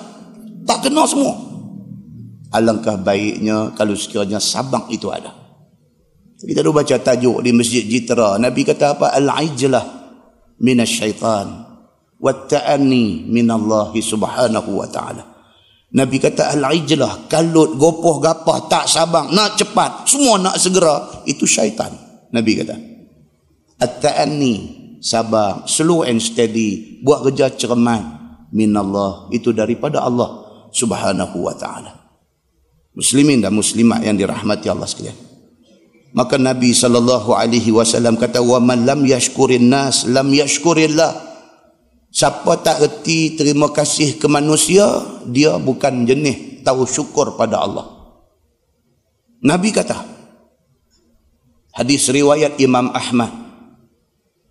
tak 0.66 0.90
kena 0.90 1.06
semua. 1.06 1.38
Alangkah 2.50 2.98
baiknya 2.98 3.70
kalau 3.78 3.94
sekiranya 3.94 4.42
sabang 4.42 4.90
itu 4.90 5.06
ada. 5.14 5.30
Kita 6.42 6.66
dah 6.66 6.74
baca 6.74 6.96
tajuk 6.98 7.38
di 7.46 7.54
masjid 7.54 7.86
Jitra 7.86 8.34
Nabi 8.40 8.66
kata 8.66 8.98
apa? 8.98 9.14
Al-ijlah 9.14 9.84
minasyaitan 10.58 11.69
wa 12.20 12.32
ta'anni 12.46 13.24
minallahi 13.26 13.98
subhanahu 14.04 14.70
wa 14.76 14.86
ta'ala 14.86 15.24
Nabi 15.90 16.22
kata 16.22 16.54
al-ijlah 16.54 17.26
kalut 17.26 17.74
gopoh 17.80 18.22
gapah 18.22 18.70
tak 18.70 18.86
sabang 18.86 19.32
nak 19.32 19.56
cepat 19.58 20.06
semua 20.06 20.38
nak 20.38 20.60
segera 20.60 21.24
itu 21.26 21.48
syaitan 21.48 21.90
Nabi 22.30 22.60
kata 22.62 22.90
At-ta'anni, 23.80 24.54
sabar, 25.00 25.64
slow 25.64 26.04
and 26.04 26.20
steady, 26.20 27.00
buat 27.00 27.24
kerja 27.24 27.48
cermat 27.48 28.04
min 28.52 28.76
Allah, 28.76 29.32
itu 29.32 29.56
daripada 29.56 30.04
Allah 30.04 30.68
subhanahu 30.68 31.40
wa 31.40 31.56
ta'ala. 31.56 31.96
Muslimin 32.92 33.40
dan 33.40 33.56
muslimat 33.56 34.04
yang 34.04 34.20
dirahmati 34.20 34.68
Allah 34.68 34.84
sekalian. 34.84 35.16
Maka 36.12 36.36
Nabi 36.36 36.76
sallallahu 36.76 37.32
alaihi 37.32 37.72
wasallam 37.72 38.20
kata 38.20 38.44
wa 38.44 38.60
man 38.60 38.84
lam 38.84 39.00
yashkurin 39.08 39.72
nas 39.72 40.04
lam 40.04 40.28
yashkurillah. 40.28 41.29
Siapa 42.10 42.58
tak 42.58 42.82
erti 42.82 43.38
terima 43.38 43.70
kasih 43.70 44.18
ke 44.18 44.26
manusia, 44.26 44.82
dia 45.30 45.54
bukan 45.62 46.02
jenis 46.02 46.66
tahu 46.66 46.82
syukur 46.82 47.38
pada 47.38 47.62
Allah. 47.62 47.86
Nabi 49.46 49.70
kata, 49.70 49.94
hadis 51.70 52.10
riwayat 52.10 52.58
Imam 52.58 52.90
Ahmad, 52.90 53.30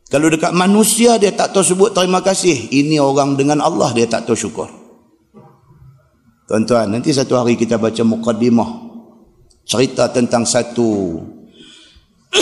kalau 0.10 0.32
dekat 0.32 0.56
manusia 0.56 1.22
dia 1.22 1.30
tak 1.36 1.54
tahu 1.54 1.62
sebut 1.62 1.90
terima 1.94 2.24
kasih. 2.26 2.72
Ini 2.74 2.98
orang 2.98 3.38
dengan 3.38 3.62
Allah 3.62 3.94
dia 3.94 4.10
tak 4.10 4.26
tahu 4.26 4.34
syukur. 4.34 4.72
Tuan-tuan, 6.50 6.90
nanti 6.90 7.14
satu 7.14 7.38
hari 7.38 7.54
kita 7.54 7.78
baca 7.78 8.02
muqaddimah. 8.02 8.90
Cerita 9.70 10.10
tentang 10.10 10.50
satu 10.50 11.22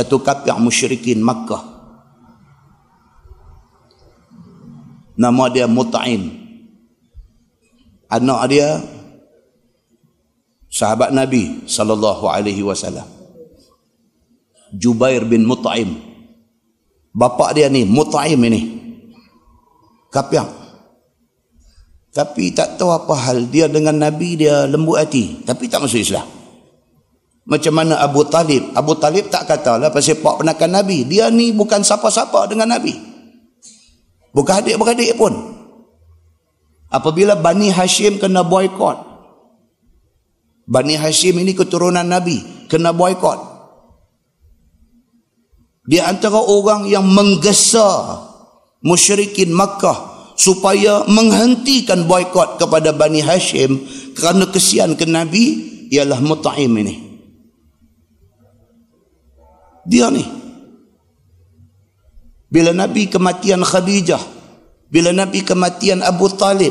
satu 0.00 0.16
kafir 0.24 0.56
musyrikin 0.56 1.20
Makkah. 1.20 1.73
Nama 5.14 5.44
dia 5.50 5.66
Mut'im. 5.70 6.42
Anak 8.10 8.40
dia 8.50 8.82
sahabat 10.70 11.14
Nabi 11.14 11.66
sallallahu 11.66 12.26
alaihi 12.26 12.62
wasallam. 12.62 13.06
Jubair 14.74 15.22
bin 15.22 15.46
Mut'im 15.46 16.14
Bapak 17.14 17.54
dia 17.54 17.70
ni, 17.70 17.86
mut'aim 17.86 18.42
ini. 18.50 18.62
Kapiang. 20.10 20.50
Tapi 22.10 22.50
tak 22.50 22.74
tahu 22.74 22.90
apa 22.90 23.14
hal. 23.30 23.46
Dia 23.54 23.70
dengan 23.70 23.94
Nabi, 23.94 24.34
dia 24.34 24.66
lembut 24.66 24.98
hati. 24.98 25.46
Tapi 25.46 25.70
tak 25.70 25.86
masuk 25.86 26.02
Islam. 26.02 26.26
Macam 27.46 27.70
mana 27.70 28.02
Abu 28.02 28.26
Talib. 28.26 28.74
Abu 28.74 28.98
Talib 28.98 29.30
tak 29.30 29.46
katalah 29.46 29.94
pasal 29.94 30.18
pak 30.18 30.42
penakan 30.42 30.70
Nabi. 30.74 31.06
Dia 31.06 31.30
ni 31.30 31.54
bukan 31.54 31.86
siapa-siapa 31.86 32.50
dengan 32.50 32.74
Nabi. 32.74 33.13
Bukan 34.34 34.54
adik-beradik 34.60 35.14
pun. 35.14 35.30
Apabila 36.90 37.38
Bani 37.38 37.70
Hashim 37.70 38.18
kena 38.18 38.42
boykot. 38.42 38.98
Bani 40.66 40.98
Hashim 40.98 41.38
ini 41.38 41.54
keturunan 41.54 42.02
Nabi. 42.02 42.66
Kena 42.66 42.90
boykot. 42.90 43.54
Dia 45.86 46.10
antara 46.10 46.42
orang 46.42 46.90
yang 46.90 47.06
menggesa 47.06 48.18
musyrikin 48.82 49.54
Makkah 49.54 50.14
supaya 50.34 51.06
menghentikan 51.06 52.10
boykot 52.10 52.58
kepada 52.58 52.90
Bani 52.90 53.22
Hashim 53.22 53.86
kerana 54.18 54.50
kesian 54.50 54.98
ke 54.98 55.06
Nabi 55.06 55.44
ialah 55.94 56.18
Mut'im 56.18 56.72
ini. 56.82 56.94
Dia 59.86 60.10
ni. 60.10 60.43
Bila 62.54 62.70
Nabi 62.70 63.10
kematian 63.10 63.66
Khadijah, 63.66 64.22
bila 64.86 65.10
Nabi 65.10 65.42
kematian 65.42 66.06
Abu 66.06 66.30
Talib, 66.30 66.70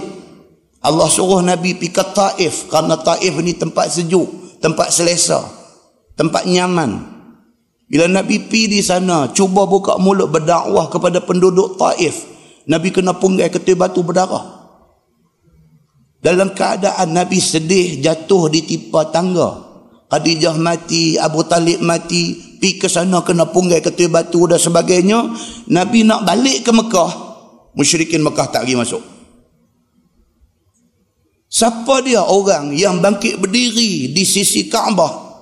Allah 0.79 1.11
suruh 1.11 1.43
Nabi 1.43 1.75
pergi 1.75 1.91
ke 1.91 2.03
Taif 2.15 2.71
kerana 2.71 2.95
Taif 3.03 3.35
ni 3.43 3.51
tempat 3.51 3.91
sejuk, 3.91 4.55
tempat 4.63 4.95
selesa, 4.95 5.43
tempat 6.15 6.47
nyaman. 6.47 7.03
Bila 7.91 8.07
Nabi 8.07 8.47
pergi 8.47 8.79
di 8.79 8.79
sana, 8.79 9.27
cuba 9.35 9.67
buka 9.67 9.99
mulut 9.99 10.31
berdakwah 10.31 10.87
kepada 10.87 11.19
penduduk 11.19 11.75
Taif. 11.75 12.31
Nabi 12.63 12.95
kena 12.95 13.19
punggai 13.19 13.51
ketua 13.51 13.75
batu 13.75 14.07
berdarah. 14.07 14.63
Dalam 16.23 16.55
keadaan 16.55 17.11
Nabi 17.11 17.43
sedih 17.43 17.99
jatuh 17.99 18.47
di 18.47 18.63
tipa 18.63 19.11
tangga. 19.11 19.72
Khadijah 20.13 20.61
mati, 20.61 21.17
Abu 21.17 21.41
Talib 21.49 21.81
mati, 21.81 22.37
pergi 22.61 22.77
ke 22.77 22.85
sana 22.85 23.25
kena 23.25 23.49
punggai 23.49 23.81
ketua 23.81 24.13
batu 24.13 24.45
dan 24.45 24.61
sebagainya. 24.61 25.33
Nabi 25.73 26.05
nak 26.05 26.21
balik 26.21 26.61
ke 26.61 26.69
Mekah, 26.69 27.11
musyrikin 27.73 28.21
Mekah 28.21 28.45
tak 28.53 28.61
pergi 28.61 28.77
masuk. 28.77 29.01
Siapa 31.49 32.05
dia 32.05 32.21
orang 32.29 32.77
yang 32.77 33.01
bangkit 33.01 33.41
berdiri 33.41 34.13
di 34.13 34.21
sisi 34.21 34.69
Kaabah 34.69 35.33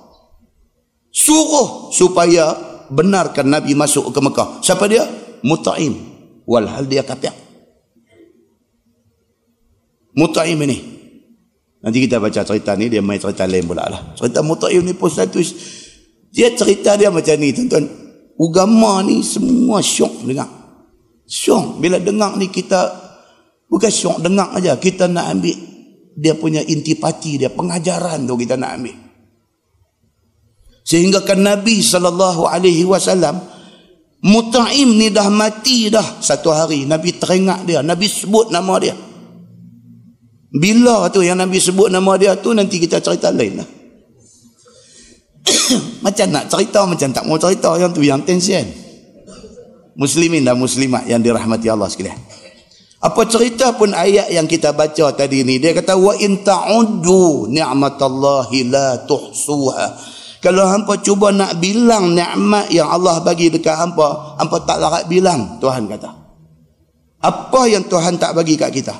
suruh 1.12 1.92
supaya 1.92 2.56
benarkan 2.88 3.52
Nabi 3.52 3.76
masuk 3.76 4.08
ke 4.08 4.20
Mekah. 4.24 4.64
Siapa 4.64 4.88
dia? 4.88 5.04
Muta'im. 5.44 6.00
Walhal 6.48 6.88
dia 6.88 7.04
kafir. 7.04 7.36
Muta'im 10.16 10.56
ini. 10.64 11.01
Nanti 11.82 11.98
kita 12.06 12.22
baca 12.22 12.40
cerita 12.46 12.78
ni, 12.78 12.86
dia 12.86 13.02
main 13.02 13.18
cerita 13.18 13.42
lain 13.42 13.66
pula 13.66 13.84
lah. 13.90 14.14
Cerita 14.14 14.40
Muta'im 14.40 14.86
ni 14.86 14.94
pun 14.94 15.10
satu. 15.10 15.42
Dia 16.30 16.54
cerita 16.54 16.94
dia 16.94 17.10
macam 17.10 17.34
ni, 17.36 17.50
tuan-tuan. 17.50 17.84
Ugama 18.38 19.02
ni 19.02 19.20
semua 19.20 19.82
syok 19.82 20.24
dengar. 20.24 20.50
Syok. 21.26 21.82
Bila 21.82 21.98
dengar 21.98 22.38
ni 22.38 22.48
kita, 22.48 22.80
bukan 23.66 23.90
syok 23.90 24.22
dengar 24.22 24.54
aja. 24.54 24.78
Kita 24.78 25.10
nak 25.10 25.26
ambil 25.34 25.58
dia 26.12 26.36
punya 26.36 26.60
intipati 26.60 27.40
dia, 27.40 27.48
pengajaran 27.48 28.28
tu 28.28 28.36
kita 28.36 28.54
nak 28.56 28.70
ambil. 28.78 28.96
Sehingga 30.82 31.22
kan 31.22 31.38
Nabi 31.40 31.78
wasallam 32.84 33.36
Mut'im 34.22 34.90
ni 34.98 35.10
dah 35.10 35.26
mati 35.30 35.90
dah 35.90 36.22
satu 36.22 36.50
hari 36.54 36.86
Nabi 36.86 37.18
teringat 37.18 37.66
dia 37.66 37.82
Nabi 37.82 38.06
sebut 38.06 38.50
nama 38.50 38.78
dia 38.82 38.94
Bila 40.52 41.08
tu 41.08 41.24
yang 41.24 41.40
Nabi 41.40 41.56
sebut 41.56 41.88
nama 41.88 42.12
dia 42.20 42.36
tu 42.36 42.52
nanti 42.52 42.76
kita 42.76 43.00
cerita 43.00 43.32
lain 43.32 43.56
lah 43.56 43.68
Macam 46.04 46.26
nak 46.28 46.52
cerita 46.52 46.84
macam 46.84 47.08
tak 47.08 47.24
mau 47.24 47.40
cerita 47.40 47.72
yang 47.80 47.90
tu 47.90 48.04
yang 48.04 48.20
tension 48.20 48.64
Muslimin 49.96 50.44
dan 50.44 50.56
muslimat 50.56 51.04
yang 51.08 51.20
dirahmati 51.24 51.68
Allah 51.68 51.88
sekalian 51.88 52.16
apa 53.02 53.26
cerita 53.26 53.74
pun 53.74 53.90
ayat 53.90 54.30
yang 54.30 54.46
kita 54.46 54.70
baca 54.70 55.10
tadi 55.10 55.42
ni 55.42 55.58
dia 55.58 55.74
kata 55.74 55.98
wa 55.98 56.14
in 56.22 56.38
ta'uddu 56.46 57.50
ni'matallahi 57.50 58.70
la 58.70 59.02
tuhsuha 59.02 59.98
kalau 60.42 60.66
hampa 60.66 60.98
cuba 60.98 61.30
nak 61.30 61.62
bilang 61.62 62.18
nikmat 62.18 62.66
yang 62.74 62.90
Allah 62.90 63.22
bagi 63.22 63.46
dekat 63.46 63.78
hampa, 63.78 64.34
hampa 64.42 64.58
tak 64.66 64.82
larat 64.82 65.06
bilang, 65.06 65.62
Tuhan 65.62 65.86
kata. 65.86 66.10
Apa 67.22 67.70
yang 67.70 67.86
Tuhan 67.86 68.18
tak 68.18 68.34
bagi 68.34 68.58
kat 68.58 68.74
kita? 68.74 68.90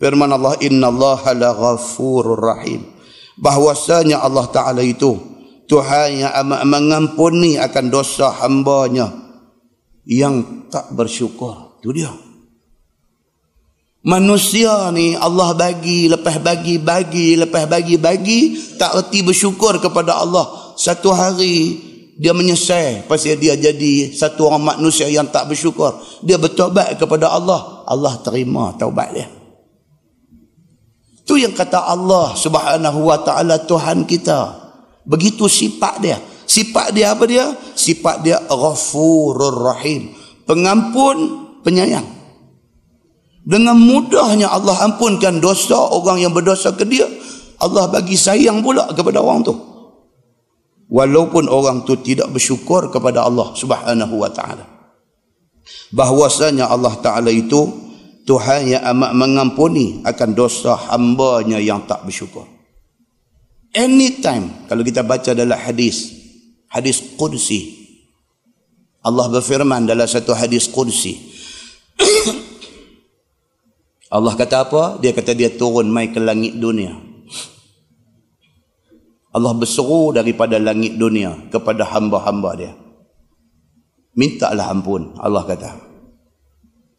Firman 0.00 0.32
Allah, 0.32 0.56
Inna 0.64 0.88
Allah 0.88 1.20
la 1.36 1.52
ghafurur 1.52 2.40
rahim. 2.40 2.88
Bahwasanya 3.36 4.24
Allah 4.24 4.48
Ta'ala 4.48 4.80
itu, 4.80 5.20
Tuhan 5.68 6.24
yang 6.24 6.32
amat 6.44 6.64
mengampuni 6.64 7.60
akan 7.60 7.92
dosa 7.92 8.32
hambanya 8.40 9.12
yang 10.08 10.66
tak 10.72 10.90
bersyukur. 10.96 11.78
Itu 11.78 11.92
dia. 11.92 12.10
Manusia 14.00 14.88
ni 14.96 15.12
Allah 15.12 15.52
bagi, 15.52 16.08
lepas 16.08 16.40
bagi, 16.40 16.80
bagi, 16.80 17.36
lepas 17.36 17.68
bagi, 17.68 18.00
bagi. 18.00 18.40
Tak 18.80 18.96
erti 18.96 19.20
bersyukur 19.20 19.76
kepada 19.78 20.16
Allah. 20.16 20.74
Satu 20.80 21.12
hari 21.12 21.90
dia 22.20 22.36
menyesal 22.36 23.08
pasal 23.08 23.40
dia 23.40 23.56
jadi 23.56 24.12
satu 24.12 24.52
orang 24.52 24.76
manusia 24.76 25.08
yang 25.08 25.24
tak 25.32 25.48
bersyukur 25.48 25.96
dia 26.20 26.36
bertobat 26.36 27.00
kepada 27.00 27.32
Allah 27.32 27.80
Allah 27.88 28.20
terima 28.20 28.76
taubat 28.76 29.16
dia 29.16 29.39
tu 31.30 31.38
yang 31.38 31.54
kata 31.54 31.78
Allah 31.78 32.34
subhanahu 32.34 33.06
wa 33.06 33.22
ta'ala 33.22 33.62
Tuhan 33.62 34.02
kita. 34.02 34.58
Begitu 35.06 35.46
sifat 35.46 35.94
dia. 36.02 36.18
Sifat 36.42 36.90
dia 36.90 37.14
apa 37.14 37.22
dia? 37.30 37.54
Sifat 37.78 38.26
dia 38.26 38.42
ghafurur 38.50 39.70
rahim. 39.70 40.10
Pengampun 40.42 41.46
penyayang. 41.62 42.02
Dengan 43.46 43.78
mudahnya 43.78 44.50
Allah 44.50 44.74
ampunkan 44.90 45.38
dosa 45.38 45.78
orang 45.78 46.18
yang 46.18 46.34
berdosa 46.34 46.74
ke 46.74 46.82
dia 46.82 47.06
Allah 47.60 47.92
bagi 47.92 48.18
sayang 48.18 48.64
pula 48.64 48.90
kepada 48.90 49.22
orang 49.22 49.46
tu. 49.46 49.54
Walaupun 50.90 51.46
orang 51.46 51.86
tu 51.86 51.94
tidak 52.02 52.34
bersyukur 52.34 52.90
kepada 52.90 53.22
Allah 53.22 53.54
Subhanahu 53.54 54.18
wa 54.18 54.30
taala. 54.34 54.66
Bahwasanya 55.94 56.66
Allah 56.66 56.98
taala 56.98 57.30
itu 57.30 57.89
Tuhan 58.28 58.68
yang 58.68 58.84
amat 58.96 59.12
mengampuni 59.16 60.04
akan 60.04 60.30
dosa 60.36 60.76
hamba-Nya 60.76 61.58
yang 61.60 61.84
tak 61.88 62.04
bersyukur 62.04 62.46
anytime 63.72 64.66
kalau 64.68 64.84
kita 64.84 65.04
baca 65.04 65.32
dalam 65.32 65.56
hadis 65.56 66.12
hadis 66.70 67.00
qudsi 67.16 67.78
Allah 69.00 69.32
berfirman 69.32 69.88
dalam 69.88 70.04
satu 70.04 70.36
hadis 70.36 70.68
qudsi 70.68 71.16
Allah 74.10 74.34
kata 74.34 74.66
apa? 74.66 74.98
Dia 74.98 75.14
kata 75.14 75.38
dia 75.38 75.54
turun 75.54 75.86
mai 75.86 76.10
ke 76.10 76.18
langit 76.18 76.58
dunia 76.58 77.10
Allah 79.30 79.54
berseru 79.54 80.10
daripada 80.10 80.58
langit 80.58 80.98
dunia 80.98 81.46
kepada 81.54 81.86
hamba-hamba 81.86 82.50
dia. 82.58 82.72
Mintalah 84.18 84.74
ampun, 84.74 85.14
Allah 85.22 85.46
kata. 85.46 85.70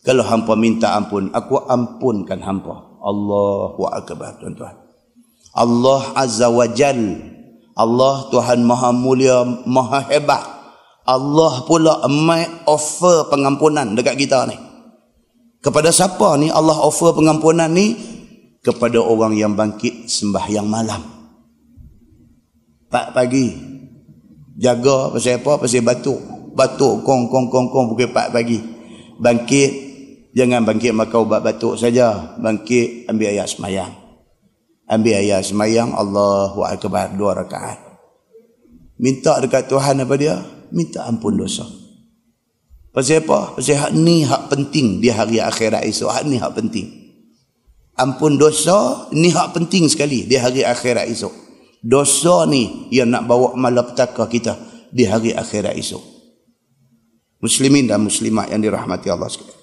Kalau 0.01 0.25
hampa 0.25 0.57
minta 0.57 0.97
ampun, 0.97 1.29
aku 1.29 1.61
ampunkan 1.69 2.41
hampa. 2.41 2.97
Allahu 3.01 3.85
Akbar, 3.85 4.37
tuan-tuan. 4.41 4.77
Allah 5.53 6.01
Azza 6.17 6.47
wa 6.49 6.65
Jal. 6.69 7.31
Allah 7.75 8.27
Tuhan 8.29 8.65
Maha 8.65 8.89
Mulia, 8.93 9.45
Maha 9.65 10.05
Hebat. 10.09 10.43
Allah 11.01 11.65
pula 11.65 12.05
mai 12.07 12.45
offer 12.69 13.25
pengampunan 13.27 13.97
dekat 13.97 14.15
kita 14.21 14.45
ni. 14.45 14.57
Kepada 15.61 15.89
siapa 15.93 16.37
ni 16.37 16.49
Allah 16.49 16.77
offer 16.77 17.13
pengampunan 17.13 17.69
ni? 17.69 17.97
Kepada 18.61 19.01
orang 19.01 19.33
yang 19.33 19.57
bangkit 19.57 20.05
sembahyang 20.05 20.69
malam. 20.69 21.01
Pak 22.93 23.17
pagi. 23.17 23.49
Jaga 24.61 25.09
pasal 25.09 25.41
apa? 25.41 25.65
Pasal 25.65 25.81
batuk. 25.81 26.21
Batuk 26.53 27.01
kong 27.01 27.33
kong 27.33 27.49
kong 27.49 27.67
kong 27.73 27.85
pukul 27.93 28.13
pak 28.13 28.29
pagi. 28.29 28.61
Bangkit. 29.17 29.90
Jangan 30.31 30.63
bangkit 30.63 30.95
makan 30.95 31.27
ubat 31.27 31.41
batuk 31.43 31.75
saja. 31.75 32.37
Bangkit 32.39 33.07
ambil 33.11 33.35
ayat 33.35 33.47
semayang. 33.51 33.91
Ambil 34.87 35.19
ayat 35.19 35.43
semayang. 35.43 35.91
Allahu 35.91 36.63
Akbar. 36.63 37.13
Dua 37.15 37.35
rakaat. 37.35 37.79
Minta 39.01 39.39
dekat 39.43 39.67
Tuhan 39.67 40.03
apa 40.03 40.15
dia? 40.15 40.39
Minta 40.71 41.03
ampun 41.09 41.35
dosa. 41.35 41.67
Pasal 42.91 43.23
apa? 43.23 43.59
Pasal 43.59 43.75
hak 43.79 43.91
ni 43.95 44.23
hak 44.23 44.51
penting 44.51 45.03
di 45.03 45.11
hari 45.11 45.39
akhirat 45.39 45.83
esok. 45.83 46.09
Hak 46.11 46.23
ni 46.27 46.39
hak 46.39 46.53
penting. 46.55 46.87
Ampun 47.99 48.39
dosa 48.39 49.11
ni 49.11 49.29
hak 49.29 49.51
penting 49.51 49.91
sekali 49.91 50.23
di 50.23 50.39
hari 50.39 50.63
akhirat 50.63 51.11
esok 51.11 51.51
dosa 51.81 52.45
ni 52.45 52.89
yang 52.93 53.09
nak 53.09 53.25
bawa 53.25 53.57
malapetaka 53.57 54.29
kita 54.29 54.53
di 54.93 55.09
hari 55.09 55.33
akhirat 55.33 55.73
esok 55.73 56.01
muslimin 57.41 57.89
dan 57.89 58.05
muslimat 58.05 58.53
yang 58.53 58.61
dirahmati 58.61 59.09
Allah 59.09 59.29
sekalian 59.29 59.60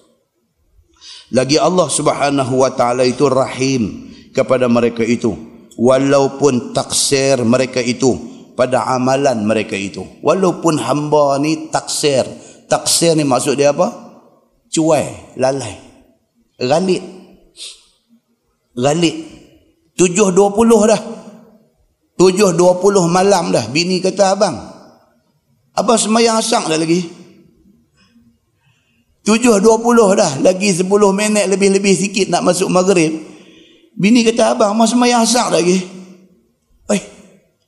lagi 1.33 1.57
Allah 1.61 1.87
subhanahu 1.87 2.53
wa 2.59 2.71
ta'ala 2.73 3.05
itu 3.05 3.29
rahim 3.29 4.11
kepada 4.33 4.65
mereka 4.65 5.05
itu 5.05 5.33
walaupun 5.77 6.73
taksir 6.73 7.41
mereka 7.45 7.79
itu 7.79 8.15
pada 8.57 8.85
amalan 8.91 9.45
mereka 9.45 9.77
itu 9.77 10.05
walaupun 10.19 10.81
hamba 10.81 11.39
ni 11.39 11.69
taksir 11.71 12.25
taksir 12.67 13.15
ni 13.15 13.23
maksud 13.23 13.55
dia 13.55 13.71
apa 13.71 13.87
cuai 14.67 15.37
lalai 15.39 15.77
tujuh 19.95 20.29
dua 20.35 20.49
puluh 20.51 20.81
dah 20.87 21.19
Tujuh 22.19 22.51
dua 22.51 22.75
puluh 22.83 23.07
malam 23.07 23.55
dah. 23.55 23.63
Bini 23.71 24.03
kata 24.03 24.35
abang. 24.35 24.59
Abang 25.71 25.95
semayang 25.95 26.43
asak 26.43 26.67
dah 26.67 26.75
lagi. 26.75 27.07
Tujuh 29.25 29.59
dua 29.59 29.75
puluh 29.79 30.15
dah. 30.15 30.39
Lagi 30.39 30.71
sepuluh 30.71 31.11
minit 31.11 31.45
lebih-lebih 31.49 31.93
sikit 31.93 32.31
nak 32.31 32.47
masuk 32.47 32.71
maghrib. 32.71 33.11
Bini 33.99 34.23
kata 34.23 34.55
abang. 34.55 34.75
Abang 34.75 34.87
semayang 34.87 35.27
asak 35.27 35.51
lagi. 35.51 35.77
Eh. 36.89 37.03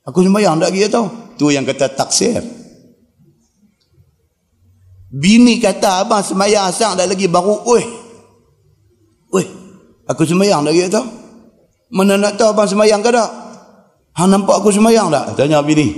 Aku 0.02 0.24
semayang 0.24 0.58
lagi 0.58 0.82
tau. 0.90 1.06
Tu 1.38 1.52
yang 1.52 1.62
kata 1.62 1.92
taksir. 1.92 2.42
Bini 5.12 5.60
kata 5.60 6.08
abang 6.08 6.24
semayang 6.24 6.72
asak 6.72 6.98
dah 6.98 7.06
lagi. 7.06 7.28
Baru. 7.28 7.62
Weh. 7.68 7.86
Weh. 9.30 9.48
Aku 10.08 10.24
semayang 10.26 10.66
lagi 10.66 10.88
tau. 10.88 11.04
Mana 11.92 12.16
nak 12.16 12.40
tahu 12.40 12.56
abang 12.56 12.64
semayang 12.64 13.04
ke 13.04 13.12
tak? 13.12 13.28
Hang 14.16 14.32
nampak 14.32 14.64
aku 14.64 14.72
semayang 14.72 15.12
tak? 15.12 15.36
Tanya 15.36 15.60
bini. 15.60 15.92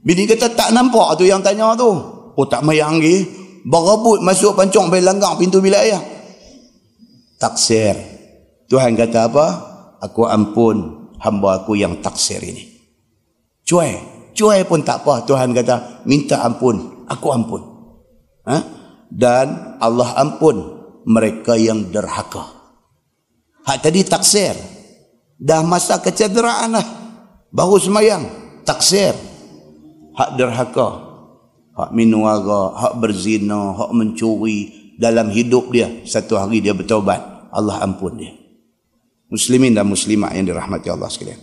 Bini 0.00 0.24
kata 0.24 0.56
tak 0.56 0.72
nampak 0.72 1.20
tu 1.20 1.28
yang 1.28 1.44
tanya 1.44 1.76
tu. 1.76 1.92
Oh 2.32 2.46
tak 2.48 2.64
mayang 2.64 2.96
lagi. 2.96 3.28
Berebut 3.66 4.24
masuk 4.24 4.56
pancong 4.56 4.88
pergi 4.88 5.04
langgang 5.04 5.36
pintu 5.36 5.60
bilik 5.60 5.80
ayah. 5.80 6.02
Taksir. 7.40 7.96
Tuhan 8.70 8.96
kata 8.96 9.28
apa? 9.28 9.46
Aku 10.00 10.24
ampun 10.24 11.08
hamba 11.20 11.64
aku 11.64 11.76
yang 11.76 12.00
taksir 12.00 12.40
ini. 12.40 12.64
Cuai. 13.64 13.96
Cuai 14.32 14.64
pun 14.64 14.80
tak 14.80 15.04
apa. 15.04 15.26
Tuhan 15.28 15.52
kata 15.52 16.06
minta 16.08 16.40
ampun. 16.40 17.04
Aku 17.10 17.28
ampun. 17.34 17.62
Ha? 18.48 18.56
Dan 19.10 19.76
Allah 19.82 20.16
ampun 20.16 20.56
mereka 21.04 21.58
yang 21.58 21.90
derhaka. 21.92 22.46
Hak 23.66 23.84
tadi 23.84 24.00
taksir. 24.06 24.56
Dah 25.40 25.64
masa 25.64 26.00
kecederaan 26.00 26.76
lah 26.76 27.00
baru 27.50 27.76
semayang 27.82 28.24
taksir 28.62 29.14
hak 30.14 30.30
derhaka 30.38 31.09
hak 31.76 31.90
minuara 31.94 32.76
hak 32.76 32.94
berzina 32.98 33.74
hak 33.76 33.90
mencuri. 33.94 34.78
Dalam 35.00 35.32
hidup 35.32 35.72
dia 35.72 36.04
satu 36.04 36.36
hari 36.36 36.60
dia 36.60 36.76
bertaubat 36.76 37.48
Allah 37.56 37.80
ampun 37.80 38.20
dia. 38.20 38.36
Muslimin 39.32 39.72
dan 39.72 39.88
muslimat 39.88 40.34
yang 40.36 40.50
dirahmati 40.50 40.92
Allah 40.92 41.08
sekalian. 41.08 41.40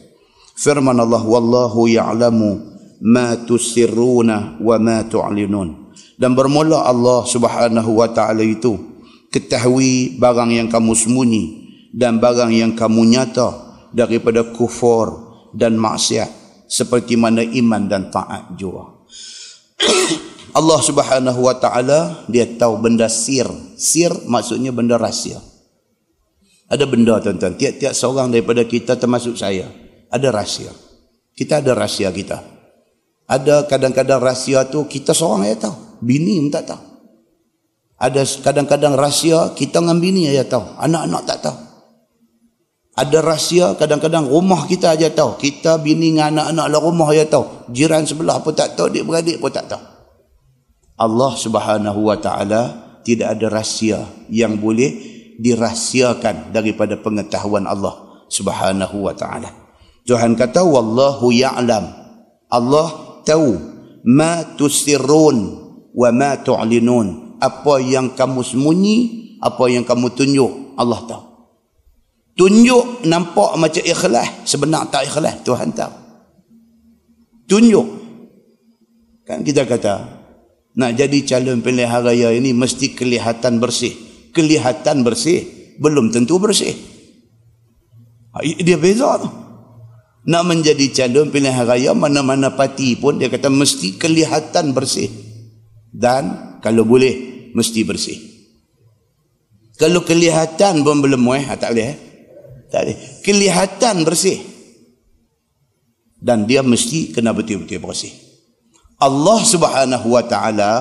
Firman 0.54 0.98
Allah 0.98 1.24
wallahu 1.24 1.90
ya'lamu 1.90 2.62
ma 3.02 3.34
tusirruna 3.48 4.60
wa 4.62 4.76
ma 4.78 5.06
tu'linun. 5.06 5.90
Dan 6.18 6.34
bermula 6.34 6.86
Allah 6.86 7.26
Subhanahu 7.26 7.98
wa 7.98 8.10
taala 8.10 8.42
itu 8.42 8.78
ketahui 9.30 10.18
barang 10.18 10.50
yang 10.50 10.68
kamu 10.70 10.98
sembunyi 10.98 11.44
dan 11.94 12.18
barang 12.18 12.50
yang 12.54 12.74
kamu 12.74 13.06
nyata 13.06 13.54
daripada 13.94 14.46
kufur 14.50 15.30
dan 15.54 15.78
maksiat 15.78 16.30
seperti 16.68 17.16
mana 17.16 17.46
iman 17.46 17.86
dan 17.86 18.10
taat 18.10 18.58
juga. 18.60 18.97
Allah 20.58 20.80
Subhanahu 20.82 21.40
wa 21.44 21.56
taala 21.58 22.26
dia 22.32 22.46
tahu 22.46 22.82
benda 22.82 23.06
sir. 23.10 23.46
Sir 23.78 24.14
maksudnya 24.26 24.74
benda 24.74 24.98
rahsia. 24.98 25.42
Ada 26.68 26.84
benda 26.84 27.16
tuan-tuan, 27.24 27.56
tiap-tiap 27.56 27.96
seorang 27.96 28.28
daripada 28.28 28.60
kita 28.68 29.00
termasuk 29.00 29.40
saya 29.40 29.72
ada 30.12 30.28
rahsia. 30.36 30.68
Kita 31.32 31.64
ada 31.64 31.72
rahsia 31.72 32.12
kita. 32.12 32.44
Ada 33.28 33.68
kadang-kadang 33.72 34.20
rahsia 34.20 34.68
tu 34.68 34.84
kita 34.88 35.16
seorang 35.16 35.48
aja 35.48 35.68
tahu, 35.68 35.76
bini 36.04 36.44
pun 36.44 36.52
tak 36.52 36.64
tahu. 36.76 36.84
Ada 37.98 38.22
kadang-kadang 38.44 39.00
rahsia 39.00 39.56
kita 39.56 39.80
dengan 39.80 40.00
bini 40.00 40.28
aja 40.28 40.44
tahu, 40.44 40.66
anak-anak 40.76 41.24
tak 41.24 41.40
tahu 41.44 41.67
ada 42.98 43.22
rahsia 43.22 43.78
kadang-kadang 43.78 44.26
rumah 44.26 44.66
kita 44.66 44.98
aja 44.98 45.14
tahu. 45.14 45.38
Kita 45.38 45.78
bini 45.78 46.18
dengan 46.18 46.34
anak-anak 46.34 46.66
dalam 46.66 46.82
rumah 46.82 47.14
aja 47.14 47.30
tahu. 47.30 47.46
Jiran 47.70 48.10
sebelah 48.10 48.42
pun 48.42 48.58
tak 48.58 48.74
tahu 48.74 48.90
adik 48.90 49.06
beradik 49.06 49.38
pun 49.38 49.54
tak 49.54 49.70
tahu. 49.70 49.84
Allah 50.98 51.32
subhanahu 51.38 52.10
wa 52.10 52.18
ta'ala 52.18 52.62
tidak 53.06 53.38
ada 53.38 53.54
rahsia 53.54 54.02
yang 54.34 54.58
boleh 54.58 54.98
dirahsiakan 55.38 56.50
daripada 56.50 56.98
pengetahuan 56.98 57.70
Allah 57.70 58.26
subhanahu 58.34 59.06
wa 59.06 59.14
ta'ala. 59.14 59.54
Tuhan 60.10 60.34
kata 60.34 60.66
wallahu 60.66 61.30
ya'lam. 61.30 61.86
Allah 62.50 63.22
tahu 63.22 63.62
ma 64.10 64.42
tusirun 64.58 65.38
wa 65.94 66.10
ma 66.10 66.34
tu'linun. 66.42 67.38
Apa 67.38 67.78
yang 67.78 68.18
kamu 68.18 68.42
sembunyi 68.42 68.98
apa 69.38 69.70
yang 69.70 69.86
kamu 69.86 70.18
tunjuk 70.18 70.74
Allah 70.82 70.98
tahu 71.06 71.27
Tunjuk 72.38 73.02
nampak 73.10 73.58
macam 73.58 73.82
ikhlas. 73.82 74.46
Sebenar 74.46 74.94
tak 74.94 75.10
ikhlas. 75.10 75.42
Tuhan 75.42 75.74
tahu. 75.74 75.94
Tunjuk. 77.50 77.88
Kan 79.26 79.42
kita 79.42 79.66
kata, 79.66 79.96
nak 80.78 80.94
jadi 80.94 81.20
calon 81.26 81.66
pilihan 81.66 82.00
raya 82.06 82.30
ini 82.32 82.54
mesti 82.54 82.94
kelihatan 82.94 83.58
bersih. 83.58 83.92
Kelihatan 84.32 85.02
bersih, 85.02 85.74
belum 85.82 86.14
tentu 86.14 86.38
bersih. 86.38 86.78
Ha, 88.38 88.46
dia 88.46 88.78
beza 88.78 89.18
tu. 89.18 89.30
Nak 90.30 90.44
menjadi 90.46 90.86
calon 90.94 91.34
pilihan 91.34 91.66
raya, 91.66 91.98
mana-mana 91.98 92.54
parti 92.54 92.94
pun 92.94 93.18
dia 93.18 93.34
kata 93.34 93.50
mesti 93.50 93.98
kelihatan 93.98 94.78
bersih. 94.78 95.10
Dan 95.90 96.56
kalau 96.62 96.86
boleh, 96.86 97.50
mesti 97.58 97.82
bersih. 97.82 98.20
Kalau 99.82 100.06
kelihatan 100.06 100.86
pun 100.86 101.02
belum 101.02 101.20
muih, 101.20 101.44
ha, 101.50 101.58
tak 101.58 101.74
boleh. 101.74 101.88
Eh? 101.90 101.98
Boleh. 102.68 102.96
Kelihatan 103.24 104.04
bersih. 104.04 104.44
Dan 106.18 106.50
dia 106.50 106.66
mesti 106.66 107.14
kena 107.14 107.32
betul-betul 107.32 107.80
bersih. 107.80 108.12
Allah 108.98 109.40
Subhanahu 109.46 110.08
Wa 110.18 110.24
Taala 110.26 110.72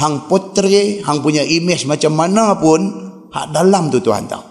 hang 0.00 0.24
potret 0.26 1.04
hang 1.04 1.20
punya 1.20 1.44
image 1.44 1.84
macam 1.84 2.16
mana 2.16 2.56
pun 2.56 2.80
hak 3.28 3.52
dalam 3.52 3.92
tu 3.92 4.00
Tuhan 4.00 4.24
tahu. 4.24 4.44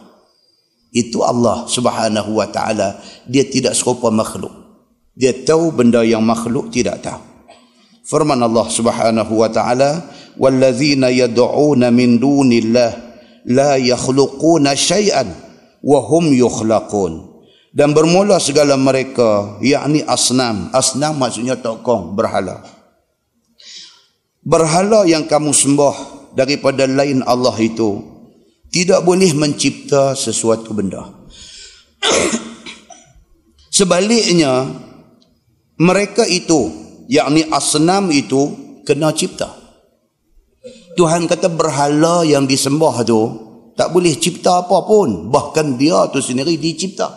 Itu 0.94 1.26
Allah 1.26 1.66
Subhanahu 1.66 2.38
Wa 2.38 2.48
Taala 2.54 3.02
dia 3.26 3.44
tidak 3.50 3.74
serupa 3.74 4.14
makhluk. 4.14 4.54
Dia 5.18 5.34
tahu 5.34 5.74
benda 5.74 6.06
yang 6.06 6.22
makhluk 6.22 6.70
tidak 6.70 7.02
tahu. 7.02 7.22
Firman 8.06 8.38
Allah 8.40 8.70
Subhanahu 8.70 9.34
Wa 9.34 9.50
Taala, 9.50 9.92
"Wallazina 10.38 11.10
yad'una 11.10 11.90
min 11.90 12.22
dunillah 12.22 12.92
la 13.50 13.82
yakhluquna 13.82 14.78
syai'an 14.78 15.47
wa 15.88 16.04
hum 16.04 16.36
yukhlaqun." 16.36 17.40
Dan 17.72 17.96
bermula 17.96 18.42
segala 18.44 18.76
mereka, 18.76 19.56
yakni 19.64 20.04
asnam. 20.04 20.74
Asnam 20.76 21.16
maksudnya 21.16 21.56
tokong, 21.56 22.18
berhala 22.18 22.78
berhala 24.48 25.04
yang 25.04 25.28
kamu 25.28 25.52
sembah 25.52 25.96
daripada 26.32 26.88
lain 26.88 27.20
Allah 27.28 27.54
itu 27.60 28.00
tidak 28.72 29.04
boleh 29.04 29.36
mencipta 29.36 30.16
sesuatu 30.16 30.72
benda. 30.72 31.12
Sebaliknya 33.78 34.72
mereka 35.76 36.24
itu 36.24 36.72
yakni 37.12 37.44
asnam 37.52 38.08
itu 38.16 38.56
kena 38.88 39.12
cipta. 39.12 39.52
Tuhan 40.96 41.30
kata 41.30 41.52
berhala 41.52 42.24
yang 42.24 42.48
disembah 42.48 43.04
tu 43.04 43.47
tak 43.78 43.94
boleh 43.94 44.18
cipta 44.18 44.66
apa 44.66 44.84
pun 44.84 45.30
bahkan 45.30 45.78
dia 45.78 46.10
tu 46.10 46.20
sendiri 46.20 46.58
dicipta. 46.58 47.14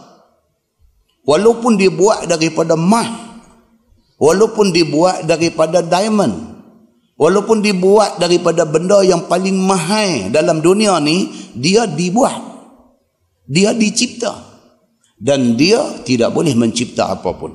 Walaupun 1.25 1.81
dibuat 1.81 2.29
daripada 2.29 2.77
mah 2.77 3.41
walaupun 4.21 4.71
dibuat 4.71 5.25
daripada 5.25 5.81
diamond 5.81 6.51
Walaupun 7.21 7.61
dibuat 7.61 8.17
daripada 8.17 8.65
benda 8.65 9.05
yang 9.05 9.29
paling 9.29 9.53
mahal 9.53 10.33
dalam 10.33 10.65
dunia 10.65 10.97
ni, 11.05 11.29
dia 11.53 11.85
dibuat. 11.85 12.41
Dia 13.45 13.77
dicipta. 13.77 14.49
Dan 15.21 15.53
dia 15.53 16.01
tidak 16.01 16.33
boleh 16.33 16.57
mencipta 16.57 17.13
apapun. 17.13 17.53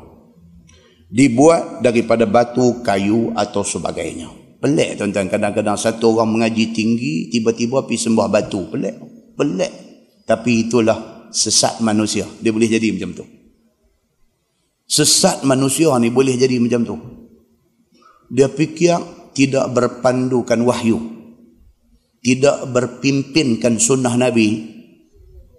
Dibuat 1.10 1.82
daripada 1.82 2.30
batu, 2.30 2.86
kayu 2.86 3.34
atau 3.34 3.66
sebagainya. 3.66 4.45
Pelik 4.66 4.98
tuan-tuan. 4.98 5.30
Kadang-kadang 5.30 5.78
satu 5.78 6.18
orang 6.18 6.34
mengaji 6.34 6.74
tinggi, 6.74 7.30
tiba-tiba 7.30 7.86
pergi 7.86 8.10
sembah 8.10 8.26
batu. 8.26 8.66
Pelik. 8.74 8.96
Pelik. 9.38 9.74
Tapi 10.26 10.66
itulah 10.66 11.30
sesat 11.30 11.86
manusia. 11.86 12.26
Dia 12.42 12.50
boleh 12.50 12.66
jadi 12.66 12.90
macam 12.90 13.14
tu. 13.14 13.26
Sesat 14.90 15.46
manusia 15.46 15.94
ni 16.02 16.10
boleh 16.10 16.34
jadi 16.34 16.58
macam 16.58 16.82
tu. 16.82 16.98
Dia 18.34 18.50
fikir 18.50 18.98
tidak 19.36 19.70
berpandukan 19.76 20.64
wahyu 20.66 20.98
tidak 22.26 22.66
berpimpinkan 22.74 23.78
sunnah 23.78 24.18
Nabi 24.18 24.74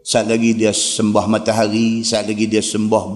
saat 0.03 0.27
lagi 0.27 0.57
dia 0.59 0.75
sembah 0.75 1.31
matahari 1.31 2.03
saat 2.03 2.27
lagi 2.27 2.51
dia 2.51 2.65
sembah 2.65 3.15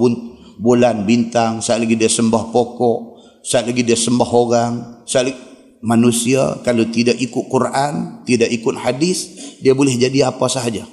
bulan 0.61 1.03
bintang 1.03 1.59
saat 1.59 1.83
lagi 1.83 1.99
dia 1.99 2.07
sembah 2.07 2.55
pokok 2.55 2.99
saat 3.43 3.67
lagi 3.67 3.83
dia 3.83 3.99
sembah 3.99 4.31
orang 4.31 4.73
saat 5.03 5.33
lagi, 5.33 5.50
manusia 5.81 6.61
kalau 6.65 6.85
tidak 6.89 7.17
ikut 7.17 7.45
Quran 7.49 8.25
tidak 8.29 8.53
ikut 8.53 8.77
hadis 8.77 9.33
dia 9.65 9.73
boleh 9.73 9.97
jadi 9.97 10.29
apa 10.29 10.45
sahaja 10.49 10.85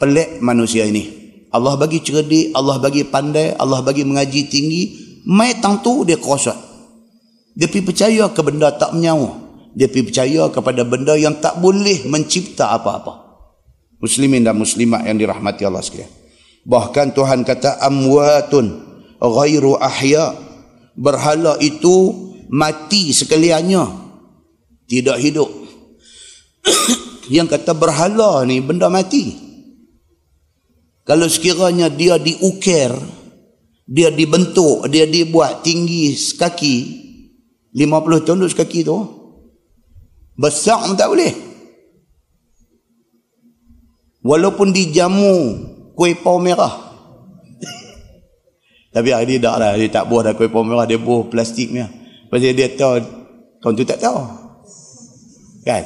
pelik 0.00 0.40
manusia 0.40 0.88
ini 0.88 1.20
Allah 1.52 1.76
bagi 1.76 2.00
cerdik 2.00 2.56
Allah 2.56 2.80
bagi 2.80 3.04
pandai 3.04 3.52
Allah 3.56 3.84
bagi 3.84 4.06
mengaji 4.06 4.48
tinggi 4.48 4.82
mai 5.28 5.60
tang 5.60 5.84
tu 5.84 6.08
dia 6.08 6.16
kerosot 6.16 6.70
dia 7.60 7.66
pergi 7.66 7.86
percaya 7.92 8.24
ke 8.30 8.40
benda 8.40 8.70
tak 8.72 8.94
menyawa. 8.94 9.36
Dia 9.74 9.90
pergi 9.90 10.08
percaya 10.10 10.42
kepada 10.50 10.82
benda 10.86 11.14
yang 11.18 11.38
tak 11.38 11.58
boleh 11.58 12.06
mencipta 12.06 12.74
apa-apa. 12.74 13.28
Muslimin 14.00 14.46
dan 14.46 14.56
muslimat 14.56 15.04
yang 15.04 15.20
dirahmati 15.20 15.68
Allah 15.68 15.84
sekalian. 15.84 16.10
Bahkan 16.64 17.12
Tuhan 17.12 17.44
kata 17.44 17.82
amwatun 17.84 18.66
ghairu 19.18 19.76
ahya. 19.76 20.32
Berhala 20.96 21.56
itu 21.60 22.29
mati 22.50 23.14
sekaliannya. 23.14 23.84
Tidak 24.90 25.18
hidup. 25.22 25.50
yang 27.34 27.46
kata 27.46 27.72
berhala 27.78 28.42
ni 28.42 28.58
benda 28.58 28.90
mati. 28.90 29.38
Kalau 31.06 31.26
sekiranya 31.30 31.90
dia 31.90 32.18
diukir, 32.18 32.90
dia 33.86 34.10
dibentuk, 34.10 34.86
dia 34.90 35.06
dibuat 35.06 35.62
tinggi 35.62 36.14
sekaki, 36.14 37.00
50 37.70 38.26
tahun 38.26 38.38
duduk 38.42 38.58
kaki 38.58 38.80
tu 38.82 38.98
besar 40.34 40.82
pun 40.82 40.98
tak 40.98 41.10
boleh 41.12 41.32
walaupun 44.26 44.74
dijamu 44.74 45.34
kuih 45.94 46.18
pau 46.18 46.42
merah 46.42 46.72
tapi 48.94 49.14
hari 49.14 49.38
ni 49.38 49.42
tak 49.42 49.54
lah 49.62 49.78
dia 49.78 49.86
tak 49.86 50.10
buah 50.10 50.30
dah 50.30 50.34
kuih 50.34 50.50
pau 50.50 50.66
merah 50.66 50.88
dia 50.88 50.98
buah 50.98 51.30
plastiknya 51.30 51.86
pasal 52.30 52.54
dia 52.54 52.70
tahu 52.72 53.02
kau 53.60 53.74
tu 53.74 53.84
tak 53.84 54.00
tahu 54.00 54.22
kan 55.66 55.84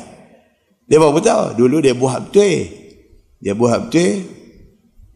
dia 0.84 0.96
baru 1.00 1.18
tahu 1.18 1.58
dulu 1.58 1.80
dia 1.80 1.96
buah 1.96 2.20
betul 2.20 2.68
dia 3.40 3.52
buah 3.56 3.88
betul 3.88 4.28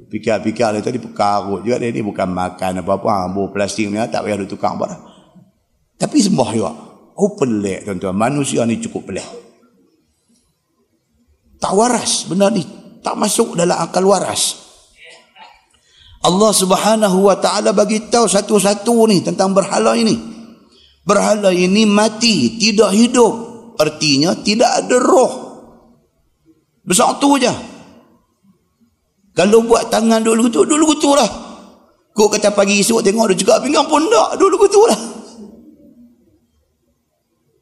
pikir-pikir 0.09 0.67
dia 0.75 0.81
tadi 0.81 0.99
perkarut 0.99 1.63
juga 1.63 1.85
dia 1.85 1.93
ni 1.93 2.01
bukan 2.01 2.33
makan 2.33 2.81
apa-apa 2.81 3.29
buah 3.31 3.53
plastik 3.53 3.93
ni 3.93 4.01
tak 4.09 4.25
payah 4.25 4.41
dia 4.41 4.49
tukang 4.49 4.81
apa 4.81 5.19
tapi 5.99 6.23
sembah 6.23 6.51
juga. 6.55 6.73
Oh 7.19 7.35
pelik 7.35 7.83
tuan-tuan. 7.83 8.15
Manusia 8.15 8.63
ni 8.63 8.79
cukup 8.79 9.11
pelik. 9.11 9.27
Tak 11.59 11.75
waras 11.75 12.31
benda 12.31 12.47
ni. 12.55 12.63
Tak 13.03 13.19
masuk 13.19 13.59
dalam 13.59 13.75
akal 13.75 14.07
waras. 14.07 14.71
Allah 16.23 16.55
subhanahu 16.55 17.27
wa 17.27 17.35
ta'ala 17.39 17.75
bagi 17.75 18.07
tahu 18.07 18.31
satu-satu 18.31 19.11
ni 19.11 19.27
tentang 19.27 19.51
berhala 19.51 19.99
ini. 19.99 20.38
Berhala 21.09 21.49
ini 21.49 21.89
mati. 21.89 22.61
Tidak 22.61 22.93
hidup. 22.93 23.33
Artinya 23.81 24.37
tidak 24.45 24.85
ada 24.85 24.97
roh. 25.01 25.33
Besar 26.85 27.17
tu 27.17 27.41
je. 27.41 27.49
Kalau 29.33 29.65
buat 29.65 29.89
tangan 29.89 30.21
dulu 30.21 30.53
tu, 30.53 30.69
dulu 30.69 30.93
tu 31.01 31.17
lah. 31.17 31.31
Kau 32.13 32.27
kata 32.27 32.51
pagi 32.51 32.83
esok 32.83 33.01
tengok 33.01 33.31
dia 33.33 33.39
cakap 33.41 33.65
pinggang 33.65 33.87
pun 33.89 34.05
tak. 34.11 34.37
Dulu 34.37 34.67
tu 34.69 34.83
lah. 34.85 35.01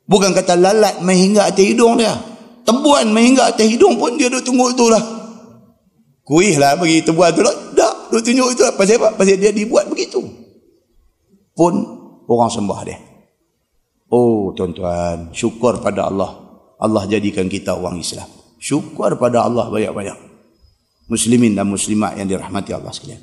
Bukan 0.07 0.31
kata 0.33 0.55
lalat 0.55 1.03
main 1.03 1.19
hingga 1.19 1.51
atas 1.51 1.67
hidung 1.67 1.99
dia. 1.99 2.15
Tebuan 2.67 3.11
hingga 3.15 3.55
atas 3.55 3.67
hidung 3.67 3.99
pun 3.99 4.15
dia 4.19 4.27
duduk 4.27 4.43
tunggu 4.43 4.75
itulah. 4.75 5.03
Kuih 6.27 6.59
lah 6.59 6.75
bagi 6.75 7.03
tebuan 7.03 7.31
tu 7.31 7.43
lah. 7.43 7.55
Tak, 7.77 8.11
duduk 8.11 8.23
tunjuk 8.25 8.49
itu 8.55 8.63
lah. 8.67 8.73
Pasal 8.75 8.97
apa? 9.03 9.09
Pasal 9.15 9.37
dia 9.39 9.53
dibuat 9.55 9.87
begitu. 9.91 10.23
Pun 11.55 11.73
orang 12.27 12.51
sembah 12.51 12.81
dia. 12.87 12.99
Oh 14.13 14.55
tuan-tuan, 14.55 15.35
syukur 15.35 15.83
pada 15.83 16.07
Allah. 16.07 16.31
Allah 16.79 17.05
jadikan 17.09 17.51
kita 17.51 17.75
orang 17.75 17.99
Islam. 17.99 18.29
Syukur 18.61 19.19
pada 19.19 19.43
Allah 19.47 19.67
banyak-banyak. 19.67 20.19
Muslimin 21.11 21.55
dan 21.55 21.71
muslimat 21.71 22.19
yang 22.19 22.27
dirahmati 22.27 22.71
Allah 22.75 22.93
sekalian. 22.95 23.23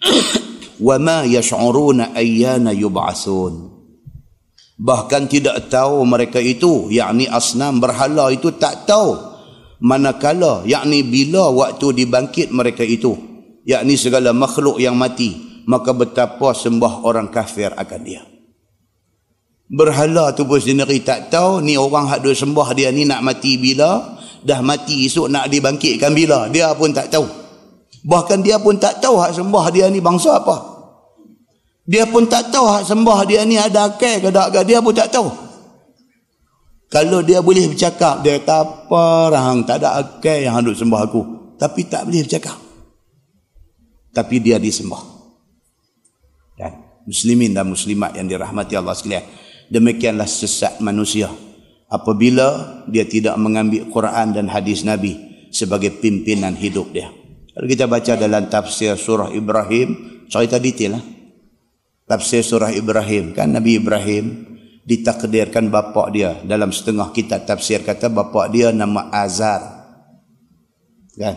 Wa 0.86 0.96
ma 0.98 1.22
yash'uruna 1.24 2.12
ayyana 2.16 2.74
yub'atsun 2.74 3.74
bahkan 4.74 5.30
tidak 5.30 5.70
tahu 5.70 6.02
mereka 6.02 6.42
itu 6.42 6.90
yakni 6.90 7.30
asnam 7.30 7.78
berhala 7.78 8.34
itu 8.34 8.50
tak 8.58 8.90
tahu 8.90 9.14
manakala 9.78 10.66
yakni 10.66 11.06
bila 11.06 11.50
waktu 11.54 12.02
dibangkit 12.02 12.50
mereka 12.50 12.82
itu 12.82 13.14
yakni 13.62 13.94
segala 13.94 14.34
makhluk 14.34 14.82
yang 14.82 14.98
mati 14.98 15.62
maka 15.70 15.94
betapa 15.94 16.52
sembah 16.52 17.06
orang 17.06 17.30
kafir 17.30 17.70
akan 17.70 18.00
dia 18.02 18.22
berhala 19.70 20.32
tu 20.36 20.44
pun 20.44 20.60
sendiri 20.60 21.00
tak 21.00 21.32
tahu 21.32 21.64
ni 21.64 21.78
orang 21.80 22.08
hak 22.08 22.20
duk 22.20 22.36
sembah 22.36 22.68
dia 22.76 22.92
ni 22.92 23.08
nak 23.08 23.24
mati 23.24 23.56
bila 23.56 24.20
dah 24.44 24.60
mati 24.60 25.08
esok 25.08 25.32
nak 25.32 25.48
dibangkitkan 25.48 26.12
bila 26.12 26.52
dia 26.52 26.72
pun 26.76 26.92
tak 26.92 27.08
tahu 27.08 27.24
bahkan 28.04 28.44
dia 28.44 28.60
pun 28.60 28.76
tak 28.76 29.00
tahu 29.00 29.16
hak 29.16 29.32
sembah 29.32 29.64
dia 29.72 29.88
ni 29.88 30.04
bangsa 30.04 30.36
apa 30.36 30.74
Dia 31.84 32.08
pun 32.08 32.24
tak 32.24 32.48
tahu 32.48 32.64
hak 32.64 32.84
sembah 32.88 33.28
dia 33.28 33.44
ni 33.44 33.60
ada 33.60 33.92
akal 33.92 34.16
ke 34.24 34.28
tak 34.32 34.64
Dia 34.64 34.80
pun 34.80 34.96
tak 34.96 35.12
tahu. 35.12 35.28
Kalau 36.88 37.20
dia 37.26 37.42
boleh 37.42 37.68
bercakap, 37.68 38.22
dia 38.22 38.38
kata 38.38 38.54
apa 38.62 39.34
rahang 39.34 39.66
tak 39.66 39.82
ada 39.82 39.98
akal 39.98 40.38
yang 40.38 40.54
hendak 40.56 40.78
sembah 40.78 41.00
aku. 41.10 41.22
Tapi 41.58 41.80
tak 41.90 42.06
boleh 42.06 42.22
bercakap. 42.22 42.56
Tapi 44.14 44.36
dia 44.38 44.62
disembah. 44.62 45.02
Dan 46.54 46.70
muslimin 47.02 47.50
dan 47.50 47.66
muslimat 47.66 48.14
yang 48.14 48.30
dirahmati 48.30 48.78
Allah 48.78 48.94
sekalian. 48.94 49.26
Demikianlah 49.72 50.28
sesat 50.28 50.80
manusia. 50.84 51.32
Apabila 51.88 52.82
dia 52.90 53.06
tidak 53.06 53.38
mengambil 53.38 53.86
Quran 53.88 54.34
dan 54.34 54.50
hadis 54.50 54.82
Nabi 54.82 55.14
sebagai 55.54 55.94
pimpinan 56.02 56.58
hidup 56.58 56.90
dia. 56.90 57.08
Kalau 57.54 57.70
kita 57.70 57.86
baca 57.86 58.12
dalam 58.18 58.50
tafsir 58.50 58.98
surah 58.98 59.30
Ibrahim, 59.30 60.20
cerita 60.26 60.58
detail 60.58 60.98
lah. 60.98 61.04
Tafsir 62.04 62.44
surah 62.44 62.74
Ibrahim 62.74 63.32
kan 63.32 63.48
Nabi 63.48 63.80
Ibrahim 63.80 64.24
ditakdirkan 64.84 65.70
bapa 65.70 66.10
dia. 66.10 66.36
Dalam 66.42 66.74
setengah 66.74 67.14
kitab 67.14 67.46
tafsir 67.48 67.80
kata 67.80 68.10
bapa 68.10 68.50
dia 68.50 68.74
nama 68.74 69.08
Azar 69.14 69.62
kan? 71.14 71.36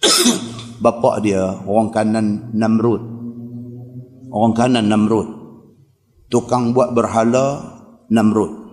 Bapa 0.80 1.20
dia 1.20 1.44
orang 1.68 1.92
kanan 1.92 2.50
Namrud. 2.56 3.02
Orang 4.32 4.56
kanan 4.56 4.88
Namrud 4.88 5.39
tukang 6.30 6.72
buat 6.72 6.94
berhala 6.94 7.76
Namrud. 8.08 8.70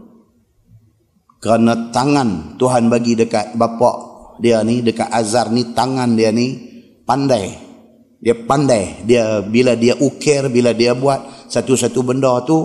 Kerana 1.41 1.89
tangan 1.93 2.55
Tuhan 2.57 2.89
bagi 2.89 3.13
dekat 3.17 3.57
bapa 3.57 3.91
dia 4.37 4.61
ni 4.61 4.85
dekat 4.85 5.09
Azar 5.09 5.49
ni 5.49 5.73
tangan 5.73 6.13
dia 6.13 6.29
ni 6.29 6.57
pandai. 7.05 7.53
Dia 8.21 8.33
pandai. 8.33 9.05
Dia 9.05 9.41
bila 9.41 9.73
dia 9.73 9.97
ukir 9.97 10.49
bila 10.49 10.73
dia 10.73 10.93
buat 10.97 11.49
satu-satu 11.49 11.99
benda 12.05 12.41
tu 12.45 12.57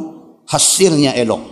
hasilnya 0.48 1.16
elok. 1.16 1.42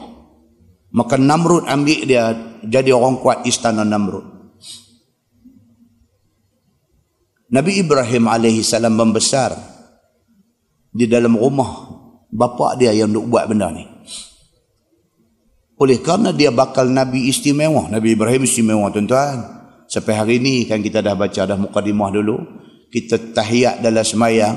Maka 0.92 1.16
Namrud 1.16 1.68
ambil 1.68 2.00
dia 2.04 2.24
jadi 2.64 2.92
orang 2.92 3.20
kuat 3.20 3.44
istana 3.48 3.84
Namrud. 3.84 4.40
Nabi 7.50 7.82
Ibrahim 7.82 8.30
alaihi 8.30 8.62
salam 8.62 8.94
membesar 8.94 9.58
di 10.94 11.06
dalam 11.10 11.34
rumah 11.34 11.99
bapa 12.30 12.78
dia 12.78 12.94
yang 12.94 13.10
duk 13.10 13.26
buat 13.26 13.50
benda 13.50 13.70
ni. 13.70 13.86
Oleh 15.80 15.98
kerana 16.04 16.30
dia 16.30 16.52
bakal 16.52 16.92
Nabi 16.92 17.32
istimewa 17.32 17.88
Nabi 17.88 18.12
Ibrahim 18.12 18.44
istimewa 18.44 18.92
tuan-tuan. 18.92 19.60
Sampai 19.90 20.14
hari 20.14 20.36
ni 20.38 20.70
kan 20.70 20.78
kita 20.84 21.02
dah 21.02 21.18
baca 21.18 21.50
dah 21.50 21.58
mukadimah 21.58 22.14
dulu 22.14 22.36
kita 22.90 23.34
tahiyat 23.34 23.80
dalam 23.80 24.04
semayang. 24.04 24.56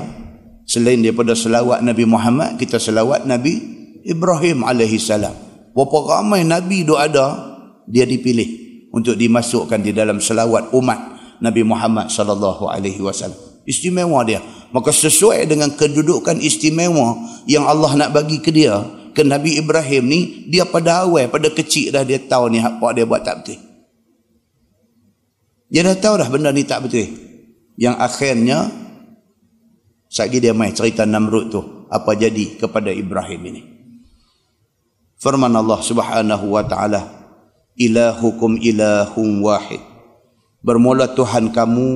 Selain 0.64 0.96
daripada 1.00 1.36
selawat 1.36 1.84
Nabi 1.84 2.04
Muhammad 2.08 2.56
kita 2.56 2.80
selawat 2.80 3.28
Nabi 3.28 3.60
Ibrahim 4.04 4.64
alaihi 4.64 5.00
salam. 5.00 5.32
Berapa 5.74 6.20
ramai 6.20 6.46
Nabi 6.46 6.86
itu 6.86 6.94
ada 6.94 7.56
dia 7.84 8.06
dipilih 8.06 8.64
untuk 8.94 9.18
dimasukkan 9.18 9.80
di 9.82 9.90
dalam 9.90 10.22
selawat 10.22 10.72
umat 10.72 11.00
Nabi 11.42 11.66
Muhammad 11.66 12.08
sallallahu 12.08 12.70
alaihi 12.70 13.02
wasallam. 13.02 13.36
Istimewa 13.64 14.22
dia 14.22 14.40
maka 14.74 14.90
sesuai 14.90 15.46
dengan 15.46 15.70
kedudukan 15.70 16.42
istimewa 16.42 17.14
yang 17.46 17.62
Allah 17.62 17.94
nak 17.94 18.10
bagi 18.10 18.42
ke 18.42 18.50
dia 18.50 18.82
ke 19.14 19.22
Nabi 19.22 19.54
Ibrahim 19.62 20.02
ni 20.10 20.20
dia 20.50 20.66
pada 20.66 21.06
awal 21.06 21.30
pada 21.30 21.46
kecil 21.46 21.94
dah 21.94 22.02
dia 22.02 22.18
tahu 22.18 22.50
ni 22.50 22.58
apa 22.58 22.82
dia 22.90 23.06
buat 23.06 23.22
tak 23.22 23.46
betul. 23.46 23.62
Dia 25.70 25.86
dah 25.86 25.94
tahu 25.94 26.14
dah 26.18 26.26
benda 26.26 26.50
ni 26.50 26.66
tak 26.66 26.90
betul. 26.90 27.06
Yang 27.78 27.96
akhirnya 28.02 28.58
sagi 30.10 30.42
dia 30.42 30.50
mai 30.50 30.74
cerita 30.74 31.06
Namrud 31.06 31.54
tu 31.54 31.62
apa 31.86 32.10
jadi 32.18 32.58
kepada 32.58 32.90
Ibrahim 32.90 33.40
ini. 33.54 33.62
Firman 35.22 35.54
Allah 35.54 35.78
Subhanahu 35.86 36.50
wa 36.50 36.66
taala 36.66 37.30
ilahukum 37.78 38.58
ilahum 38.58 39.38
wahid. 39.38 39.78
Bermula 40.66 41.14
Tuhan 41.14 41.54
kamu 41.54 41.88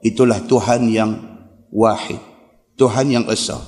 itulah 0.00 0.40
Tuhan 0.48 0.88
yang 0.88 1.29
wahid 1.70 2.20
Tuhan 2.76 3.10
yang 3.10 3.24
esa 3.30 3.58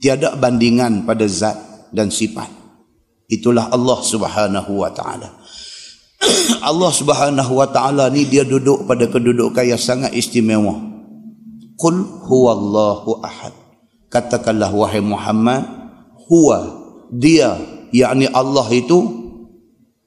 tiada 0.00 0.36
bandingan 0.36 1.04
pada 1.04 1.28
zat 1.28 1.56
dan 1.92 2.08
sifat 2.08 2.48
itulah 3.30 3.68
Allah 3.70 3.98
Subhanahu 4.00 4.72
wa 4.80 4.90
taala 4.90 5.40
Allah 6.70 6.92
Subhanahu 6.92 7.52
wa 7.56 7.68
taala 7.68 8.12
ni 8.12 8.28
dia 8.28 8.44
duduk 8.44 8.84
pada 8.84 9.08
kedudukan 9.08 9.64
yang 9.64 9.80
sangat 9.80 10.12
istimewa. 10.12 10.76
Qul 11.80 11.96
huwallahu 12.28 13.24
ahad. 13.24 13.56
Katakanlah 14.12 14.68
wahai 14.68 15.00
Muhammad, 15.00 15.64
huwa 16.28 16.58
dia 17.14 17.56
yakni 17.94 18.28
Allah 18.28 18.66
itu 18.68 18.98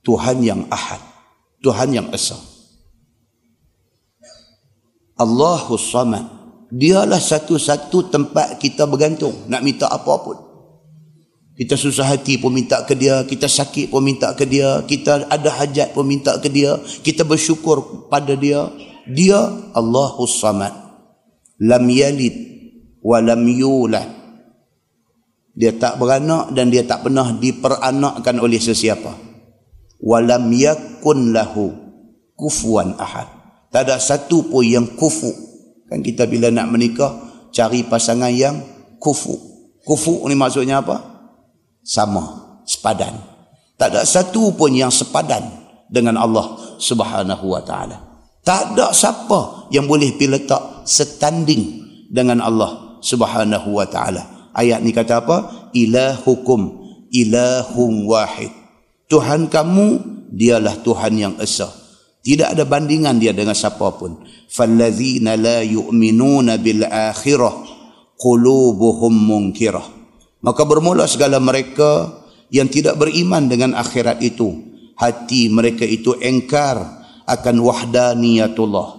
Tuhan 0.05 0.43
yang 0.43 0.61
ahad. 0.69 1.01
Tuhan 1.63 1.95
yang 1.95 2.07
esa. 2.13 2.37
Allahu 5.17 5.79
samad. 5.79 6.42
Dialah 6.73 7.21
satu-satu 7.21 8.09
tempat 8.09 8.57
kita 8.57 8.89
bergantung 8.89 9.45
nak 9.45 9.61
minta 9.61 9.85
apa 9.85 10.13
pun. 10.25 10.37
Kita 11.53 11.77
susah 11.77 12.09
hati 12.09 12.41
pun 12.41 12.49
minta 12.49 12.81
ke 12.81 12.97
dia, 12.97 13.21
kita 13.29 13.45
sakit 13.45 13.93
pun 13.93 14.01
minta 14.01 14.33
ke 14.33 14.49
dia, 14.49 14.81
kita 14.81 15.29
ada 15.29 15.53
hajat 15.53 15.93
pun 15.93 16.01
minta 16.01 16.33
ke 16.41 16.49
dia, 16.49 16.81
kita 17.05 17.21
bersyukur 17.21 18.09
pada 18.09 18.33
dia. 18.33 18.73
Dia 19.05 19.53
Allahus 19.77 20.41
Samad. 20.41 20.73
Lam 21.61 21.85
yalid 21.93 22.33
wa 23.05 23.21
lam 23.21 23.45
yulad. 23.45 24.09
Dia 25.53 25.77
tak 25.77 26.01
beranak 26.01 26.57
dan 26.57 26.73
dia 26.73 26.81
tak 26.89 27.05
pernah 27.05 27.37
diperanakkan 27.37 28.41
oleh 28.41 28.57
sesiapa. 28.57 29.13
Wa 30.01 30.17
lam 30.25 30.49
yakun 30.49 31.37
lahu 31.37 31.69
kufuan 32.33 32.97
ahad. 32.97 33.29
Tak 33.69 33.85
ada 33.85 34.01
satu 34.01 34.49
pun 34.49 34.65
yang 34.65 34.89
kufu. 34.97 35.52
Kan 35.93 36.01
kita 36.01 36.25
bila 36.25 36.49
nak 36.49 36.73
menikah 36.73 37.13
cari 37.53 37.85
pasangan 37.85 38.33
yang 38.33 38.57
kufu. 38.97 39.37
Kufu 39.85 40.25
ni 40.25 40.33
maksudnya 40.33 40.81
apa? 40.81 41.13
sama, 41.83 42.23
sepadan. 42.63 43.19
Tak 43.75 43.91
ada 43.91 44.01
satu 44.07 44.55
pun 44.55 44.71
yang 44.71 44.89
sepadan 44.89 45.43
dengan 45.91 46.15
Allah 46.15 46.79
Subhanahu 46.79 47.51
wa 47.51 47.61
taala. 47.61 47.99
Tak 48.41 48.73
ada 48.73 48.95
siapa 48.95 49.67
yang 49.69 49.85
boleh 49.85 50.15
pi 50.15 50.31
letak 50.31 50.87
setanding 50.87 51.83
dengan 52.07 52.39
Allah 52.39 52.99
Subhanahu 53.03 53.75
wa 53.75 53.85
taala. 53.87 54.51
Ayat 54.55 54.79
ni 54.79 54.95
kata 54.95 55.19
apa? 55.21 55.69
Ilahukum 55.75 56.79
ilahum 57.11 58.07
wahid. 58.07 58.51
Tuhan 59.11 59.51
kamu 59.51 59.87
dialah 60.31 60.79
Tuhan 60.81 61.13
yang 61.19 61.35
esa. 61.37 61.69
Tidak 62.23 62.55
ada 62.55 62.63
bandingan 62.63 63.19
dia 63.19 63.35
dengan 63.35 63.51
siapa 63.51 63.99
pun. 63.99 64.23
Fallazina 64.47 65.35
la 65.35 65.59
yu'minuna 65.59 66.55
bil 66.55 66.87
akhirah 66.87 67.67
qulubuhum 68.15 69.11
munkirah. 69.11 69.83
Maka 70.39 70.63
bermula 70.63 71.03
segala 71.03 71.43
mereka 71.43 72.23
yang 72.47 72.71
tidak 72.71 72.95
beriman 72.95 73.51
dengan 73.51 73.75
akhirat 73.75 74.23
itu. 74.23 74.55
Hati 74.95 75.51
mereka 75.51 75.83
itu 75.83 76.15
engkar 76.15 76.79
akan 77.27 77.55
wahdaniyatullah. 77.59 78.89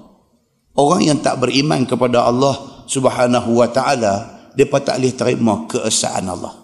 Orang 0.75 1.01
yang 1.07 1.23
tak 1.23 1.41
beriman 1.41 1.87
kepada 1.87 2.27
Allah 2.27 2.85
subhanahu 2.91 3.63
wa 3.63 3.69
ta'ala, 3.71 4.15
dia 4.59 4.67
tak 4.67 4.99
boleh 5.01 5.15
terima 5.15 5.55
keesaan 5.71 6.29
Allah. 6.29 6.55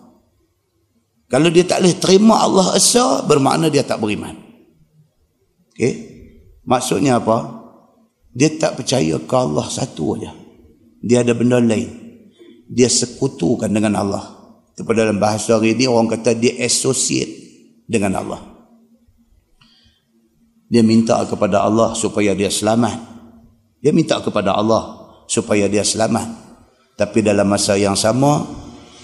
Kalau 1.31 1.47
dia 1.47 1.63
tak 1.63 1.87
boleh 1.87 1.97
terima 1.97 2.43
Allah 2.43 2.75
esa, 2.75 3.23
bermakna 3.23 3.71
dia 3.71 3.87
tak 3.87 4.03
beriman. 4.03 4.35
Okay? 5.71 6.10
Maksudnya 6.65 7.21
apa? 7.21 7.61
Dia 8.31 8.53
tak 8.55 8.81
percaya 8.81 9.19
ke 9.19 9.35
Allah 9.35 9.67
satu 9.67 10.17
aja. 10.17 10.31
Dia 11.01 11.25
ada 11.25 11.35
benda 11.35 11.59
lain. 11.59 11.91
Dia 12.71 12.87
sekutukan 12.87 13.67
dengan 13.67 13.99
Allah. 13.99 14.25
Tapi 14.77 14.91
dalam 14.95 15.19
bahasa 15.19 15.59
hari 15.59 15.75
ini 15.75 15.91
orang 15.91 16.09
kata 16.09 16.37
dia 16.39 16.55
associate 16.63 17.29
dengan 17.91 18.17
Allah. 18.23 18.41
Dia 20.71 20.87
minta 20.87 21.19
kepada 21.27 21.67
Allah 21.67 21.99
supaya 21.99 22.31
dia 22.33 22.47
selamat. 22.47 22.97
Dia 23.83 23.91
minta 23.91 24.23
kepada 24.23 24.55
Allah 24.55 25.11
supaya 25.27 25.67
dia 25.67 25.83
selamat. 25.83 26.31
Tapi 26.95 27.19
dalam 27.27 27.51
masa 27.51 27.75
yang 27.75 27.99
sama, 27.99 28.47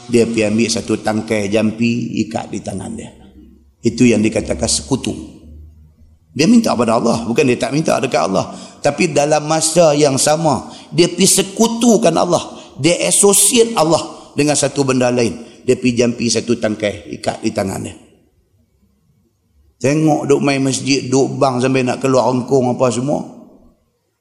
dia 0.06 0.28
pergi 0.28 0.46
ambil 0.46 0.68
satu 0.70 0.94
tangkai 1.02 1.50
jampi 1.50 2.22
ikat 2.22 2.54
di 2.54 2.62
tangan 2.62 2.92
dia. 2.94 3.10
Itu 3.82 4.06
yang 4.06 4.22
dikatakan 4.22 4.70
sekutu. 4.70 5.35
Dia 6.36 6.44
minta 6.44 6.76
kepada 6.76 7.00
Allah. 7.00 7.24
Bukan 7.24 7.48
dia 7.48 7.56
tak 7.56 7.72
minta 7.72 7.96
dekat 7.96 8.28
Allah. 8.28 8.52
Tapi 8.84 9.08
dalam 9.16 9.48
masa 9.48 9.96
yang 9.96 10.20
sama, 10.20 10.68
dia 10.92 11.08
pergi 11.08 11.40
sekutukan 11.40 12.12
Allah. 12.12 12.60
Dia 12.76 13.08
associate 13.08 13.72
Allah 13.72 14.16
dengan 14.36 14.52
satu 14.52 14.84
benda 14.84 15.08
lain 15.08 15.64
dia 15.66 15.74
pergi 15.74 15.98
jampi 15.98 16.30
satu 16.30 16.54
tangkai 16.60 17.10
ikat 17.18 17.42
di 17.42 17.50
tangan 17.50 17.80
dia 17.82 17.96
tengok 19.82 20.30
duk 20.30 20.40
main 20.44 20.62
masjid 20.62 21.08
duk 21.08 21.40
bang 21.40 21.58
sampai 21.58 21.82
nak 21.82 21.98
keluar 21.98 22.30
rengkung 22.30 22.70
apa 22.70 22.86
semua 22.92 23.24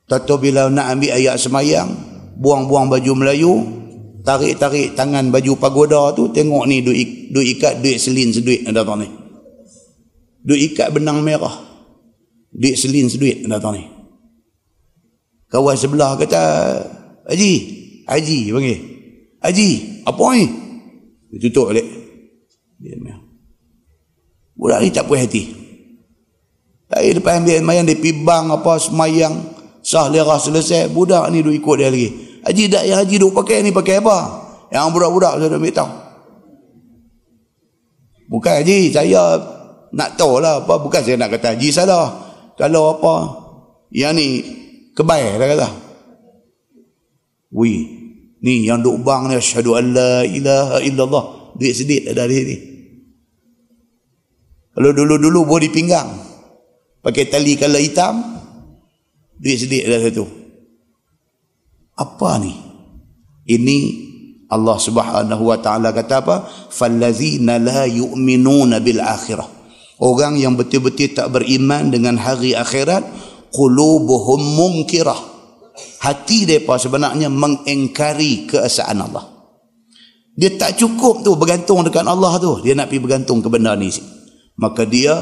tahu 0.09 0.41
bila 0.41 0.71
nak 0.71 0.95
ambil 0.97 1.13
ayat 1.13 1.35
semayang 1.37 1.91
buang-buang 2.39 2.89
baju 2.89 3.11
Melayu 3.13 3.53
tarik-tarik 4.25 4.97
tangan 4.97 5.29
baju 5.29 5.53
pagoda 5.61 6.15
tu 6.17 6.33
tengok 6.33 6.65
ni 6.65 6.81
duit, 6.81 7.29
duit 7.29 7.59
ikat 7.59 7.83
duit 7.83 8.01
selin 8.01 8.33
seduit 8.33 8.65
ada 8.65 8.81
tahu 8.81 9.05
ni 9.05 9.07
duit 10.41 10.73
ikat 10.73 10.89
benang 10.97 11.21
merah 11.21 11.74
duit 12.55 12.75
selin 12.79 13.11
seduit 13.11 13.43
ada 13.43 13.59
tahu 13.59 13.75
ni 13.75 13.83
kawan 15.51 15.75
sebelah 15.75 16.15
kata 16.15 16.41
Haji 17.27 17.53
Haji 18.07 18.39
panggil 18.55 18.79
Haji 19.43 19.69
apa 20.07 20.23
ni 20.39 20.45
dia 21.35 21.37
tutup 21.51 21.75
balik 21.75 21.87
dia 22.79 22.95
budak 24.55 24.79
ni 24.79 24.89
tak 24.95 25.03
puas 25.05 25.19
hati 25.19 25.51
tapi 26.87 27.11
lepas 27.11 27.43
ambil 27.43 27.59
semayang 27.59 27.85
dia 27.85 27.99
pergi 27.99 28.23
apa 28.23 28.71
semayang 28.79 29.33
sah 29.83 30.07
lerah 30.07 30.39
selesai 30.39 30.87
budak 30.89 31.27
ni 31.33 31.43
duk 31.43 31.51
ikut 31.51 31.75
dia 31.75 31.91
lagi 31.91 32.09
Haji 32.45 32.69
tak 32.69 32.85
yang 32.85 33.01
haji 33.01 33.17
duk 33.17 33.33
pakai 33.33 33.65
ni 33.65 33.73
pakai 33.73 33.97
apa? 34.05 34.17
Yang 34.69 34.93
budak-budak 34.93 35.33
saya 35.41 35.57
ambil 35.57 35.73
tahu. 35.73 35.91
Bukan 38.29 38.53
haji, 38.61 38.79
saya 38.93 39.21
nak 39.89 40.13
tahu 40.13 40.37
lah 40.37 40.61
apa. 40.61 40.77
Bukan 40.77 41.01
saya 41.01 41.17
nak 41.17 41.33
kata 41.33 41.57
haji 41.57 41.69
salah. 41.73 42.05
Kalau 42.55 42.99
apa, 42.99 43.15
yang 43.91 44.15
ni 44.15 44.43
kebaik 44.95 45.35
dah 45.35 45.47
kata. 45.51 45.69
Wih, 47.55 47.79
ni 48.39 48.63
yang 48.67 48.79
duk 48.79 49.03
bang 49.03 49.31
ni, 49.31 49.35
asyhadu 49.39 49.75
an 49.75 49.85
la 49.91 50.23
ilaha 50.23 50.79
illallah. 50.83 51.23
Duit 51.55 51.75
sedikit 51.75 52.11
ada 52.11 52.27
di 52.27 52.35
sini. 52.35 52.57
Kalau 54.75 54.91
dulu-dulu 54.91 55.47
boleh 55.47 55.71
pinggang. 55.71 56.11
Pakai 56.99 57.31
tali 57.31 57.55
kalau 57.55 57.79
hitam, 57.79 58.19
duit 59.39 59.55
sedikit 59.55 59.87
ada 59.87 60.03
satu. 60.03 60.25
Apa 61.95 62.43
ni? 62.43 62.51
Ini 63.45 63.77
Allah 64.51 64.77
Subhanahu 64.77 65.43
wa 65.47 65.57
taala 65.63 65.95
kata 65.95 66.15
apa? 66.19 66.35
Fallazina 66.69 67.55
la 67.55 67.87
yu'minuna 67.87 68.83
bil 68.83 68.99
akhirah. 68.99 69.47
Orang 69.99 70.35
yang 70.35 70.59
betul-betul 70.59 71.15
tak 71.15 71.31
beriman 71.31 71.87
dengan 71.87 72.19
hari 72.19 72.51
akhirat, 72.51 73.03
qulubuhum 73.51 74.41
munkirah. 74.43 75.17
Hati 76.03 76.47
mereka 76.47 76.75
sebenarnya 76.79 77.31
mengingkari 77.31 78.47
keesaan 78.47 79.01
Allah. 79.01 79.25
Dia 80.35 80.51
tak 80.59 80.75
cukup 80.75 81.23
tu 81.23 81.35
bergantung 81.39 81.81
dekat 81.87 82.03
Allah 82.03 82.35
tu. 82.39 82.59
Dia 82.59 82.75
nak 82.75 82.91
pergi 82.91 83.01
bergantung 83.01 83.39
ke 83.39 83.47
benda 83.47 83.71
ni. 83.75 83.87
Maka 84.59 84.83
dia 84.83 85.15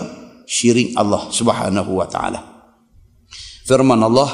syirik 0.50 0.98
Allah 0.98 1.30
Subhanahu 1.30 2.02
wa 2.02 2.08
taala. 2.10 2.42
Firman 3.70 4.02
Allah, 4.02 4.30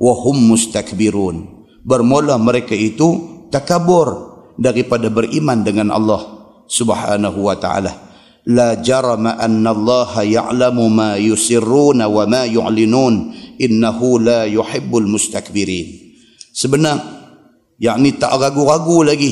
"Wa 0.00 0.12
hum 0.24 0.48
mustakbirun." 0.48 1.64
bermula 1.84 2.40
mereka 2.40 2.72
itu 2.72 3.44
takabur 3.52 4.32
daripada 4.56 5.12
beriman 5.12 5.60
dengan 5.60 5.92
Allah 5.92 6.24
Subhanahu 6.64 7.44
wa 7.44 7.54
taala 7.60 7.92
la 8.48 8.76
jarama 8.80 9.40
anna 9.40 9.72
Allah 9.72 10.24
ya'lamu 10.24 10.84
ma 10.92 11.16
yusirruna 11.16 12.08
wa 12.08 12.24
ma 12.28 12.44
yu'linun. 12.44 13.32
Innahu 13.54 14.18
la 14.18 14.50
yuhibbul 14.50 15.06
mustakbirin. 15.06 16.18
Sebenar 16.50 16.98
yakni 17.78 18.18
tak 18.18 18.34
ragu-ragu 18.34 19.06
lagi 19.06 19.30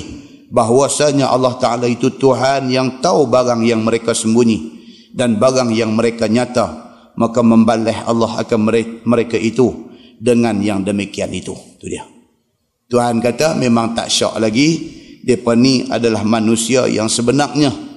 bahwasanya 0.53 1.33
Allah 1.33 1.59
taala 1.59 1.91
itu 1.91 2.13
Tuhan 2.15 2.71
yang 2.71 3.03
tahu 3.03 3.27
barang 3.27 3.67
yang 3.67 3.83
mereka 3.83 4.15
sembunyi 4.15 4.79
dan 5.11 5.43
barang 5.43 5.75
yang 5.75 5.91
mereka 5.97 6.31
nyata 6.31 6.93
maka 7.17 7.41
membalih 7.45 8.09
Allah 8.09 8.41
akan 8.41 8.61
mereka 9.05 9.37
itu 9.37 9.91
dengan 10.17 10.63
yang 10.63 10.87
demikian 10.87 11.35
itu. 11.35 11.53
Itu 11.53 11.87
dia. 11.91 12.07
Tuhan 12.89 13.25
kata 13.25 13.57
memang 13.57 13.97
tak 13.97 14.13
syak 14.13 14.37
lagi 14.37 14.69
depa 15.25 15.57
ni 15.57 15.89
adalah 15.89 16.23
manusia 16.23 16.85
yang 16.87 17.09
sebenarnya 17.09 17.92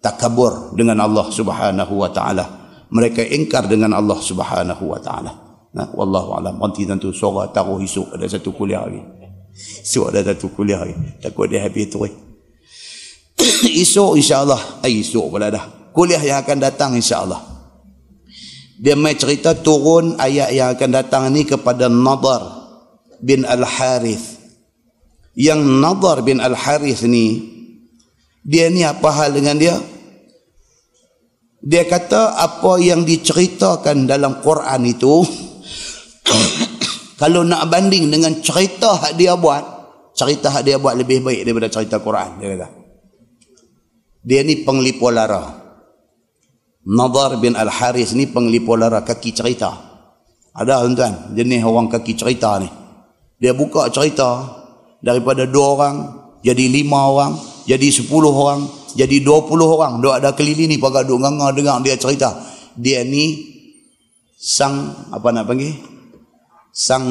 takabur 0.00 0.74
dengan 0.74 0.98
Allah 1.02 1.26
Subhanahu 1.30 1.94
wa 1.94 2.10
taala. 2.10 2.44
Mereka 2.88 3.24
ingkar 3.34 3.68
dengan 3.68 3.92
Allah 3.92 4.18
Subhanahu 4.18 4.84
wa 4.88 4.98
taala. 5.00 5.32
Nah, 5.74 5.88
wallahu 5.92 6.38
alam. 6.40 6.56
Nanti 6.56 6.88
tentu 6.88 7.12
suara 7.12 7.52
taruh 7.52 7.78
esok 7.78 8.16
ada 8.16 8.24
satu 8.24 8.56
kuliah 8.56 8.82
lagi. 8.82 9.02
Esok 9.84 10.14
ada 10.14 10.32
satu 10.32 10.50
kuliah 10.54 10.80
lagi. 10.80 10.96
Takut 11.20 11.46
dia 11.50 11.60
habis 11.60 11.86
tu. 11.92 12.00
esok 13.84 14.16
insya-Allah, 14.16 14.82
eh, 14.82 14.92
esok 14.98 15.26
pula 15.28 15.52
dah. 15.52 15.92
Kuliah 15.92 16.22
yang 16.22 16.40
akan 16.40 16.58
datang 16.58 16.96
insya-Allah. 16.96 17.38
Dia 18.78 18.94
mai 18.94 19.18
cerita 19.18 19.58
turun 19.58 20.14
ayat 20.16 20.54
yang 20.54 20.70
akan 20.72 20.90
datang 20.94 21.34
ni 21.34 21.42
kepada 21.42 21.90
Nadar 21.90 22.46
bin 23.18 23.42
Al-Harith 23.42 24.38
yang 25.38 25.62
Nadar 25.78 26.26
bin 26.26 26.42
Al-Harith 26.42 27.06
ni 27.06 27.57
dia 28.48 28.72
ni 28.72 28.80
apa 28.80 29.12
hal 29.12 29.36
dengan 29.36 29.60
dia? 29.60 29.76
Dia 31.60 31.84
kata 31.84 32.40
apa 32.40 32.80
yang 32.80 33.04
diceritakan 33.04 34.08
dalam 34.08 34.40
Quran 34.40 34.88
itu 34.88 35.20
kalau 37.20 37.44
nak 37.44 37.68
banding 37.68 38.08
dengan 38.08 38.40
cerita 38.40 38.96
hak 38.96 39.20
dia 39.20 39.36
buat 39.36 39.60
cerita 40.16 40.48
hak 40.48 40.64
dia 40.64 40.80
buat 40.80 40.96
lebih 40.96 41.20
baik 41.20 41.44
daripada 41.44 41.68
cerita 41.68 42.00
Quran 42.00 42.40
dia 42.40 42.56
kata. 42.56 42.68
Dia 44.24 44.40
ni 44.48 44.64
penglipu 44.64 45.12
lara. 45.12 45.68
Nadar 46.88 47.36
bin 47.36 47.52
Al-Harith 47.52 48.16
ni 48.16 48.32
penglipu 48.32 48.80
lara 48.80 49.04
kaki 49.04 49.36
cerita. 49.36 49.76
Ada 50.56 50.88
tuan-tuan 50.88 51.36
jenis 51.36 51.60
orang 51.68 51.92
kaki 51.92 52.16
cerita 52.16 52.56
ni. 52.56 52.72
Dia 53.36 53.52
buka 53.52 53.92
cerita 53.92 54.56
daripada 55.04 55.44
dua 55.44 55.66
orang 55.76 55.96
jadi 56.40 56.64
lima 56.64 57.12
orang 57.12 57.57
jadi 57.68 57.92
sepuluh 57.92 58.32
orang 58.32 58.64
jadi 58.96 59.20
dua 59.20 59.44
puluh 59.44 59.68
orang. 59.76 60.00
Duk 60.00 60.16
ada 60.16 60.32
keliling 60.32 60.72
ni 60.72 60.80
pakai 60.80 61.04
duk 61.04 61.20
nganga 61.20 61.52
dengar 61.52 61.76
dia 61.84 62.00
cerita. 62.00 62.32
Dia 62.72 63.04
ni 63.04 63.44
sang 64.40 65.04
apa 65.12 65.28
nak 65.28 65.44
panggil? 65.44 65.76
Sang 66.72 67.04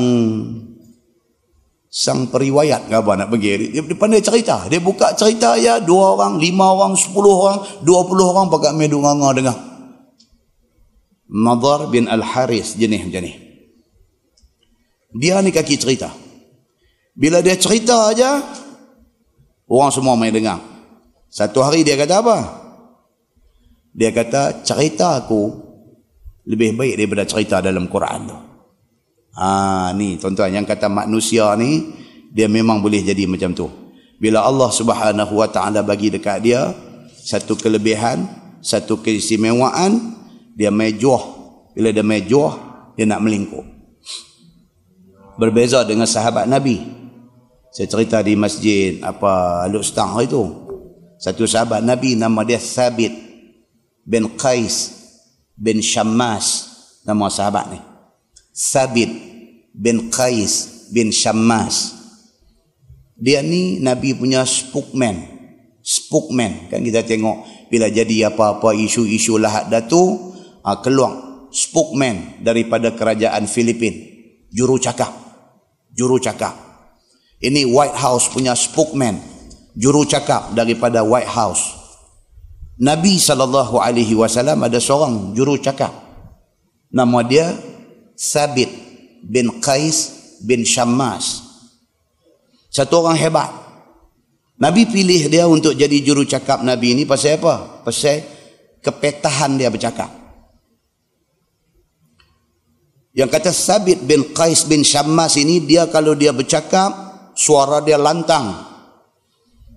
sang 1.88 2.26
periwayat 2.34 2.89
ke 2.89 2.97
apa 2.97 3.14
nak 3.14 3.30
panggil? 3.30 3.70
Dia, 3.70 3.86
dia 3.86 3.93
pandai 3.93 4.26
cerita. 4.26 4.66
Dia 4.66 4.82
buka 4.82 5.14
cerita 5.14 5.53
ya 5.62 5.78
dua 5.78 6.18
orang 6.18 6.41
lima 6.41 6.74
orang 6.74 6.97
sepuluh 6.97 7.38
orang 7.38 7.62
dua 7.86 8.01
puluh 8.10 8.34
orang 8.34 8.49
pakai 8.49 8.89
duk 8.89 9.05
nganga 9.05 9.30
dengar. 9.38 9.58
Nadar 11.28 11.91
bin 11.91 12.08
Al-Haris 12.08 12.80
jenis 12.80 13.03
macam 13.03 13.22
ni. 13.28 13.34
Dia 15.12 15.43
ni 15.43 15.51
kaki 15.51 15.76
cerita. 15.76 16.08
Bila 17.18 17.43
dia 17.43 17.60
cerita 17.60 18.14
aja, 18.14 18.39
orang 19.68 19.91
semua 19.91 20.15
main 20.15 20.32
dengar. 20.32 20.63
Satu 21.28 21.59
hari 21.61 21.84
dia 21.84 21.99
kata 21.99 22.24
apa? 22.24 22.38
Dia 23.91 24.15
kata 24.15 24.63
cerita 24.63 25.20
aku 25.20 25.68
lebih 26.47 26.80
baik 26.80 26.95
daripada 26.95 27.24
cerita 27.28 27.59
dalam 27.59 27.91
Quran 27.91 28.20
tu. 28.32 28.38
Ha, 29.37 29.93
ni 29.93 30.17
tuan-tuan 30.17 30.50
yang 30.50 30.66
kata 30.66 30.89
manusia 30.89 31.54
ni 31.59 31.93
dia 32.33 32.50
memang 32.50 32.82
boleh 32.82 33.04
jadi 33.04 33.28
macam 33.29 33.54
tu. 33.54 33.67
Bila 34.17 34.42
Allah 34.42 34.74
Subhanahu 34.74 35.33
Wa 35.37 35.50
Taala 35.54 35.86
bagi 35.86 36.09
dekat 36.09 36.42
dia 36.42 36.74
satu 37.28 37.59
kelebihan, 37.59 38.24
satu 38.63 39.04
keistimewaan, 39.04 40.16
dia 40.55 40.71
mejuah. 40.71 41.24
Bila 41.75 41.92
dia 41.92 42.01
mejuah, 42.01 42.54
dia 42.96 43.05
nak 43.05 43.21
melingkup. 43.21 43.67
Berbeza 45.37 45.86
dengan 45.86 46.09
sahabat 46.09 46.50
Nabi. 46.50 46.96
Saya 47.78 47.93
cerita 47.93 48.25
di 48.25 48.33
masjid 48.33 48.97
apa 49.05 49.62
Aluk 49.70 49.86
Stang 49.86 50.17
itu. 50.25 50.41
Satu 51.21 51.45
sahabat 51.45 51.86
Nabi 51.86 52.17
nama 52.17 52.41
dia 52.41 52.58
Thabit 52.58 53.13
bin 54.01 54.33
Qais 54.33 54.97
bin 55.54 55.86
Shammas 55.86 56.74
nama 57.05 57.29
sahabat 57.29 57.78
ni. 57.78 57.79
Thabit 58.49 59.13
bin 59.78 60.09
Qais 60.09 60.89
bin 60.89 61.13
Shammas. 61.13 61.93
Dia 63.13 63.45
ni 63.45 63.78
Nabi 63.78 64.17
punya 64.17 64.41
spokesman. 64.41 65.37
Spokesman 65.86 66.74
kan 66.74 66.82
kita 66.82 67.05
tengok 67.05 67.70
bila 67.70 67.93
jadi 67.93 68.33
apa-apa 68.33 68.74
isu-isu 68.74 69.37
lahat 69.37 69.70
datu 69.70 70.33
ah, 70.66 70.82
keluar 70.82 71.45
spokesman 71.54 72.41
daripada 72.41 72.97
kerajaan 72.97 73.45
Filipin. 73.45 74.01
Juru 74.49 74.82
cakap. 74.82 75.13
Juru 75.93 76.17
cakap. 76.17 76.67
Ini 77.38 77.70
White 77.70 77.97
House 78.01 78.26
punya 78.34 78.58
spokesman, 78.58 79.22
juru 79.78 80.09
cakap 80.09 80.58
daripada 80.58 81.05
White 81.05 81.30
House. 81.30 81.64
Nabi 82.82 83.18
sallallahu 83.18 83.78
alaihi 83.78 84.14
wasallam 84.18 84.62
ada 84.66 84.82
seorang 84.82 85.38
juru 85.38 85.58
cakap. 85.58 85.93
Nama 86.89 87.20
dia 87.26 87.46
Sabit 88.18 88.70
bin 89.22 89.62
Qais 89.62 90.14
bin 90.42 90.66
Shammas. 90.66 91.46
Satu 92.74 93.05
orang 93.05 93.18
hebat. 93.18 93.50
Nabi 94.58 94.89
pilih 94.89 95.30
dia 95.30 95.46
untuk 95.46 95.78
jadi 95.78 96.01
juru 96.01 96.26
cakap 96.26 96.66
Nabi 96.66 96.97
ini 96.97 97.05
pasal 97.05 97.38
apa? 97.38 97.86
Pasal 97.86 98.26
kepetahan 98.82 99.58
dia 99.62 99.70
bercakap. 99.70 100.09
Yang 103.14 103.30
kata 103.30 103.50
Sabit 103.54 104.01
bin 104.05 104.34
Qais 104.34 104.66
bin 104.66 104.82
Shammas 104.86 105.38
ini 105.38 105.62
dia 105.62 105.89
kalau 105.89 106.14
dia 106.14 106.30
bercakap 106.30 107.07
suara 107.38 107.86
dia 107.86 108.01
lantang 108.01 108.50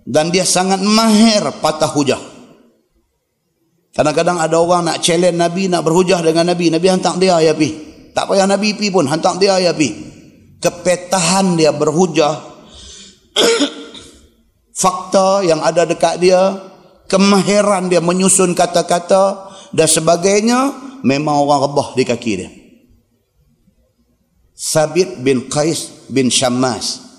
dan 0.09 0.33
dia 0.33 0.49
sangat 0.49 0.81
mahir 0.81 1.45
patah 1.61 1.93
hujah. 1.93 2.21
Kadang-kadang 3.93 4.41
ada 4.41 4.57
orang 4.57 4.89
nak 4.89 5.05
challenge 5.05 5.37
Nabi, 5.37 5.69
nak 5.69 5.85
berhujah 5.85 6.25
dengan 6.25 6.49
Nabi. 6.49 6.73
Nabi 6.73 6.87
hantar 6.89 7.21
dia 7.21 7.37
ya 7.43 7.53
pi. 7.53 7.69
Tak 8.17 8.33
payah 8.33 8.49
Nabi 8.49 8.73
pi 8.79 8.89
pun, 8.89 9.05
hantar 9.05 9.37
dia 9.37 9.61
ya 9.61 9.77
pi. 9.77 9.93
Kepetahan 10.63 11.59
dia 11.59 11.75
berhujah. 11.75 12.33
Fakta 14.81 15.45
yang 15.45 15.61
ada 15.61 15.85
dekat 15.85 16.23
dia, 16.23 16.39
kemahiran 17.11 17.91
dia 17.91 18.01
menyusun 18.01 18.55
kata-kata 18.57 19.53
dan 19.75 19.91
sebagainya, 19.91 20.73
memang 21.03 21.43
orang 21.45 21.69
rebah 21.69 21.89
di 21.99 22.05
kaki 22.07 22.33
dia. 22.39 22.51
Sabit 24.55 25.19
bin 25.21 25.51
Qais 25.51 26.09
bin 26.09 26.31
Syammas. 26.31 27.10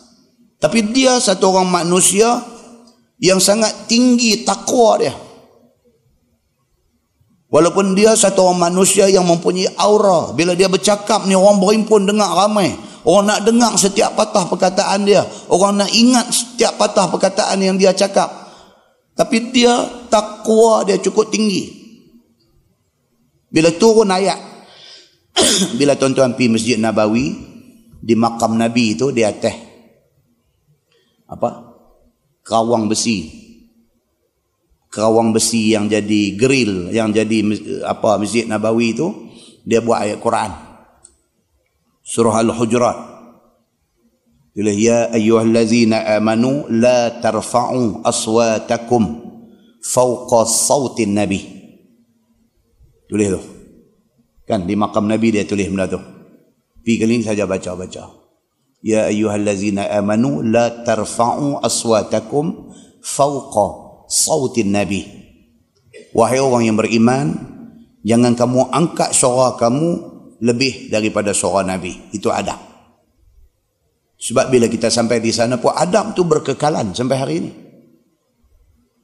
Tapi 0.62 0.94
dia 0.94 1.18
satu 1.18 1.58
orang 1.58 1.74
manusia 1.74 2.38
yang 3.18 3.42
sangat 3.42 3.90
tinggi 3.90 4.46
takwa 4.46 5.02
dia. 5.02 5.14
Walaupun 7.52 7.98
dia 7.98 8.14
satu 8.14 8.48
orang 8.48 8.72
manusia 8.72 9.10
yang 9.10 9.26
mempunyai 9.26 9.74
aura. 9.76 10.32
Bila 10.38 10.54
dia 10.54 10.70
bercakap 10.70 11.26
ni 11.26 11.34
orang 11.34 11.58
berimpun 11.58 12.06
dengar 12.06 12.30
ramai. 12.32 12.72
Orang 13.02 13.28
nak 13.28 13.42
dengar 13.42 13.74
setiap 13.76 14.14
patah 14.14 14.46
perkataan 14.46 15.04
dia. 15.04 15.26
Orang 15.50 15.82
nak 15.82 15.90
ingat 15.90 16.30
setiap 16.30 16.78
patah 16.78 17.10
perkataan 17.10 17.58
yang 17.60 17.76
dia 17.76 17.92
cakap. 17.92 18.30
Tapi 19.18 19.52
dia 19.52 19.74
takwa 20.08 20.86
dia 20.86 21.02
cukup 21.02 21.34
tinggi. 21.34 21.82
Bila 23.50 23.74
turun 23.76 24.14
ayat. 24.14 24.38
bila 25.82 25.98
tuan-tuan 25.98 26.38
pergi 26.38 26.54
Masjid 26.54 26.78
Nabawi. 26.78 27.50
Di 28.02 28.14
makam 28.14 28.56
Nabi 28.56 28.96
itu 28.96 29.10
di 29.12 29.26
atas. 29.26 29.71
Apa? 31.32 31.72
Kawang 32.44 32.92
besi. 32.92 33.40
Kerawang 34.92 35.32
besi 35.32 35.72
yang 35.72 35.88
jadi 35.88 36.36
grill 36.36 36.92
yang 36.92 37.16
jadi 37.16 37.48
apa 37.88 38.20
Masjid 38.20 38.44
Nabawi 38.44 38.92
itu 38.92 39.08
dia 39.64 39.80
buat 39.80 40.04
ayat 40.04 40.20
Quran. 40.20 40.52
Surah 42.04 42.44
al-hujurat. 42.44 42.98
Tulis 44.52 44.76
ya 44.76 45.08
ayyuhallazina 45.16 46.12
amanu 46.20 46.68
la 46.68 47.24
tarfa'u 47.24 48.04
aswatakum 48.04 49.32
fawqa 49.80 50.44
sautin 50.44 51.16
nabi. 51.16 51.40
Tulis 53.08 53.32
tu. 53.32 53.42
Kan 54.44 54.68
di 54.68 54.76
makam 54.76 55.08
nabi 55.08 55.32
dia 55.32 55.48
tulis 55.48 55.72
benda 55.72 55.88
tu. 55.88 56.04
Pi 56.84 57.00
kali 57.00 57.16
ni 57.16 57.24
saja 57.24 57.48
baca 57.48 57.80
baca 57.80 58.21
ya 58.82 59.08
ayyuhallazina 59.08 59.88
amanu 59.94 60.42
la 60.42 60.84
tarfa'u 60.84 61.62
aswatakum 61.62 62.74
fawqa 63.02 63.68
sautin 64.10 64.74
Nabi. 64.74 65.08
Wahai 66.12 66.44
orang 66.44 66.68
yang 66.68 66.76
beriman, 66.76 67.28
jangan 68.04 68.36
kamu 68.36 68.68
angkat 68.68 69.16
suara 69.16 69.56
kamu 69.56 70.12
lebih 70.44 70.92
daripada 70.92 71.32
suara 71.32 71.64
Nabi. 71.64 72.12
Itu 72.12 72.28
adab. 72.34 72.60
Sebab 74.22 74.54
bila 74.54 74.70
kita 74.70 74.94
sampai 74.94 75.18
di 75.18 75.34
sana 75.34 75.58
pun 75.58 75.74
adab 75.74 76.14
tu 76.14 76.28
berkekalan 76.28 76.94
sampai 76.94 77.18
hari 77.18 77.36
ini. 77.42 77.52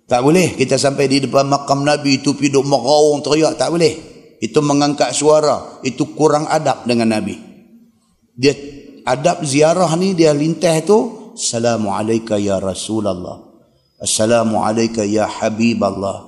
Tak 0.07 0.23
boleh 0.23 0.55
kita 0.55 0.79
sampai 0.79 1.09
di 1.09 1.25
depan 1.25 1.49
makam 1.49 1.83
Nabi 1.83 2.21
itu 2.21 2.37
piduk 2.37 2.63
meraung 2.63 3.19
teriak. 3.25 3.59
Tak 3.59 3.73
boleh. 3.73 3.93
Itu 4.39 4.61
mengangkat 4.61 5.11
suara. 5.11 5.81
Itu 5.83 6.15
kurang 6.15 6.47
adab 6.47 6.85
dengan 6.87 7.11
Nabi. 7.11 7.35
Dia 8.37 8.53
adab 9.07 9.47
ziarah 9.47 9.95
ni 9.95 10.11
dia 10.11 10.35
lintah 10.35 10.75
tu. 10.83 11.31
Assalamualaikum 11.31 12.35
ya 12.35 12.59
Rasulullah. 12.59 13.39
Assalamualaikum 14.03 15.07
ya 15.07 15.23
Habib 15.23 15.79
Allah. 15.79 16.27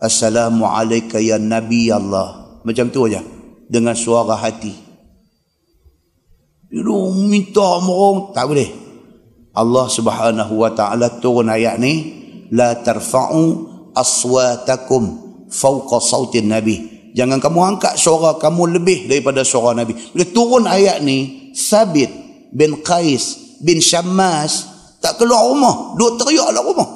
Assalamualaikum 0.00 1.20
ya 1.20 1.36
Nabi 1.36 1.92
Allah. 1.92 2.58
Macam 2.64 2.88
tu 2.88 3.04
aja 3.04 3.20
dengan 3.68 3.92
suara 3.92 4.40
hati. 4.40 4.72
Lu 6.72 7.12
minta 7.28 7.76
merong 7.84 8.32
tak 8.32 8.48
boleh. 8.48 8.70
Allah 9.50 9.86
Subhanahu 9.90 10.54
wa 10.62 10.70
taala 10.72 11.18
turun 11.18 11.50
ayat 11.50 11.82
ni 11.82 11.94
la 12.54 12.78
tarfa'u 12.78 13.42
aswatakum 13.92 15.02
fawqa 15.50 15.98
sautin 15.98 16.48
nabi. 16.48 16.86
Jangan 17.10 17.42
kamu 17.42 17.74
angkat 17.74 17.98
suara 17.98 18.38
kamu 18.38 18.78
lebih 18.78 19.10
daripada 19.10 19.42
suara 19.42 19.74
nabi. 19.74 19.98
Bila 20.14 20.24
turun 20.30 20.70
ayat 20.70 21.02
ni 21.02 21.39
Sabit 21.54 22.10
bin 22.50 22.82
Qais 22.82 23.58
bin 23.62 23.78
Syammas 23.78 24.66
tak 25.00 25.16
keluar 25.16 25.48
rumah. 25.48 25.96
Duk 25.96 26.20
teriak 26.20 26.52
dalam 26.52 26.64
rumah. 26.64 26.88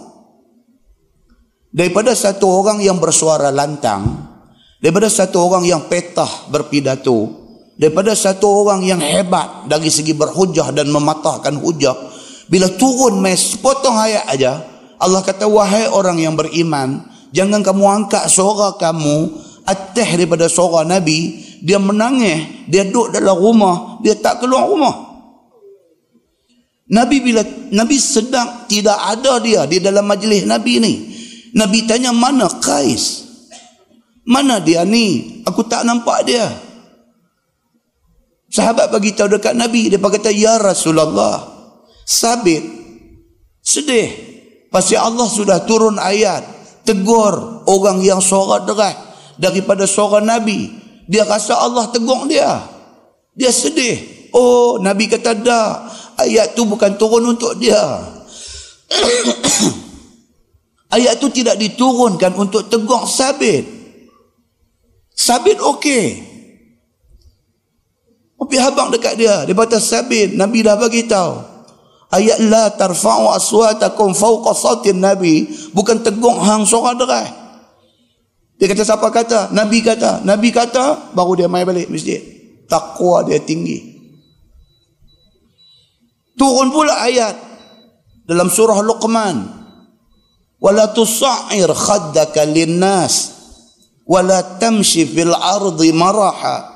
Daripada 1.74 2.14
satu 2.14 2.46
orang 2.62 2.78
yang 2.78 3.00
bersuara 3.02 3.50
lantang. 3.50 4.30
Daripada 4.78 5.08
satu 5.08 5.50
orang 5.50 5.64
yang 5.66 5.88
petah 5.88 6.48
berpidato. 6.52 7.44
Daripada 7.74 8.14
satu 8.14 8.62
orang 8.62 8.86
yang 8.86 9.02
hebat 9.02 9.66
dari 9.66 9.90
segi 9.90 10.14
berhujah 10.14 10.70
dan 10.70 10.86
mematahkan 10.92 11.58
hujah. 11.58 11.96
Bila 12.46 12.70
turun 12.76 13.18
mes 13.18 13.56
sepotong 13.56 13.96
ayat 13.96 14.24
aja 14.30 14.52
Allah 15.04 15.20
kata, 15.20 15.44
wahai 15.44 15.84
orang 15.90 16.16
yang 16.16 16.32
beriman. 16.32 17.04
Jangan 17.34 17.60
kamu 17.60 17.84
angkat 17.84 18.24
suara 18.32 18.78
kamu 18.80 19.36
atas 19.68 20.08
daripada 20.16 20.48
suara 20.48 20.86
Nabi. 20.86 21.43
Dia 21.64 21.80
menangis. 21.80 22.68
Dia 22.68 22.84
duduk 22.84 23.16
dalam 23.16 23.40
rumah. 23.40 23.98
Dia 24.04 24.20
tak 24.20 24.44
keluar 24.44 24.68
rumah. 24.68 25.16
Nabi 26.84 27.24
bila 27.24 27.40
Nabi 27.72 27.96
sedang 27.96 28.68
tidak 28.68 29.00
ada 29.00 29.40
dia 29.40 29.64
di 29.64 29.80
dalam 29.80 30.04
majlis 30.04 30.44
Nabi 30.44 30.72
ni. 30.84 30.94
Nabi 31.56 31.88
tanya 31.88 32.12
mana 32.12 32.44
Qais? 32.60 33.24
Mana 34.28 34.60
dia 34.60 34.84
ni? 34.84 35.40
Aku 35.48 35.64
tak 35.64 35.88
nampak 35.88 36.28
dia. 36.28 36.44
Sahabat 38.52 38.92
bagi 38.92 39.10
tahu 39.16 39.34
dekat 39.34 39.58
Nabi, 39.58 39.90
dia 39.90 39.98
kata 39.98 40.30
ya 40.30 40.60
Rasulullah. 40.60 41.42
Sabit 42.04 42.62
sedih 43.64 44.12
pasal 44.68 45.00
Allah 45.00 45.24
sudah 45.24 45.64
turun 45.64 45.96
ayat 45.96 46.44
tegur 46.84 47.64
orang 47.64 48.04
yang 48.04 48.20
suara 48.20 48.60
deras 48.60 48.92
daripada 49.40 49.88
suara 49.88 50.20
Nabi. 50.20 50.83
Dia 51.08 51.24
rasa 51.28 51.60
Allah 51.60 51.88
tegur 51.92 52.24
dia. 52.28 52.64
Dia 53.36 53.52
sedih. 53.52 54.28
Oh, 54.34 54.82
Nabi 54.82 55.06
kata 55.06 55.38
dah 55.38 55.86
ayat 56.18 56.58
tu 56.58 56.66
bukan 56.66 56.98
turun 56.98 57.36
untuk 57.36 57.54
dia. 57.58 57.78
ayat 60.96 61.18
tu 61.18 61.30
tidak 61.30 61.58
diturunkan 61.58 62.34
untuk 62.34 62.66
tegur 62.70 63.06
sabit. 63.06 63.66
Sabit 65.14 65.62
okey. 65.62 66.34
Tapi 68.34 68.56
habang 68.60 68.92
dekat 68.92 69.16
dia, 69.16 69.48
dia 69.48 69.56
kata 69.56 69.80
sabit, 69.80 70.36
Nabi 70.36 70.60
dah 70.60 70.76
bagi 70.76 71.08
tahu. 71.08 71.54
Ayat 72.12 72.38
la 72.46 72.70
tarfa'u 72.70 73.32
aswatakum 73.34 74.14
fawqa 74.14 74.54
sautin 74.54 75.02
Nabi 75.02 75.50
bukan 75.74 75.98
tegur 76.04 76.38
hang 76.38 76.62
suara 76.62 76.94
deras. 76.94 77.43
Dia 78.58 78.70
kata 78.70 78.86
siapa 78.86 79.10
kata? 79.10 79.50
Nabi 79.50 79.82
kata. 79.82 80.22
Nabi 80.22 80.54
kata 80.54 81.14
baru 81.14 81.34
dia 81.34 81.48
mai 81.50 81.66
balik 81.66 81.90
masjid. 81.90 82.22
Takwa 82.70 83.26
dia 83.26 83.42
tinggi. 83.42 83.94
Turun 86.34 86.70
pula 86.70 87.02
ayat 87.02 87.34
dalam 88.26 88.50
surah 88.50 88.78
Luqman. 88.82 89.62
Wala 90.62 90.90
tusa'ir 90.96 91.68
khaddaka 91.68 92.48
linnas 92.48 93.34
wala 94.08 94.60
tamshi 94.60 95.04
fil 95.04 95.34
ardi 95.34 95.92
maraha. 95.92 96.72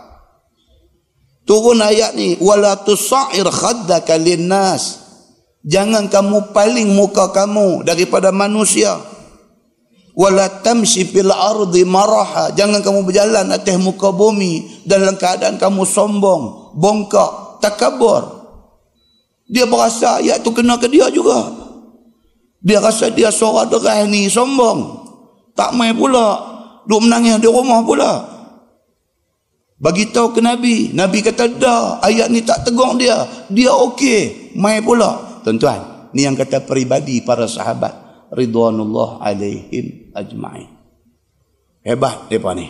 Turun 1.49 1.81
ayat 1.81 2.13
ni 2.13 2.37
wala 2.43 2.77
tusa'ir 2.85 3.49
khaddaka 3.49 4.21
linnas. 4.21 5.09
Jangan 5.65 6.09
kamu 6.13 6.53
paling 6.53 6.93
muka 6.93 7.33
kamu 7.33 7.85
daripada 7.85 8.29
manusia. 8.29 9.01
Wala 10.19 10.51
tamshi 10.67 11.07
fil 11.07 11.31
ardi 11.31 11.87
maraha. 11.87 12.51
Jangan 12.51 12.83
kamu 12.83 13.07
berjalan 13.07 13.55
atas 13.55 13.79
muka 13.79 14.11
bumi 14.11 14.83
dalam 14.83 15.15
keadaan 15.15 15.63
kamu 15.63 15.87
sombong, 15.87 16.75
bongkak, 16.75 17.63
takabur. 17.63 18.27
Dia 19.47 19.71
berasa 19.71 20.19
ayat 20.19 20.43
tu 20.43 20.51
kena 20.51 20.75
ke 20.83 20.91
dia 20.91 21.07
juga. 21.15 21.55
Dia 22.59 22.83
rasa 22.83 23.15
dia 23.15 23.31
suara 23.31 23.71
deras 23.71 24.11
ni 24.11 24.27
sombong. 24.27 25.07
Tak 25.55 25.79
main 25.79 25.95
pula. 25.95 26.59
Duk 26.83 27.07
menangis 27.07 27.39
di 27.39 27.47
rumah 27.47 27.87
pula. 27.87 28.27
Bagi 29.79 30.11
tahu 30.11 30.35
ke 30.35 30.43
Nabi. 30.43 30.99
Nabi 30.99 31.23
kata 31.23 31.47
dah 31.47 32.03
ayat 32.03 32.27
ni 32.35 32.43
tak 32.43 32.67
tegur 32.67 32.99
dia. 32.99 33.23
Dia 33.55 33.71
okey. 33.71 34.51
Main 34.59 34.83
pula. 34.83 35.41
Tuan-tuan. 35.47 36.11
Ni 36.11 36.27
yang 36.27 36.35
kata 36.35 36.67
peribadi 36.67 37.23
para 37.23 37.47
sahabat. 37.47 38.08
Ridwanullah 38.29 39.25
alaihim 39.25 40.13
ajma'in. 40.13 40.69
Hebat 41.85 42.29
mereka 42.29 42.53
ni. 42.53 42.69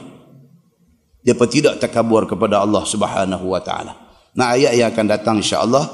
Mereka 1.27 1.45
tidak 1.51 1.75
takabur 1.83 2.25
kepada 2.31 2.63
Allah 2.63 2.87
subhanahu 2.87 3.51
wa 3.51 3.59
ta'ala. 3.59 3.93
Nah 4.39 4.55
ayat 4.55 4.79
yang 4.79 4.89
akan 4.95 5.07
datang 5.11 5.37
insya 5.43 5.67
Allah. 5.67 5.91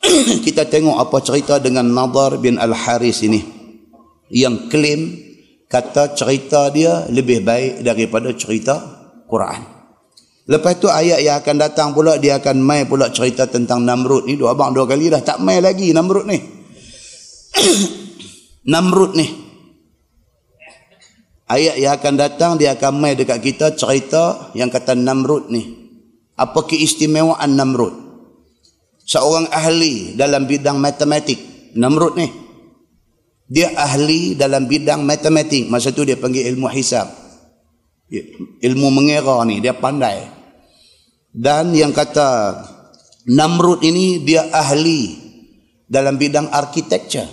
kita 0.46 0.66
tengok 0.66 0.96
apa 0.96 1.18
cerita 1.22 1.54
dengan 1.60 1.86
Nadar 1.86 2.40
bin 2.40 2.56
Al-Haris 2.56 3.22
ini. 3.24 3.40
yang 4.30 4.70
klaim 4.70 5.18
kata 5.66 6.14
cerita 6.14 6.70
dia 6.70 7.06
lebih 7.10 7.42
baik 7.42 7.82
daripada 7.82 8.30
cerita 8.34 8.78
Quran. 9.26 9.62
Lepas 10.50 10.82
tu 10.82 10.90
ayat 10.90 11.22
yang 11.22 11.38
akan 11.38 11.56
datang 11.62 11.94
pula 11.94 12.18
dia 12.18 12.42
akan 12.42 12.58
mai 12.58 12.82
pula 12.82 13.14
cerita 13.14 13.46
tentang 13.46 13.86
Namrud 13.86 14.26
ni. 14.26 14.34
Dua 14.34 14.54
abang 14.54 14.74
dua 14.74 14.82
kali 14.82 15.06
dah 15.06 15.22
tak 15.22 15.38
mai 15.38 15.62
lagi 15.62 15.94
Namrud 15.94 16.26
ni. 16.26 16.38
Namrud 18.66 19.16
ni. 19.16 19.28
Ayat 21.50 21.82
yang 21.82 21.98
akan 21.98 22.14
datang 22.14 22.52
dia 22.60 22.78
akan 22.78 23.02
mai 23.02 23.18
dekat 23.18 23.42
kita 23.42 23.74
cerita 23.74 24.54
yang 24.54 24.70
kata 24.70 24.94
Namrud 24.94 25.50
ni. 25.50 25.92
Apa 26.38 26.64
keistimewaan 26.64 27.56
Namrud? 27.56 27.94
Seorang 29.04 29.50
ahli 29.50 30.14
dalam 30.14 30.46
bidang 30.46 30.78
matematik. 30.78 31.38
Namrud 31.74 32.14
ni. 32.16 32.28
Dia 33.50 33.74
ahli 33.74 34.38
dalam 34.38 34.70
bidang 34.70 35.02
matematik. 35.02 35.66
Masa 35.66 35.90
tu 35.90 36.06
dia 36.06 36.14
panggil 36.14 36.46
ilmu 36.54 36.70
hisab. 36.70 37.10
Ilmu 38.62 38.88
mengira 38.90 39.42
ni 39.46 39.62
dia 39.62 39.74
pandai 39.74 40.40
dan 41.30 41.70
yang 41.70 41.94
kata 41.94 42.58
Namrud 43.30 43.86
ini 43.86 44.18
dia 44.26 44.50
ahli 44.50 45.14
dalam 45.86 46.18
bidang 46.18 46.50
arkitektur 46.50 47.26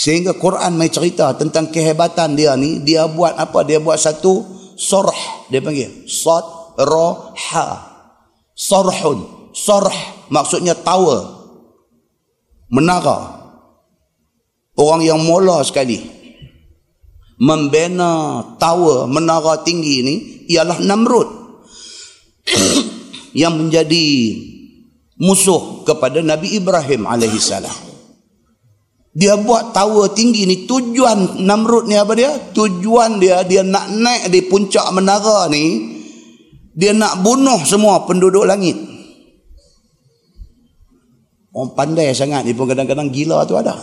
sehingga 0.00 0.32
Quran 0.32 0.80
mai 0.80 0.88
cerita 0.88 1.36
tentang 1.36 1.68
kehebatan 1.68 2.32
dia 2.32 2.56
ni 2.56 2.80
dia 2.80 3.04
buat 3.04 3.36
apa? 3.36 3.68
Dia 3.68 3.84
buat 3.84 4.00
satu 4.00 4.48
sorh 4.80 5.12
dia 5.52 5.60
panggil 5.60 6.08
sad 6.08 6.40
ra 6.80 7.36
ha. 7.36 7.66
Sarhun 8.56 9.52
sarh 9.52 9.92
maksudnya 10.32 10.72
tower 10.72 11.44
menara. 12.72 13.44
Orang 14.80 15.04
yang 15.04 15.20
mola 15.20 15.60
sekali. 15.60 16.00
Membina 17.36 18.40
tower 18.56 19.04
menara 19.04 19.60
tinggi 19.60 19.96
ni 20.00 20.14
ialah 20.48 20.80
Namrud. 20.80 21.28
Yang 23.40 23.54
menjadi 23.56 24.06
musuh 25.20 25.84
kepada 25.84 26.24
Nabi 26.24 26.56
Ibrahim 26.56 27.04
alaihissalam. 27.08 27.89
Dia 29.10 29.34
buat 29.34 29.74
tower 29.74 30.14
tinggi 30.14 30.46
ni 30.46 30.70
tujuan 30.70 31.42
Namrud 31.42 31.90
ni 31.90 31.98
apa 31.98 32.14
dia? 32.14 32.30
Tujuan 32.54 33.18
dia 33.18 33.42
dia 33.42 33.66
nak 33.66 33.90
naik 33.90 34.30
di 34.30 34.46
puncak 34.46 34.86
menara 34.94 35.50
ni 35.50 35.98
dia 36.70 36.94
nak 36.94 37.18
bunuh 37.18 37.58
semua 37.66 38.06
penduduk 38.06 38.46
langit. 38.46 38.78
Orang 41.50 41.74
pandai 41.74 42.14
sangat 42.14 42.46
ni 42.46 42.54
pun 42.54 42.70
kadang-kadang 42.70 43.10
gila 43.10 43.42
tu 43.42 43.58
ada. 43.58 43.74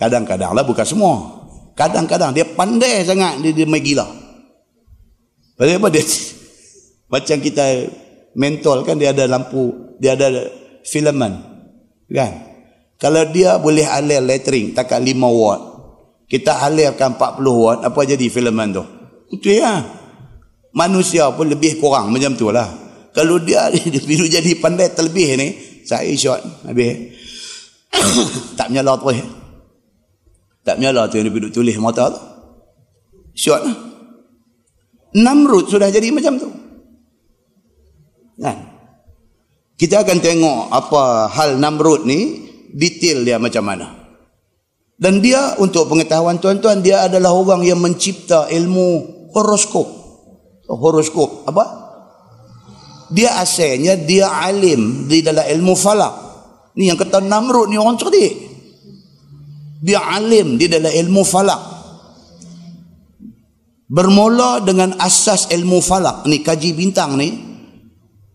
Kadang-kadang 0.00 0.56
lah 0.56 0.64
bukan 0.64 0.86
semua. 0.88 1.14
Kadang-kadang 1.76 2.32
dia 2.32 2.48
pandai 2.48 3.04
sangat 3.04 3.44
dia, 3.44 3.52
dia 3.52 3.68
main 3.68 3.84
gila. 3.84 4.08
Pasal 5.60 5.76
apa 5.76 5.88
dia 5.92 6.04
macam 7.12 7.36
kita 7.44 7.64
mentol 8.32 8.80
kan 8.88 8.96
dia 8.96 9.12
ada 9.12 9.28
lampu, 9.28 9.96
dia 10.00 10.16
ada 10.16 10.48
filament. 10.88 11.36
Kan? 12.08 12.45
Kalau 12.96 13.28
dia 13.28 13.60
boleh 13.60 13.84
alir 13.84 14.24
lettering 14.24 14.72
takat 14.72 15.04
5 15.04 15.20
watt, 15.20 15.60
kita 16.26 16.64
alirkan 16.64 17.14
40 17.20 17.44
watt, 17.52 17.78
apa 17.84 18.00
jadi 18.08 18.26
filament 18.32 18.72
tu? 18.72 18.84
Itu 19.36 19.52
ya. 19.52 19.84
Manusia 20.76 21.28
pun 21.32 21.48
lebih 21.48 21.80
kurang 21.80 22.12
macam 22.12 22.36
tu 22.36 22.48
lah. 22.48 22.68
Kalau 23.12 23.40
dia, 23.40 23.68
dia 24.08 24.26
jadi 24.40 24.52
pandai 24.60 24.92
terlebih 24.92 25.40
ni, 25.40 25.48
saya 25.84 26.08
shot 26.16 26.40
habis. 26.68 27.16
tak 28.58 28.68
menyala 28.72 28.96
terus. 29.00 29.24
Tak 30.64 30.76
menyala 30.76 31.08
tu 31.08 31.16
yang 31.20 31.32
duduk 31.32 31.52
tulis 31.52 31.76
mata 31.80 32.12
tu. 32.12 32.20
Shot 33.36 33.60
lah. 33.60 33.76
Namrud 35.16 35.72
sudah 35.72 35.88
jadi 35.88 36.12
macam 36.12 36.36
tu. 36.36 36.48
Kan? 38.36 38.58
Kita 39.76 40.04
akan 40.04 40.18
tengok 40.20 40.60
apa 40.72 41.28
hal 41.32 41.56
Namrud 41.56 42.04
ni, 42.04 42.45
detail 42.76 43.24
dia 43.24 43.40
macam 43.40 43.64
mana. 43.64 43.86
Dan 44.96 45.24
dia 45.24 45.56
untuk 45.60 45.88
pengetahuan 45.88 46.36
tuan-tuan, 46.40 46.84
dia 46.84 47.08
adalah 47.08 47.32
orang 47.32 47.64
yang 47.64 47.80
mencipta 47.80 48.48
ilmu 48.52 48.88
horoskop. 49.32 49.88
Horoskop 50.68 51.48
apa? 51.48 51.64
Dia 53.12 53.38
asalnya 53.40 53.96
dia 53.96 54.28
alim 54.28 55.08
di 55.08 55.20
dalam 55.24 55.44
ilmu 55.44 55.72
falak. 55.76 56.14
Ni 56.76 56.92
yang 56.92 57.00
kata 57.00 57.24
Namrud 57.24 57.72
ni 57.72 57.80
orang 57.80 57.96
cerdik. 57.96 58.34
Dia 59.80 60.00
alim 60.00 60.56
di 60.60 60.66
dalam 60.66 60.90
ilmu 60.90 61.22
falak. 61.22 61.62
Bermula 63.86 64.58
dengan 64.66 64.98
asas 64.98 65.46
ilmu 65.54 65.78
falak 65.78 66.26
ni 66.26 66.42
kaji 66.42 66.74
bintang 66.74 67.14
ni 67.14 67.30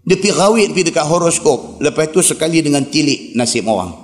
dia 0.01 0.17
pergi 0.17 0.33
rawit 0.33 0.67
pergi 0.73 0.87
dekat 0.89 1.05
horoskop. 1.05 1.77
Lepas 1.83 2.09
tu 2.09 2.23
sekali 2.25 2.63
dengan 2.63 2.87
tilik 2.87 3.37
nasib 3.37 3.67
orang. 3.69 4.00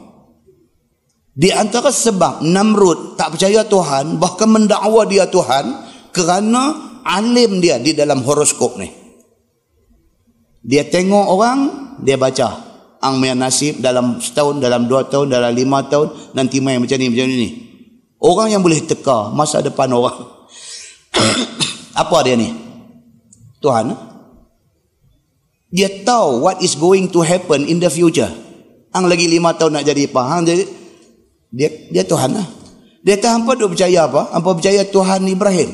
Di 1.38 1.54
antara 1.54 1.94
sebab 1.94 2.42
Namrud 2.42 3.14
tak 3.14 3.38
percaya 3.38 3.62
Tuhan, 3.62 4.18
bahkan 4.18 4.50
mendakwa 4.50 5.06
dia 5.06 5.30
Tuhan 5.30 5.70
kerana 6.10 6.98
alim 7.06 7.62
dia 7.62 7.78
di 7.78 7.94
dalam 7.94 8.26
horoskop 8.26 8.82
ni. 8.82 8.90
Dia 10.66 10.90
tengok 10.90 11.26
orang, 11.30 11.60
dia 12.02 12.18
baca. 12.18 12.66
Ang 12.98 13.22
punya 13.22 13.38
nasib 13.38 13.78
dalam 13.78 14.18
setahun, 14.18 14.58
dalam 14.58 14.90
dua 14.90 15.06
tahun, 15.06 15.30
dalam 15.30 15.54
lima 15.54 15.86
tahun, 15.86 16.34
nanti 16.34 16.58
main 16.58 16.82
macam 16.82 16.98
ni, 16.98 17.14
macam 17.14 17.30
ni. 17.30 17.50
Orang 18.18 18.50
yang 18.50 18.66
boleh 18.66 18.82
teka 18.82 19.30
masa 19.30 19.62
depan 19.62 19.94
orang. 19.94 20.18
Apa 22.02 22.18
dia 22.26 22.34
ni? 22.34 22.50
Tuhan. 23.62 23.94
Dia 25.70 26.02
tahu 26.02 26.42
what 26.42 26.58
is 26.66 26.74
going 26.74 27.14
to 27.14 27.22
happen 27.22 27.70
in 27.70 27.78
the 27.78 27.94
future 27.94 28.48
hang 28.98 29.06
lagi 29.06 29.30
lima 29.30 29.54
tahun 29.54 29.78
nak 29.78 29.86
jadi 29.86 30.10
apa 30.10 30.22
hang 30.26 30.42
jadi 30.48 30.64
dia 31.52 31.70
dia 31.92 32.04
Tuhan 32.04 32.36
lah. 32.36 32.48
Dia 33.08 33.16
tahu 33.16 33.32
hampa 33.40 33.52
duk 33.56 33.72
percaya 33.78 34.04
apa? 34.04 34.36
Hampa 34.36 34.52
percaya 34.58 34.84
Tuhan 34.84 35.24
Ibrahim. 35.28 35.70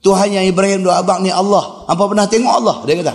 Tuhan 0.00 0.28
yang 0.32 0.46
Ibrahim 0.46 0.86
doa 0.86 1.02
abang 1.02 1.20
ni 1.20 1.34
Allah. 1.34 1.84
Hampa 1.90 2.06
pernah 2.06 2.26
tengok 2.30 2.52
Allah? 2.62 2.76
Dia 2.86 2.94
kata. 3.02 3.14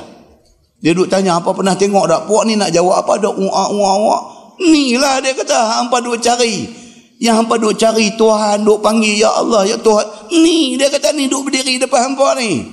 Dia 0.84 0.91
duk 0.91 1.07
tanya 1.07 1.39
hampa 1.39 1.55
pernah 1.55 1.73
tengok 1.73 2.05
tak? 2.05 2.22
Puak 2.27 2.43
ni 2.45 2.59
nak 2.59 2.69
jawab 2.76 2.99
apa? 2.99 3.15
Duk 3.17 3.35
uak 3.39 3.67
uak 3.73 3.95
uak 4.05 4.23
ni 4.59 4.95
lah 4.95 5.19
dia 5.19 5.35
kata 5.35 5.55
hampa 5.81 6.03
duk 6.03 6.19
cari. 6.19 6.67
Yang 7.15 7.35
hampa 7.43 7.55
duk 7.55 7.80
cari 7.80 8.11
Tuhan 8.19 8.67
duk 8.67 8.84
panggil 8.84 9.15
ya 9.15 9.31
Allah 9.31 9.63
ya 9.63 9.80
Tuhan. 9.80 10.35
Ni 10.35 10.76
dia 10.76 10.91
kata 10.91 11.15
ni 11.15 11.31
duk 11.31 11.47
berdiri 11.47 11.80
depan 11.80 12.11
hampa 12.11 12.35
ni. 12.35 12.63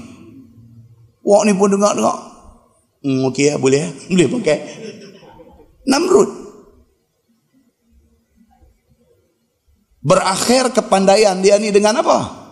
Wak 1.22 1.46
ni 1.46 1.54
pun 1.54 1.70
dengar-dengar. 1.70 2.18
Hmm, 3.02 3.30
okey 3.30 3.50
ya, 3.50 3.58
boleh 3.58 3.82
ya? 3.82 3.90
Boleh 4.10 4.26
pakai. 4.38 4.58
Namrud. 5.86 6.41
Berakhir 10.02 10.74
kepandaian 10.74 11.38
dia 11.38 11.62
ni 11.62 11.70
dengan 11.70 12.02
apa? 12.02 12.42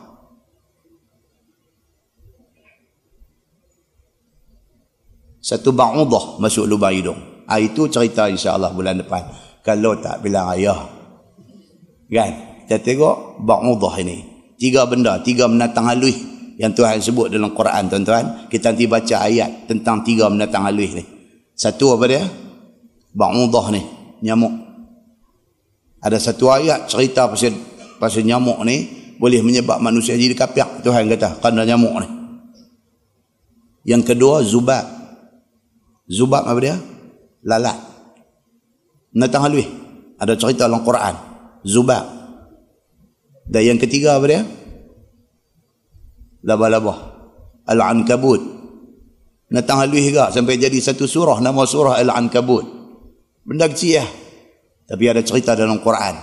Satu 5.42 5.74
ba'udah 5.74 6.38
masuk 6.38 6.70
lubang 6.70 6.94
hidung. 6.94 7.18
Ha, 7.50 7.58
itu 7.58 7.90
cerita 7.90 8.30
insyaAllah 8.30 8.70
bulan 8.70 9.02
depan. 9.02 9.26
Kalau 9.66 9.98
tak 9.98 10.22
bilang 10.22 10.46
ayah. 10.54 10.86
Kan? 12.06 12.32
Kita 12.70 12.78
tengok 12.78 13.42
ba'udah 13.42 13.94
ini. 13.98 14.18
Tiga 14.54 14.86
benda, 14.86 15.18
tiga 15.18 15.50
menatang 15.50 15.90
halus 15.90 16.30
yang 16.60 16.76
Tuhan 16.76 17.00
sebut 17.00 17.32
dalam 17.32 17.56
Quran 17.56 17.88
tuan-tuan 17.88 18.44
kita 18.52 18.76
nanti 18.76 18.84
baca 18.84 19.16
ayat 19.24 19.64
tentang 19.64 20.04
tiga 20.04 20.28
menatang 20.28 20.68
halus 20.68 20.92
ni 20.92 21.04
satu 21.56 21.96
apa 21.96 22.04
dia 22.04 22.22
ba'udah 23.16 23.66
ni 23.72 23.80
nyamuk 24.20 24.52
ada 26.00 26.16
satu 26.16 26.48
ayat 26.48 26.88
cerita 26.88 27.28
pasal 27.28 27.52
pasal 28.00 28.24
nyamuk 28.24 28.56
ni 28.64 28.88
boleh 29.20 29.44
menyebab 29.44 29.76
manusia 29.84 30.16
jadi 30.16 30.32
kapiak 30.32 30.80
Tuhan 30.80 31.04
kata 31.12 31.44
kerana 31.44 31.68
nyamuk 31.68 31.94
ni. 32.00 32.08
Yang 33.84 34.12
kedua 34.12 34.40
zubab. 34.40 34.84
Zubab 36.08 36.48
apa 36.48 36.60
dia? 36.60 36.76
Lalat. 37.44 37.76
Menatang 39.12 39.44
halus. 39.48 39.68
Ada 40.16 40.36
cerita 40.36 40.68
dalam 40.68 40.84
Quran. 40.84 41.14
Zubab. 41.68 42.04
Dan 43.44 43.62
yang 43.76 43.78
ketiga 43.80 44.16
apa 44.16 44.26
dia? 44.28 44.42
Laba-laba. 46.44 46.96
Al-ankabut. 47.68 48.40
Datang 49.52 49.84
halus 49.84 50.00
juga 50.00 50.32
sampai 50.32 50.56
jadi 50.56 50.76
satu 50.80 51.04
surah. 51.04 51.44
Nama 51.44 51.62
surah 51.64 52.00
al-ankabut. 52.00 52.64
Benda 53.44 53.68
kecil 53.68 54.00
ya 54.00 54.06
tapi 54.90 55.04
ada 55.06 55.22
cerita 55.22 55.54
dalam 55.54 55.78
Quran 55.78 56.18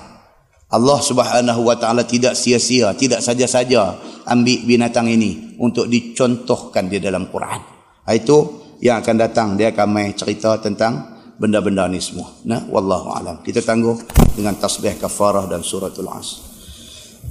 Allah 0.68 0.99
subhanahu 0.99 1.64
wa 1.64 1.80
ta'ala 1.80 2.03
tidak 2.03 2.35
sia-sia 2.35 2.91
tidak 2.99 3.23
saja-saja 3.23 3.95
ambil 4.27 4.68
binatang 4.68 5.07
ini 5.07 5.56
untuk 5.64 5.88
dicontohkan 5.88 6.91
di 6.91 6.99
dalam 6.99 7.31
Quran 7.31 7.64
itu 8.11 8.68
yang 8.84 8.99
akan 8.99 9.15
datang 9.15 9.56
dia 9.56 9.72
akan 9.72 9.88
main 9.88 10.11
cerita 10.11 10.60
tentang 10.60 11.18
benda-benda 11.38 11.85
ni 11.88 12.02
semua. 12.02 12.34
Nah, 12.49 12.65
wallahu 12.68 13.14
alam. 13.14 13.45
Kita 13.45 13.61
tangguh 13.61 13.94
dengan 14.34 14.57
tasbih 14.57 14.98
kafarah 14.98 15.45
dan 15.45 15.61
suratul 15.61 16.10
as. 16.10 16.41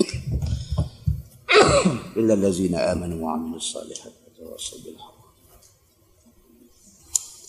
Illa 2.20 2.34
allazina 2.38 2.78
amanu 2.94 3.16
wa 3.26 3.34
'amilus 3.34 3.74
salihati 3.74 4.20
wa 4.26 4.32
tawassaw 4.38 4.78
bil 4.86 4.98
haqq. 5.02 5.14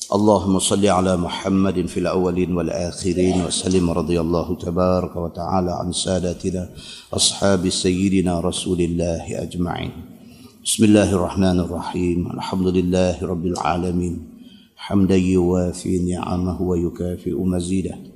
اللهم 0.04 0.58
صل 0.58 0.86
على 0.86 1.16
محمد 1.16 1.86
في 1.86 2.00
الأولين 2.00 2.52
والآخرين 2.56 3.44
وسلم 3.44 3.90
رضي 3.90 4.20
الله 4.20 4.48
تبارك 4.56 5.16
وتعالى 5.16 5.72
عن 5.72 5.92
سادتنا 5.92 6.70
أصحاب 7.12 7.68
سيدنا 7.68 8.40
رسول 8.40 8.80
الله 8.80 9.42
أجمعين 9.42 9.92
بسم 10.64 10.84
الله 10.84 11.08
الرحمن 11.12 11.60
الرحيم 11.60 12.20
الحمد 12.36 12.66
لله 12.66 13.16
رب 13.24 13.44
العالمين 13.46 14.14
حمدا 14.76 15.16
يوافي 15.16 15.98
نعمه 15.98 16.62
ويكافئ 16.62 17.34
مزيده 17.34 18.13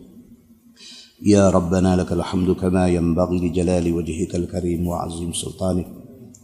يا 1.22 1.50
ربنا 1.50 1.96
لك 1.96 2.12
الحمد 2.12 2.50
كما 2.50 2.88
ينبغي 2.88 3.38
لجلال 3.38 3.92
وجهك 3.92 4.34
الكريم 4.34 4.86
وعظيم 4.86 5.32
سلطانك. 5.32 5.86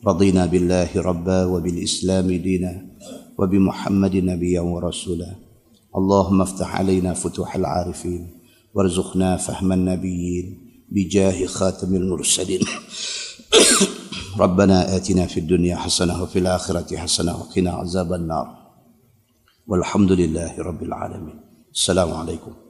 رضينا 0.07 0.47
بالله 0.47 0.89
ربا 0.97 1.45
وبالإسلام 1.45 2.27
دينا 2.27 2.87
وبمحمد 3.39 4.17
نبيا 4.17 4.61
ورسولا. 4.61 5.35
اللهم 5.97 6.41
افتح 6.43 6.77
علينا 6.77 7.15
فتوح 7.15 7.57
العارفين 7.57 8.31
وارزقنا 8.75 9.37
فهم 9.37 9.73
النبيين 9.73 10.47
بجاه 10.91 11.47
خاتم 11.47 11.95
المرسلين. 11.95 12.61
ربنا 14.45 14.97
آتنا 14.97 15.27
في 15.27 15.41
الدنيا 15.41 15.77
حسنة 15.77 16.23
وفي 16.23 16.39
الآخرة 16.39 16.97
حسنة 16.97 17.37
وقنا 17.37 17.71
عذاب 17.71 18.13
النار. 18.13 18.47
والحمد 19.67 20.13
لله 20.13 20.59
رب 20.59 20.83
العالمين. 20.83 21.41
السلام 21.75 22.13
عليكم. 22.13 22.64